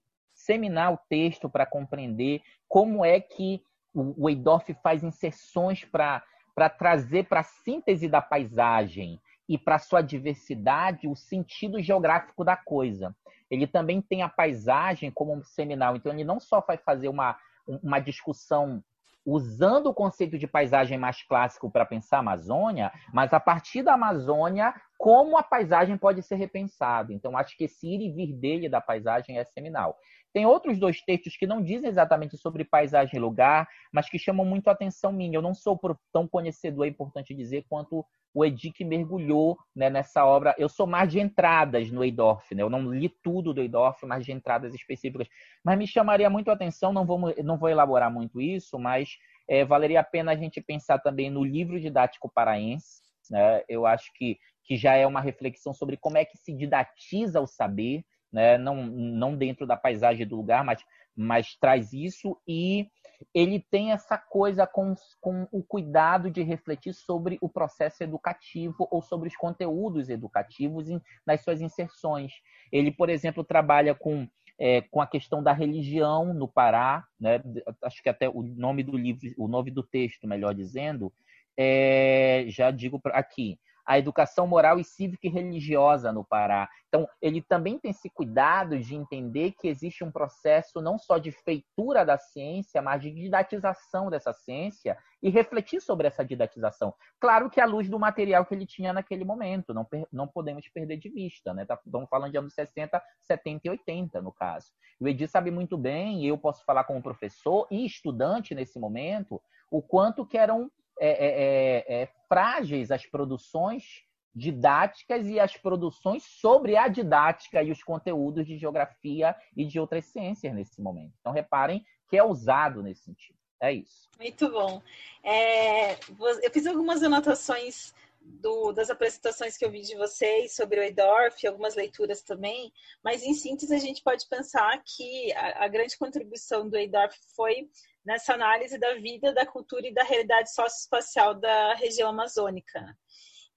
disseminar 0.50 0.92
o 0.92 0.98
texto 1.08 1.48
para 1.48 1.64
compreender 1.64 2.42
como 2.68 3.04
é 3.04 3.20
que 3.20 3.62
o 3.94 4.28
Eidorf 4.28 4.72
faz 4.82 5.02
inserções 5.02 5.84
para 5.84 6.68
trazer 6.78 7.24
para 7.24 7.40
a 7.40 7.44
síntese 7.44 8.08
da 8.08 8.20
paisagem 8.20 9.20
e 9.48 9.56
para 9.58 9.78
sua 9.78 10.00
diversidade 10.00 11.08
o 11.08 11.16
sentido 11.16 11.80
geográfico 11.80 12.44
da 12.44 12.56
coisa. 12.56 13.14
Ele 13.50 13.66
também 13.66 14.00
tem 14.00 14.22
a 14.22 14.28
paisagem 14.28 15.10
como 15.10 15.34
um 15.34 15.42
seminal, 15.42 15.96
então 15.96 16.12
ele 16.12 16.24
não 16.24 16.38
só 16.38 16.60
vai 16.60 16.76
fazer 16.76 17.08
uma, 17.08 17.36
uma 17.66 17.98
discussão 17.98 18.82
usando 19.26 19.86
o 19.86 19.94
conceito 19.94 20.38
de 20.38 20.46
paisagem 20.46 20.96
mais 20.96 21.22
clássico 21.22 21.70
para 21.70 21.84
pensar 21.84 22.18
a 22.18 22.20
Amazônia, 22.20 22.92
mas 23.12 23.32
a 23.32 23.40
partir 23.40 23.82
da 23.82 23.94
Amazônia, 23.94 24.72
como 25.00 25.38
a 25.38 25.42
paisagem 25.42 25.96
pode 25.96 26.22
ser 26.22 26.34
repensada. 26.34 27.10
Então, 27.10 27.34
acho 27.34 27.56
que 27.56 27.64
esse 27.64 27.88
ir 27.88 28.02
e 28.02 28.12
vir 28.12 28.34
dele 28.34 28.68
da 28.68 28.82
paisagem 28.82 29.38
é 29.38 29.44
seminal. 29.44 29.96
Tem 30.30 30.44
outros 30.44 30.78
dois 30.78 31.00
textos 31.00 31.38
que 31.38 31.46
não 31.46 31.62
dizem 31.62 31.88
exatamente 31.88 32.36
sobre 32.36 32.66
paisagem 32.66 33.16
e 33.16 33.18
lugar, 33.18 33.66
mas 33.90 34.10
que 34.10 34.18
chamam 34.18 34.44
muito 34.44 34.68
a 34.68 34.72
atenção 34.72 35.10
minha. 35.10 35.38
Eu 35.38 35.42
não 35.42 35.54
sou 35.54 35.80
tão 36.12 36.28
conhecedor, 36.28 36.84
é 36.84 36.90
importante 36.90 37.34
dizer, 37.34 37.64
quanto 37.66 38.04
o 38.34 38.44
Edi 38.44 38.74
mergulhou 38.84 39.56
né, 39.74 39.88
nessa 39.88 40.26
obra. 40.26 40.54
Eu 40.58 40.68
sou 40.68 40.86
mais 40.86 41.10
de 41.10 41.18
entradas 41.18 41.90
no 41.90 42.04
Eidorf, 42.04 42.54
né? 42.54 42.62
eu 42.62 42.68
não 42.68 42.92
li 42.92 43.08
tudo 43.08 43.54
do 43.54 43.62
Eidorf, 43.62 44.04
mas 44.04 44.22
de 44.22 44.32
entradas 44.32 44.74
específicas. 44.74 45.28
Mas 45.64 45.78
me 45.78 45.86
chamaria 45.86 46.28
muito 46.28 46.50
a 46.50 46.52
atenção, 46.52 46.92
não 46.92 47.06
vou, 47.06 47.34
não 47.42 47.56
vou 47.56 47.70
elaborar 47.70 48.12
muito 48.12 48.38
isso, 48.38 48.78
mas 48.78 49.16
é, 49.48 49.64
valeria 49.64 50.00
a 50.00 50.04
pena 50.04 50.32
a 50.32 50.36
gente 50.36 50.60
pensar 50.60 50.98
também 50.98 51.30
no 51.30 51.42
livro 51.42 51.80
didático 51.80 52.30
paraense. 52.30 53.00
Né? 53.30 53.62
Eu 53.68 53.86
acho 53.86 54.12
que, 54.14 54.38
que 54.70 54.76
já 54.76 54.94
é 54.94 55.04
uma 55.04 55.20
reflexão 55.20 55.74
sobre 55.74 55.96
como 55.96 56.16
é 56.16 56.24
que 56.24 56.38
se 56.38 56.52
didatiza 56.52 57.40
o 57.40 57.46
saber 57.46 58.04
né? 58.32 58.56
não, 58.56 58.86
não 58.86 59.36
dentro 59.36 59.66
da 59.66 59.76
paisagem 59.76 60.24
do 60.24 60.36
lugar, 60.36 60.62
mas, 60.62 60.80
mas 61.16 61.56
traz 61.56 61.92
isso 61.92 62.40
e 62.46 62.88
ele 63.34 63.58
tem 63.68 63.90
essa 63.90 64.16
coisa 64.16 64.68
com, 64.68 64.94
com 65.20 65.48
o 65.50 65.60
cuidado 65.60 66.30
de 66.30 66.40
refletir 66.44 66.94
sobre 66.94 67.36
o 67.40 67.48
processo 67.48 68.04
educativo 68.04 68.86
ou 68.92 69.02
sobre 69.02 69.28
os 69.28 69.34
conteúdos 69.34 70.08
educativos 70.08 70.88
em, 70.88 71.00
nas 71.26 71.42
suas 71.42 71.60
inserções. 71.60 72.32
Ele, 72.70 72.92
por 72.92 73.10
exemplo, 73.10 73.42
trabalha 73.42 73.92
com 73.92 74.28
é, 74.56 74.82
com 74.82 75.00
a 75.00 75.06
questão 75.06 75.42
da 75.42 75.52
religião 75.52 76.32
no 76.32 76.46
Pará, 76.46 77.04
né? 77.18 77.42
acho 77.82 78.00
que 78.02 78.08
até 78.08 78.28
o 78.28 78.40
nome 78.40 78.84
do 78.84 78.96
livro, 78.96 79.26
o 79.36 79.48
nome 79.48 79.72
do 79.72 79.82
texto, 79.82 80.28
melhor 80.28 80.54
dizendo, 80.54 81.10
é, 81.56 82.44
já 82.46 82.70
digo 82.70 83.00
aqui, 83.06 83.58
a 83.86 83.98
educação 83.98 84.46
moral 84.46 84.78
e 84.78 84.84
cívica 84.84 85.26
e 85.26 85.30
religiosa 85.30 86.12
no 86.12 86.24
Pará. 86.24 86.68
Então, 86.88 87.08
ele 87.20 87.40
também 87.40 87.78
tem 87.78 87.90
esse 87.90 88.10
cuidado 88.10 88.78
de 88.78 88.94
entender 88.94 89.52
que 89.52 89.68
existe 89.68 90.02
um 90.02 90.10
processo 90.10 90.80
não 90.80 90.98
só 90.98 91.18
de 91.18 91.30
feitura 91.30 92.04
da 92.04 92.18
ciência, 92.18 92.82
mas 92.82 93.00
de 93.00 93.10
didatização 93.10 94.10
dessa 94.10 94.32
ciência 94.32 94.96
e 95.22 95.30
refletir 95.30 95.80
sobre 95.80 96.06
essa 96.06 96.24
didatização. 96.24 96.94
Claro 97.20 97.50
que 97.50 97.60
à 97.60 97.66
luz 97.66 97.88
do 97.88 97.98
material 97.98 98.44
que 98.44 98.54
ele 98.54 98.66
tinha 98.66 98.92
naquele 98.92 99.24
momento, 99.24 99.74
não, 99.74 99.86
não 100.12 100.26
podemos 100.26 100.66
perder 100.68 100.96
de 100.96 101.08
vista, 101.08 101.52
né? 101.52 101.64
Tá, 101.64 101.78
estamos 101.84 102.08
falando 102.08 102.32
de 102.32 102.38
anos 102.38 102.54
60, 102.54 103.00
70 103.20 103.60
e 103.64 103.70
80, 103.70 104.22
no 104.22 104.32
caso. 104.32 104.72
O 104.98 105.06
Edi 105.06 105.26
sabe 105.28 105.50
muito 105.50 105.76
bem, 105.76 106.24
e 106.24 106.28
eu 106.28 106.38
posso 106.38 106.64
falar 106.64 106.84
como 106.84 107.02
professor 107.02 107.66
e 107.70 107.84
estudante 107.84 108.54
nesse 108.54 108.78
momento, 108.78 109.40
o 109.70 109.80
quanto 109.80 110.26
que 110.26 110.36
eram 110.36 110.70
é, 111.00 111.08
é, 111.08 111.94
é, 111.96 112.02
é, 112.02 112.08
frágeis 112.28 112.90
as 112.90 113.06
produções 113.06 114.04
didáticas 114.34 115.26
e 115.26 115.40
as 115.40 115.56
produções 115.56 116.22
sobre 116.22 116.76
a 116.76 116.86
didática 116.88 117.62
e 117.62 117.72
os 117.72 117.82
conteúdos 117.82 118.46
de 118.46 118.58
geografia 118.58 119.34
e 119.56 119.64
de 119.64 119.80
outras 119.80 120.04
ciências 120.04 120.54
nesse 120.54 120.80
momento. 120.80 121.14
Então, 121.18 121.32
reparem 121.32 121.84
que 122.08 122.16
é 122.16 122.22
usado 122.22 122.82
nesse 122.82 123.04
sentido. 123.04 123.38
É 123.62 123.72
isso. 123.72 124.08
Muito 124.18 124.50
bom. 124.50 124.82
É, 125.22 125.94
eu 125.94 126.50
fiz 126.52 126.66
algumas 126.66 127.02
anotações 127.02 127.94
do, 128.20 128.72
das 128.72 128.90
apresentações 128.90 129.56
que 129.56 129.64
eu 129.64 129.70
vi 129.70 129.82
de 129.82 129.96
vocês 129.96 130.54
sobre 130.54 130.78
o 130.78 130.82
Eidorf, 130.82 131.46
algumas 131.46 131.74
leituras 131.74 132.22
também, 132.22 132.72
mas 133.02 133.22
em 133.22 133.34
síntese 133.34 133.74
a 133.74 133.78
gente 133.78 134.02
pode 134.02 134.28
pensar 134.28 134.82
que 134.84 135.32
a, 135.32 135.64
a 135.64 135.68
grande 135.68 135.96
contribuição 135.96 136.68
do 136.68 136.76
Eidorf 136.76 137.16
foi 137.34 137.68
nessa 138.04 138.34
análise 138.34 138.78
da 138.78 138.94
vida, 138.94 139.32
da 139.32 139.46
cultura 139.46 139.86
e 139.86 139.94
da 139.94 140.02
realidade 140.02 140.52
socioespacial 140.52 141.34
da 141.34 141.74
região 141.74 142.08
amazônica. 142.08 142.96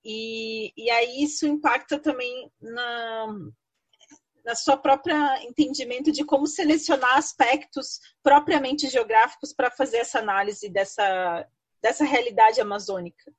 E, 0.03 0.73
e 0.75 0.89
aí 0.89 1.23
isso 1.23 1.47
impacta 1.47 1.97
também 1.97 2.51
na, 2.59 3.27
na 4.43 4.55
sua 4.55 4.75
própria 4.75 5.41
entendimento 5.43 6.11
de 6.11 6.25
como 6.25 6.45
selecionar 6.45 7.17
aspectos 7.17 7.99
propriamente 8.21 8.89
geográficos 8.89 9.53
para 9.53 9.71
fazer 9.71 9.97
essa 9.97 10.19
análise 10.19 10.69
dessa, 10.69 11.47
dessa 11.81 12.03
realidade 12.03 12.59
amazônica. 12.59 13.33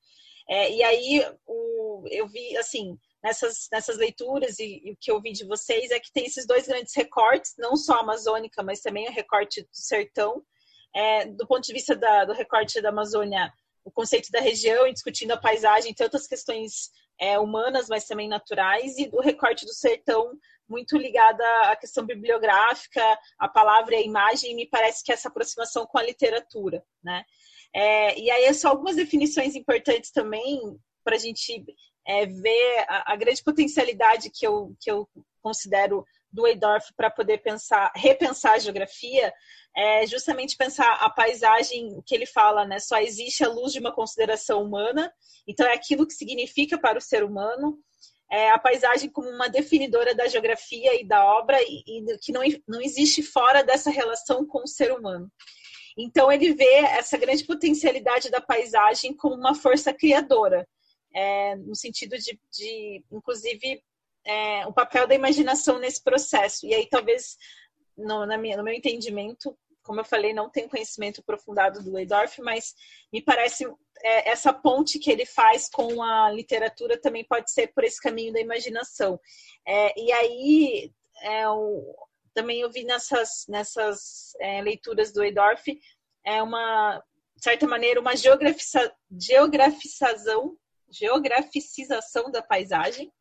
É, 0.48 0.70
e 0.70 0.82
aí 0.82 1.26
o, 1.46 2.04
eu 2.10 2.26
vi, 2.26 2.56
assim, 2.56 2.98
nessas, 3.22 3.68
nessas 3.72 3.96
leituras 3.96 4.58
e, 4.58 4.82
e, 4.84 4.92
o 4.92 4.96
que 5.00 5.10
eu 5.10 5.20
vi 5.20 5.32
de 5.32 5.46
vocês 5.46 5.90
é 5.90 5.98
que 5.98 6.12
tem 6.12 6.26
esses 6.26 6.46
dois 6.46 6.66
grandes 6.66 6.94
recortes, 6.94 7.54
não 7.58 7.76
só 7.76 7.94
a 7.94 8.00
amazônica, 8.00 8.62
mas 8.62 8.80
também 8.80 9.08
o 9.08 9.12
recorte 9.12 9.62
do 9.62 9.68
sertão. 9.72 10.42
É, 10.94 11.24
do 11.26 11.46
ponto 11.46 11.64
de 11.64 11.72
vista 11.72 11.96
da, 11.96 12.24
do 12.24 12.32
recorte 12.32 12.80
da 12.80 12.90
Amazônia, 12.90 13.52
o 13.84 13.90
conceito 13.90 14.30
da 14.30 14.40
região 14.40 14.86
e 14.86 14.92
discutindo 14.92 15.32
a 15.32 15.36
paisagem, 15.36 15.92
tantas 15.92 16.26
questões 16.26 16.90
é, 17.18 17.38
humanas, 17.38 17.88
mas 17.88 18.06
também 18.06 18.28
naturais, 18.28 18.96
e 18.98 19.06
do 19.08 19.20
recorte 19.20 19.66
do 19.66 19.72
sertão, 19.72 20.38
muito 20.68 20.96
ligada 20.96 21.44
à 21.70 21.76
questão 21.76 22.04
bibliográfica, 22.04 23.02
a 23.38 23.48
palavra 23.48 23.94
e 23.94 23.98
a 23.98 24.02
imagem, 24.02 24.52
e 24.52 24.54
me 24.54 24.66
parece 24.66 25.02
que 25.04 25.12
essa 25.12 25.28
aproximação 25.28 25.86
com 25.86 25.98
a 25.98 26.02
literatura, 26.02 26.84
né? 27.02 27.24
É, 27.74 28.18
e 28.18 28.30
aí, 28.30 28.54
só 28.54 28.68
algumas 28.68 28.94
definições 28.94 29.56
importantes 29.56 30.12
também 30.12 30.60
para 31.02 31.16
a 31.16 31.18
gente 31.18 31.64
é, 32.06 32.24
ver 32.26 32.84
a, 32.88 33.12
a, 33.12 33.16
grande 33.16 33.42
potencialidade 33.42 34.30
que 34.30 34.46
eu, 34.46 34.74
que 34.80 34.90
eu 34.90 35.08
considero 35.42 36.04
do 36.32 36.46
Eidorf 36.46 36.92
para 36.96 37.10
poder 37.10 37.38
pensar, 37.38 37.92
repensar 37.94 38.54
a 38.54 38.58
geografia, 38.58 39.32
é 39.76 40.06
justamente 40.06 40.56
pensar 40.56 40.94
a 40.94 41.10
paisagem 41.10 42.00
que 42.06 42.14
ele 42.14 42.26
fala, 42.26 42.64
né? 42.64 42.78
Só 42.78 42.98
existe 42.98 43.44
a 43.44 43.48
luz 43.48 43.72
de 43.72 43.80
uma 43.80 43.92
consideração 43.92 44.62
humana, 44.62 45.12
então 45.46 45.66
é 45.66 45.74
aquilo 45.74 46.06
que 46.06 46.14
significa 46.14 46.78
para 46.78 46.98
o 46.98 47.02
ser 47.02 47.24
humano. 47.24 47.78
É 48.30 48.50
a 48.50 48.58
paisagem 48.58 49.10
como 49.10 49.28
uma 49.28 49.48
definidora 49.48 50.14
da 50.14 50.26
geografia 50.26 51.00
e 51.00 51.06
da 51.06 51.24
obra 51.24 51.60
e, 51.60 51.82
e 51.86 52.18
que 52.18 52.32
não, 52.32 52.40
não 52.66 52.80
existe 52.80 53.22
fora 53.22 53.62
dessa 53.62 53.90
relação 53.90 54.46
com 54.46 54.62
o 54.62 54.68
ser 54.68 54.92
humano. 54.92 55.30
Então, 55.96 56.30
ele 56.30 56.54
vê 56.54 56.74
essa 56.74 57.16
grande 57.16 57.44
potencialidade 57.44 58.30
da 58.30 58.40
paisagem 58.40 59.14
como 59.14 59.34
uma 59.34 59.54
força 59.54 59.92
criadora, 59.92 60.66
é, 61.14 61.54
no 61.56 61.74
sentido 61.74 62.18
de, 62.18 62.38
de 62.50 63.04
inclusive, 63.12 63.82
é, 64.24 64.66
o 64.66 64.72
papel 64.72 65.06
da 65.06 65.14
imaginação 65.14 65.78
nesse 65.78 66.02
processo. 66.02 66.66
E 66.66 66.74
aí, 66.74 66.88
talvez, 66.88 67.36
no, 67.96 68.26
minha, 68.38 68.56
no 68.56 68.64
meu 68.64 68.74
entendimento, 68.74 69.56
como 69.84 70.00
eu 70.00 70.04
falei, 70.04 70.32
não 70.32 70.50
tenho 70.50 70.68
conhecimento 70.68 71.20
aprofundado 71.20 71.82
do 71.82 71.92
Leidorf, 71.92 72.40
mas 72.40 72.74
me 73.12 73.22
parece 73.22 73.64
é, 74.02 74.30
essa 74.30 74.52
ponte 74.52 74.98
que 74.98 75.10
ele 75.10 75.26
faz 75.26 75.68
com 75.68 76.02
a 76.02 76.30
literatura 76.30 77.00
também 77.00 77.24
pode 77.24 77.52
ser 77.52 77.68
por 77.68 77.84
esse 77.84 78.00
caminho 78.00 78.32
da 78.32 78.40
imaginação. 78.40 79.20
É, 79.66 80.00
e 80.00 80.10
aí, 80.10 80.92
é, 81.22 81.48
o, 81.48 81.94
também 82.34 82.60
eu 82.60 82.70
vi 82.70 82.84
nessas, 82.84 83.46
nessas 83.48 84.34
é, 84.40 84.60
leituras 84.60 85.12
do 85.12 85.22
Edorf 85.22 85.64
é 86.24 86.42
uma, 86.42 87.02
de 87.36 87.42
certa 87.42 87.66
maneira, 87.66 88.00
uma 88.00 88.16
geografiza, 88.16 88.92
geografização, 89.10 90.56
geograficização 90.90 92.30
da 92.30 92.42
paisagem. 92.42 93.12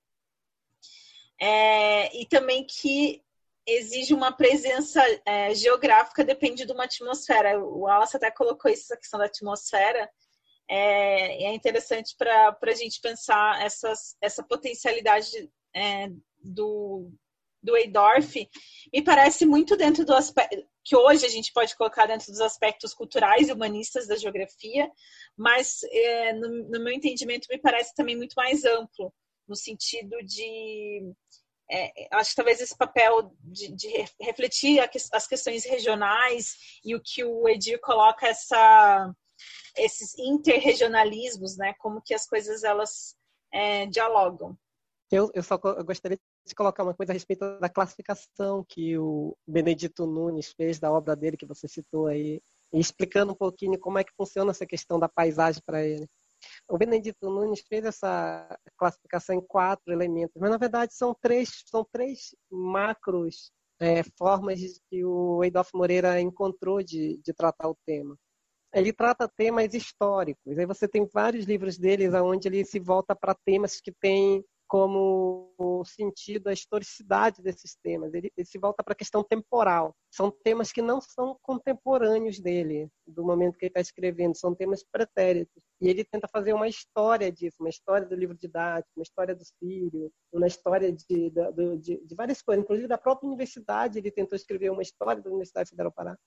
É, 1.40 2.16
e 2.16 2.26
também 2.26 2.66
que 2.66 3.24
exige 3.66 4.14
uma 4.14 4.32
presença 4.32 5.02
é, 5.26 5.54
geográfica, 5.54 6.24
depende 6.24 6.66
de 6.66 6.72
uma 6.72 6.86
atmosfera. 6.86 7.60
O 7.64 7.82
Wallace 7.82 8.18
até 8.18 8.32
colocou 8.32 8.70
isso, 8.72 8.84
essa 8.84 8.98
questão 8.98 9.20
da 9.20 9.26
atmosfera. 9.26 10.10
É, 10.70 11.44
é 11.46 11.54
interessante 11.54 12.16
para 12.18 12.58
a 12.62 12.76
gente 12.76 13.00
pensar 13.02 13.62
essas, 13.62 14.16
essa 14.22 14.44
potencialidade 14.44 15.52
é, 15.76 16.10
do, 16.42 17.12
do 17.64 17.76
Eidorf, 17.78 18.36
me 18.92 19.02
parece 19.02 19.46
muito 19.46 19.78
dentro 19.78 20.06
do 20.06 20.14
aspecto 20.14 20.68
que 20.86 20.98
hoje 20.98 21.26
a 21.26 21.30
gente 21.30 21.54
pode 21.54 21.76
colocar 21.78 22.06
dentro 22.08 22.28
dos 22.28 22.42
aspectos 22.42 22.94
culturais 22.94 23.48
e 23.48 23.54
humanistas 23.54 24.06
da 24.06 24.18
geografia, 24.18 24.92
mas 25.38 25.82
é, 25.84 26.34
no, 26.34 26.50
no, 26.70 26.84
meu 26.84 26.94
entendimento 26.94 27.48
me 27.50 27.58
parece 27.58 27.96
também 27.96 28.18
muito 28.18 28.34
mais 28.36 28.66
amplo, 28.66 29.14
no 29.48 29.56
sentido 29.56 30.18
de 30.26 31.10
é, 31.72 32.08
acho 32.12 32.32
que 32.32 32.36
talvez 32.36 32.60
esse 32.60 32.78
papel 32.78 33.34
de, 33.40 33.74
de 33.74 33.88
refletir 34.20 34.82
as 35.14 35.26
questões 35.26 35.64
regionais 35.64 36.56
e 36.84 36.94
o 36.94 37.02
que 37.02 37.24
o 37.24 37.48
Edir 37.48 37.80
coloca 37.80 38.28
essa 38.28 39.10
esses 39.76 40.18
interregionalismos, 40.20 41.58
né? 41.58 41.74
Como 41.80 42.02
que 42.02 42.14
as 42.14 42.28
coisas 42.28 42.64
elas 42.64 43.16
é, 43.52 43.86
dialogam. 43.88 44.58
Eu, 45.14 45.30
eu 45.36 45.44
só 45.44 45.60
eu 45.64 45.86
gostaria 45.86 46.18
de 46.44 46.56
colocar 46.56 46.82
uma 46.82 46.96
coisa 46.96 47.12
a 47.12 47.14
respeito 47.14 47.60
da 47.60 47.70
classificação 47.70 48.66
que 48.68 48.98
o 48.98 49.38
Benedito 49.48 50.08
Nunes 50.08 50.52
fez 50.54 50.80
da 50.80 50.92
obra 50.92 51.16
dele, 51.16 51.38
que 51.38 51.46
você 51.46 51.68
citou 51.68 52.08
aí, 52.08 52.42
explicando 52.74 53.32
um 53.32 53.36
pouquinho 53.36 53.80
como 53.80 54.00
é 54.00 54.04
que 54.04 54.12
funciona 54.18 54.50
essa 54.50 54.66
questão 54.66 54.98
da 54.98 55.08
paisagem 55.08 55.62
para 55.64 55.86
ele. 55.86 56.10
O 56.68 56.80
Benedito 56.80 57.30
Nunes 57.30 57.62
fez 57.70 57.86
essa 57.86 58.58
classificação 58.76 59.36
em 59.36 59.42
quatro 59.42 59.94
elementos, 59.94 60.36
mas 60.42 60.50
na 60.50 60.58
verdade 60.58 60.96
são 60.96 61.16
três, 61.22 61.62
são 61.68 61.86
três 61.92 62.36
macros 62.50 63.52
é, 63.80 64.02
formas 64.18 64.60
que 64.90 65.06
o 65.06 65.44
Eidolf 65.44 65.70
Moreira 65.76 66.20
encontrou 66.20 66.82
de, 66.82 67.22
de 67.24 67.34
tratar 67.36 67.70
o 67.70 67.78
tema. 67.86 68.18
Ele 68.74 68.92
trata 68.92 69.32
temas 69.38 69.76
históricos. 69.76 70.58
Aí 70.58 70.66
você 70.66 70.88
tem 70.88 71.06
vários 71.06 71.46
livros 71.46 71.78
deles 71.78 72.16
onde 72.16 72.48
ele 72.48 72.66
se 72.66 72.80
volta 72.80 73.16
para 73.16 73.36
temas 73.36 73.80
que 73.80 73.92
têm 73.92 74.44
como 74.74 75.54
sentido 75.86 76.48
a 76.48 76.52
historicidade 76.52 77.44
desses 77.44 77.76
temas. 77.76 78.12
Ele, 78.12 78.34
ele 78.36 78.48
se 78.48 78.58
volta 78.58 78.84
para 78.84 78.94
a 78.94 78.96
questão 78.96 79.24
temporal. 79.24 79.96
São 80.10 80.32
temas 80.32 80.72
que 80.72 80.82
não 80.82 81.00
são 81.00 81.38
contemporâneos 81.44 82.40
dele, 82.40 82.90
do 83.06 83.24
momento 83.24 83.56
que 83.56 83.66
ele 83.66 83.70
está 83.70 83.80
escrevendo, 83.80 84.36
são 84.36 84.56
temas 84.56 84.84
pretéritos. 84.84 85.62
E 85.80 85.88
ele 85.88 86.04
tenta 86.04 86.28
fazer 86.28 86.54
uma 86.54 86.68
história 86.68 87.32
disso, 87.32 87.58
uma 87.60 87.70
história 87.70 88.08
do 88.08 88.16
livro 88.16 88.36
didático, 88.36 88.90
uma 88.98 89.04
história 89.04 89.36
do 89.36 89.44
Sírio, 89.46 90.12
uma 90.34 90.48
história 90.48 90.92
de, 90.92 91.06
de, 91.08 91.78
de, 91.78 92.08
de 92.08 92.16
várias 92.16 92.42
coisas. 92.42 92.64
Inclusive, 92.64 92.88
da 92.88 92.98
própria 92.98 93.28
universidade, 93.28 94.00
ele 94.00 94.10
tentou 94.10 94.36
escrever 94.36 94.72
uma 94.72 94.82
história 94.82 95.22
da 95.22 95.30
Universidade 95.30 95.70
Federal 95.70 95.92
Pará. 95.92 96.18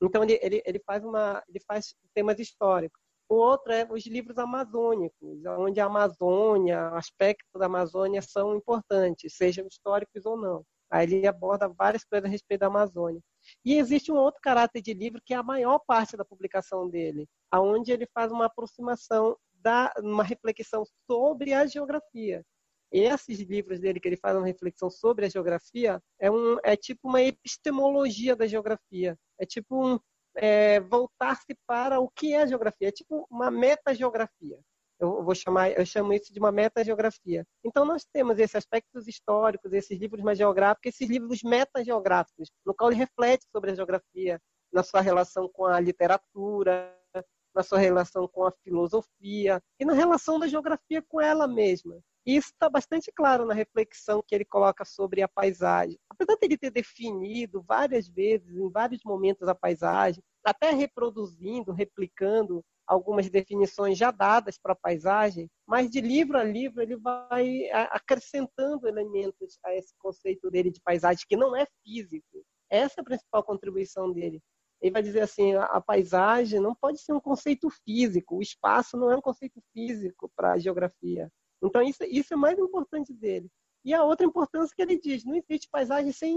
Então, 0.00 0.22
ele, 0.22 0.38
ele, 0.40 0.62
ele, 0.64 0.78
faz 0.86 1.04
uma, 1.04 1.42
ele 1.48 1.58
faz 1.66 1.96
temas 2.14 2.38
históricos. 2.38 3.02
O 3.28 3.34
outro 3.34 3.72
é 3.72 3.86
os 3.90 4.06
livros 4.06 4.38
amazônicos, 4.38 5.44
onde 5.58 5.80
a 5.80 5.86
Amazônia, 5.86 6.88
aspectos 6.90 7.58
da 7.58 7.66
Amazônia 7.66 8.22
são 8.22 8.54
importantes, 8.54 9.36
sejam 9.36 9.66
históricos 9.66 10.24
ou 10.24 10.36
não. 10.36 10.64
Aí 10.88 11.04
ele 11.04 11.26
aborda 11.26 11.68
várias 11.68 12.04
coisas 12.04 12.28
a 12.28 12.30
respeito 12.30 12.60
da 12.60 12.68
Amazônia. 12.68 13.20
E 13.64 13.74
existe 13.74 14.12
um 14.12 14.16
outro 14.16 14.40
caráter 14.40 14.80
de 14.80 14.94
livro 14.94 15.20
que 15.24 15.34
é 15.34 15.36
a 15.36 15.42
maior 15.42 15.80
parte 15.80 16.16
da 16.16 16.24
publicação 16.24 16.88
dele, 16.88 17.26
aonde 17.50 17.90
ele 17.90 18.06
faz 18.14 18.30
uma 18.30 18.46
aproximação 18.46 19.36
da 19.54 19.92
uma 19.98 20.22
reflexão 20.22 20.84
sobre 21.10 21.52
a 21.52 21.66
geografia. 21.66 22.44
Esses 22.92 23.40
livros 23.40 23.80
dele 23.80 23.98
que 23.98 24.06
ele 24.06 24.16
faz 24.16 24.36
uma 24.36 24.46
reflexão 24.46 24.88
sobre 24.88 25.26
a 25.26 25.28
geografia 25.28 26.00
é 26.20 26.30
um 26.30 26.56
é 26.62 26.76
tipo 26.76 27.08
uma 27.08 27.20
epistemologia 27.20 28.36
da 28.36 28.46
geografia. 28.46 29.18
É 29.40 29.44
tipo 29.44 29.74
um 29.84 29.98
é, 30.36 30.80
voltar-se 30.80 31.56
para 31.66 32.00
o 32.00 32.08
que 32.08 32.34
é 32.34 32.46
geografia, 32.46 32.88
é 32.88 32.92
tipo 32.92 33.26
uma 33.30 33.50
metageografia. 33.50 34.58
Eu 34.98 35.22
vou 35.22 35.34
chamar, 35.34 35.72
eu 35.72 35.84
chamo 35.84 36.12
isso 36.12 36.32
de 36.32 36.38
uma 36.38 36.50
metageografia. 36.50 37.44
Então 37.62 37.84
nós 37.84 38.04
temos 38.10 38.38
esses 38.38 38.56
aspectos 38.56 39.06
históricos, 39.06 39.72
esses 39.72 39.98
livros 39.98 40.22
mais 40.22 40.38
geográficos, 40.38 40.94
esses 40.94 41.08
livros 41.08 41.42
metageográficos, 41.42 42.50
no 42.64 42.74
qual 42.74 42.90
ele 42.90 43.00
reflete 43.00 43.46
sobre 43.52 43.72
a 43.72 43.74
geografia, 43.74 44.40
na 44.72 44.82
sua 44.82 45.00
relação 45.00 45.48
com 45.52 45.66
a 45.66 45.78
literatura, 45.80 46.94
na 47.56 47.62
sua 47.62 47.78
relação 47.78 48.28
com 48.28 48.44
a 48.44 48.52
filosofia 48.62 49.62
e 49.80 49.84
na 49.86 49.94
relação 49.94 50.38
da 50.38 50.46
geografia 50.46 51.00
com 51.00 51.18
ela 51.18 51.48
mesma. 51.48 51.98
Isso 52.26 52.48
está 52.48 52.68
bastante 52.68 53.10
claro 53.10 53.46
na 53.46 53.54
reflexão 53.54 54.22
que 54.26 54.34
ele 54.34 54.44
coloca 54.44 54.84
sobre 54.84 55.22
a 55.22 55.28
paisagem. 55.28 55.96
Apesar 56.10 56.34
de 56.34 56.44
ele 56.44 56.58
ter 56.58 56.70
definido 56.70 57.62
várias 57.62 58.08
vezes, 58.08 58.54
em 58.54 58.68
vários 58.68 59.00
momentos, 59.04 59.48
a 59.48 59.54
paisagem, 59.54 60.22
até 60.44 60.70
reproduzindo, 60.70 61.72
replicando 61.72 62.62
algumas 62.86 63.30
definições 63.30 63.96
já 63.96 64.10
dadas 64.10 64.58
para 64.58 64.72
a 64.72 64.76
paisagem, 64.76 65.48
mas 65.66 65.88
de 65.88 66.00
livro 66.00 66.36
a 66.36 66.44
livro 66.44 66.82
ele 66.82 66.96
vai 66.96 67.70
acrescentando 67.90 68.86
elementos 68.86 69.58
a 69.64 69.74
esse 69.74 69.94
conceito 69.98 70.50
dele 70.50 70.70
de 70.70 70.80
paisagem, 70.80 71.24
que 71.28 71.36
não 71.36 71.56
é 71.56 71.64
físico. 71.82 72.44
Essa 72.68 72.96
é 72.98 73.02
a 73.02 73.04
principal 73.04 73.42
contribuição 73.44 74.12
dele. 74.12 74.42
Ele 74.80 74.92
vai 74.92 75.02
dizer 75.02 75.20
assim, 75.20 75.54
a 75.54 75.80
paisagem 75.80 76.60
não 76.60 76.74
pode 76.74 76.98
ser 77.00 77.12
um 77.12 77.20
conceito 77.20 77.68
físico, 77.84 78.36
o 78.36 78.42
espaço 78.42 78.96
não 78.96 79.10
é 79.10 79.16
um 79.16 79.22
conceito 79.22 79.60
físico 79.72 80.30
para 80.36 80.52
a 80.52 80.58
geografia. 80.58 81.30
Então 81.62 81.82
isso, 81.82 82.04
isso 82.04 82.34
é 82.34 82.36
mais 82.36 82.58
importante 82.58 83.12
dele. 83.12 83.48
E 83.84 83.94
a 83.94 84.04
outra 84.04 84.26
importância 84.26 84.74
que 84.74 84.82
ele 84.82 84.98
diz, 84.98 85.24
não 85.24 85.34
existe 85.34 85.68
paisagem 85.70 86.12
sem 86.12 86.36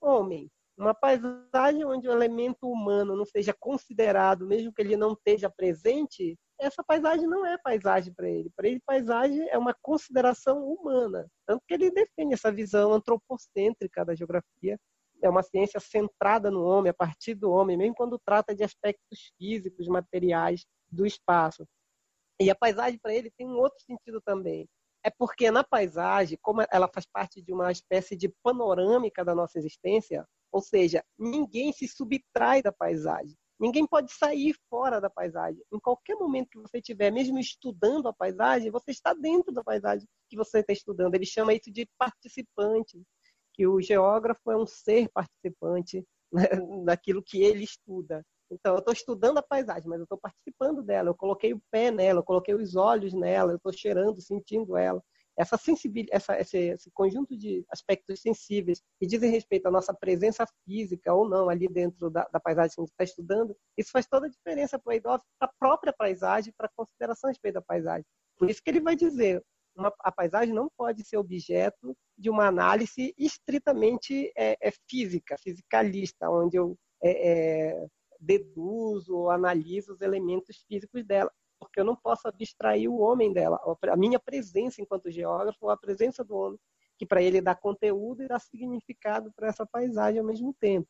homem. 0.00 0.50
Uma 0.76 0.94
paisagem 0.94 1.84
onde 1.84 2.08
o 2.08 2.12
elemento 2.12 2.70
humano 2.70 3.14
não 3.14 3.24
seja 3.24 3.54
considerado, 3.58 4.46
mesmo 4.46 4.72
que 4.72 4.80
ele 4.80 4.96
não 4.96 5.12
esteja 5.12 5.50
presente, 5.50 6.38
essa 6.58 6.84
paisagem 6.84 7.26
não 7.26 7.44
é 7.44 7.58
paisagem 7.58 8.12
para 8.12 8.28
ele. 8.28 8.50
Para 8.54 8.68
ele, 8.68 8.80
paisagem 8.86 9.48
é 9.48 9.58
uma 9.58 9.74
consideração 9.82 10.62
humana. 10.62 11.26
Tanto 11.46 11.62
que 11.66 11.74
ele 11.74 11.90
defende 11.90 12.34
essa 12.34 12.52
visão 12.52 12.92
antropocêntrica 12.92 14.04
da 14.04 14.14
geografia. 14.14 14.78
É 15.22 15.28
uma 15.28 15.42
ciência 15.42 15.80
centrada 15.80 16.50
no 16.50 16.64
homem, 16.64 16.90
a 16.90 16.94
partir 16.94 17.34
do 17.34 17.50
homem, 17.50 17.76
mesmo 17.76 17.94
quando 17.94 18.18
trata 18.18 18.54
de 18.54 18.64
aspectos 18.64 19.32
físicos, 19.36 19.86
materiais 19.88 20.64
do 20.90 21.06
espaço. 21.06 21.66
E 22.40 22.50
a 22.50 22.54
paisagem 22.54 22.98
para 22.98 23.14
ele 23.14 23.30
tem 23.36 23.46
um 23.46 23.58
outro 23.58 23.78
sentido 23.80 24.20
também. 24.20 24.68
É 25.04 25.10
porque 25.10 25.50
na 25.50 25.64
paisagem, 25.64 26.38
como 26.42 26.62
ela 26.70 26.88
faz 26.92 27.06
parte 27.06 27.42
de 27.42 27.52
uma 27.52 27.70
espécie 27.72 28.16
de 28.16 28.28
panorâmica 28.42 29.24
da 29.24 29.34
nossa 29.34 29.58
existência, 29.58 30.26
ou 30.52 30.60
seja, 30.60 31.04
ninguém 31.18 31.72
se 31.72 31.86
subtrai 31.86 32.62
da 32.62 32.72
paisagem. 32.72 33.36
Ninguém 33.58 33.86
pode 33.86 34.10
sair 34.10 34.54
fora 34.70 35.00
da 35.00 35.10
paisagem. 35.10 35.62
Em 35.70 35.78
qualquer 35.78 36.16
momento 36.16 36.48
que 36.48 36.58
você 36.58 36.78
estiver, 36.78 37.10
mesmo 37.10 37.38
estudando 37.38 38.08
a 38.08 38.12
paisagem, 38.12 38.70
você 38.70 38.90
está 38.90 39.12
dentro 39.12 39.52
da 39.52 39.62
paisagem 39.62 40.08
que 40.30 40.36
você 40.36 40.60
está 40.60 40.72
estudando. 40.72 41.14
Ele 41.14 41.26
chama 41.26 41.52
isso 41.52 41.70
de 41.70 41.86
participante, 41.98 43.02
que 43.60 43.66
o 43.66 43.78
geógrafo 43.78 44.50
é 44.50 44.56
um 44.56 44.64
ser 44.64 45.10
participante 45.10 46.02
né, 46.32 46.44
daquilo 46.82 47.22
que 47.22 47.42
ele 47.42 47.62
estuda. 47.62 48.24
Então, 48.50 48.72
eu 48.72 48.78
estou 48.78 48.94
estudando 48.94 49.36
a 49.36 49.42
paisagem, 49.42 49.86
mas 49.86 49.98
eu 49.98 50.04
estou 50.04 50.16
participando 50.16 50.82
dela. 50.82 51.10
Eu 51.10 51.14
coloquei 51.14 51.52
o 51.52 51.60
pé 51.70 51.90
nela, 51.90 52.20
eu 52.20 52.24
coloquei 52.24 52.54
os 52.54 52.74
olhos 52.74 53.12
nela, 53.12 53.52
eu 53.52 53.56
estou 53.56 53.70
cheirando, 53.70 54.18
sentindo 54.18 54.78
ela. 54.78 55.02
Essa 55.38 55.58
sensibilidade, 55.58 56.16
essa, 56.16 56.40
esse, 56.40 56.56
esse, 56.56 56.90
conjunto 56.90 57.36
de 57.36 57.62
aspectos 57.70 58.22
sensíveis 58.22 58.80
que 58.98 59.06
dizem 59.06 59.30
respeito 59.30 59.66
à 59.66 59.70
nossa 59.70 59.92
presença 59.92 60.46
física 60.64 61.12
ou 61.12 61.28
não 61.28 61.50
ali 61.50 61.68
dentro 61.68 62.08
da, 62.08 62.26
da 62.32 62.40
paisagem 62.40 62.74
que 62.74 62.80
a 62.80 62.84
gente 62.84 62.92
está 62.92 63.04
estudando, 63.04 63.54
isso 63.76 63.90
faz 63.90 64.06
toda 64.06 64.26
a 64.26 64.30
diferença 64.30 64.78
para 64.78 64.96
o 64.96 65.00
para 65.02 65.20
a 65.42 65.52
própria 65.58 65.92
paisagem, 65.92 66.54
para 66.56 66.66
a 66.66 66.72
consideração 66.74 67.28
a 67.28 67.30
respeito 67.30 67.54
da 67.54 67.62
paisagem. 67.62 68.06
Por 68.38 68.48
isso 68.48 68.62
que 68.62 68.70
ele 68.70 68.80
vai 68.80 68.96
dizer, 68.96 69.44
uma, 69.74 69.92
a 70.00 70.12
paisagem 70.12 70.54
não 70.54 70.68
pode 70.76 71.04
ser 71.04 71.16
objeto 71.16 71.96
de 72.16 72.28
uma 72.28 72.46
análise 72.46 73.14
estritamente 73.18 74.32
é, 74.36 74.56
é 74.60 74.72
física, 74.88 75.36
fisicalista, 75.38 76.28
onde 76.28 76.56
eu 76.56 76.76
é, 77.02 77.70
é 77.70 77.86
deduzo 78.20 79.16
ou 79.16 79.30
analiso 79.30 79.94
os 79.94 80.00
elementos 80.02 80.64
físicos 80.68 81.04
dela, 81.04 81.30
porque 81.58 81.80
eu 81.80 81.84
não 81.84 81.96
posso 81.96 82.28
abstrair 82.28 82.88
o 82.88 82.98
homem 82.98 83.32
dela, 83.32 83.58
a 83.90 83.96
minha 83.96 84.20
presença 84.20 84.82
enquanto 84.82 85.10
geógrafo, 85.10 85.70
a 85.70 85.76
presença 85.76 86.22
do 86.22 86.36
homem, 86.36 86.58
que 86.98 87.06
para 87.06 87.22
ele 87.22 87.40
dá 87.40 87.54
conteúdo 87.54 88.22
e 88.22 88.28
dá 88.28 88.38
significado 88.38 89.32
para 89.34 89.48
essa 89.48 89.66
paisagem 89.66 90.20
ao 90.20 90.26
mesmo 90.26 90.54
tempo. 90.60 90.88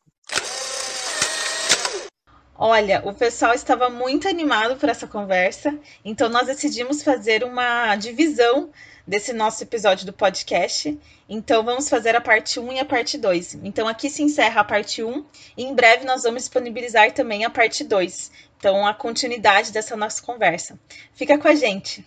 Olha, 2.62 3.00
o 3.06 3.14
pessoal 3.14 3.54
estava 3.54 3.88
muito 3.88 4.28
animado 4.28 4.76
por 4.76 4.90
essa 4.90 5.06
conversa, 5.06 5.78
então 6.04 6.28
nós 6.28 6.46
decidimos 6.46 7.02
fazer 7.02 7.42
uma 7.42 7.96
divisão 7.96 8.68
desse 9.06 9.32
nosso 9.32 9.62
episódio 9.62 10.04
do 10.04 10.12
podcast. 10.12 11.00
Então 11.26 11.64
vamos 11.64 11.88
fazer 11.88 12.14
a 12.14 12.20
parte 12.20 12.60
1 12.60 12.72
e 12.72 12.78
a 12.78 12.84
parte 12.84 13.16
2. 13.16 13.60
Então 13.64 13.88
aqui 13.88 14.10
se 14.10 14.22
encerra 14.22 14.60
a 14.60 14.64
parte 14.64 15.02
1 15.02 15.24
e 15.56 15.64
em 15.64 15.74
breve 15.74 16.04
nós 16.04 16.22
vamos 16.22 16.42
disponibilizar 16.42 17.10
também 17.12 17.46
a 17.46 17.50
parte 17.50 17.82
2. 17.82 18.30
Então 18.58 18.86
a 18.86 18.92
continuidade 18.92 19.72
dessa 19.72 19.96
nossa 19.96 20.22
conversa. 20.22 20.78
Fica 21.14 21.38
com 21.38 21.48
a 21.48 21.54
gente. 21.54 22.04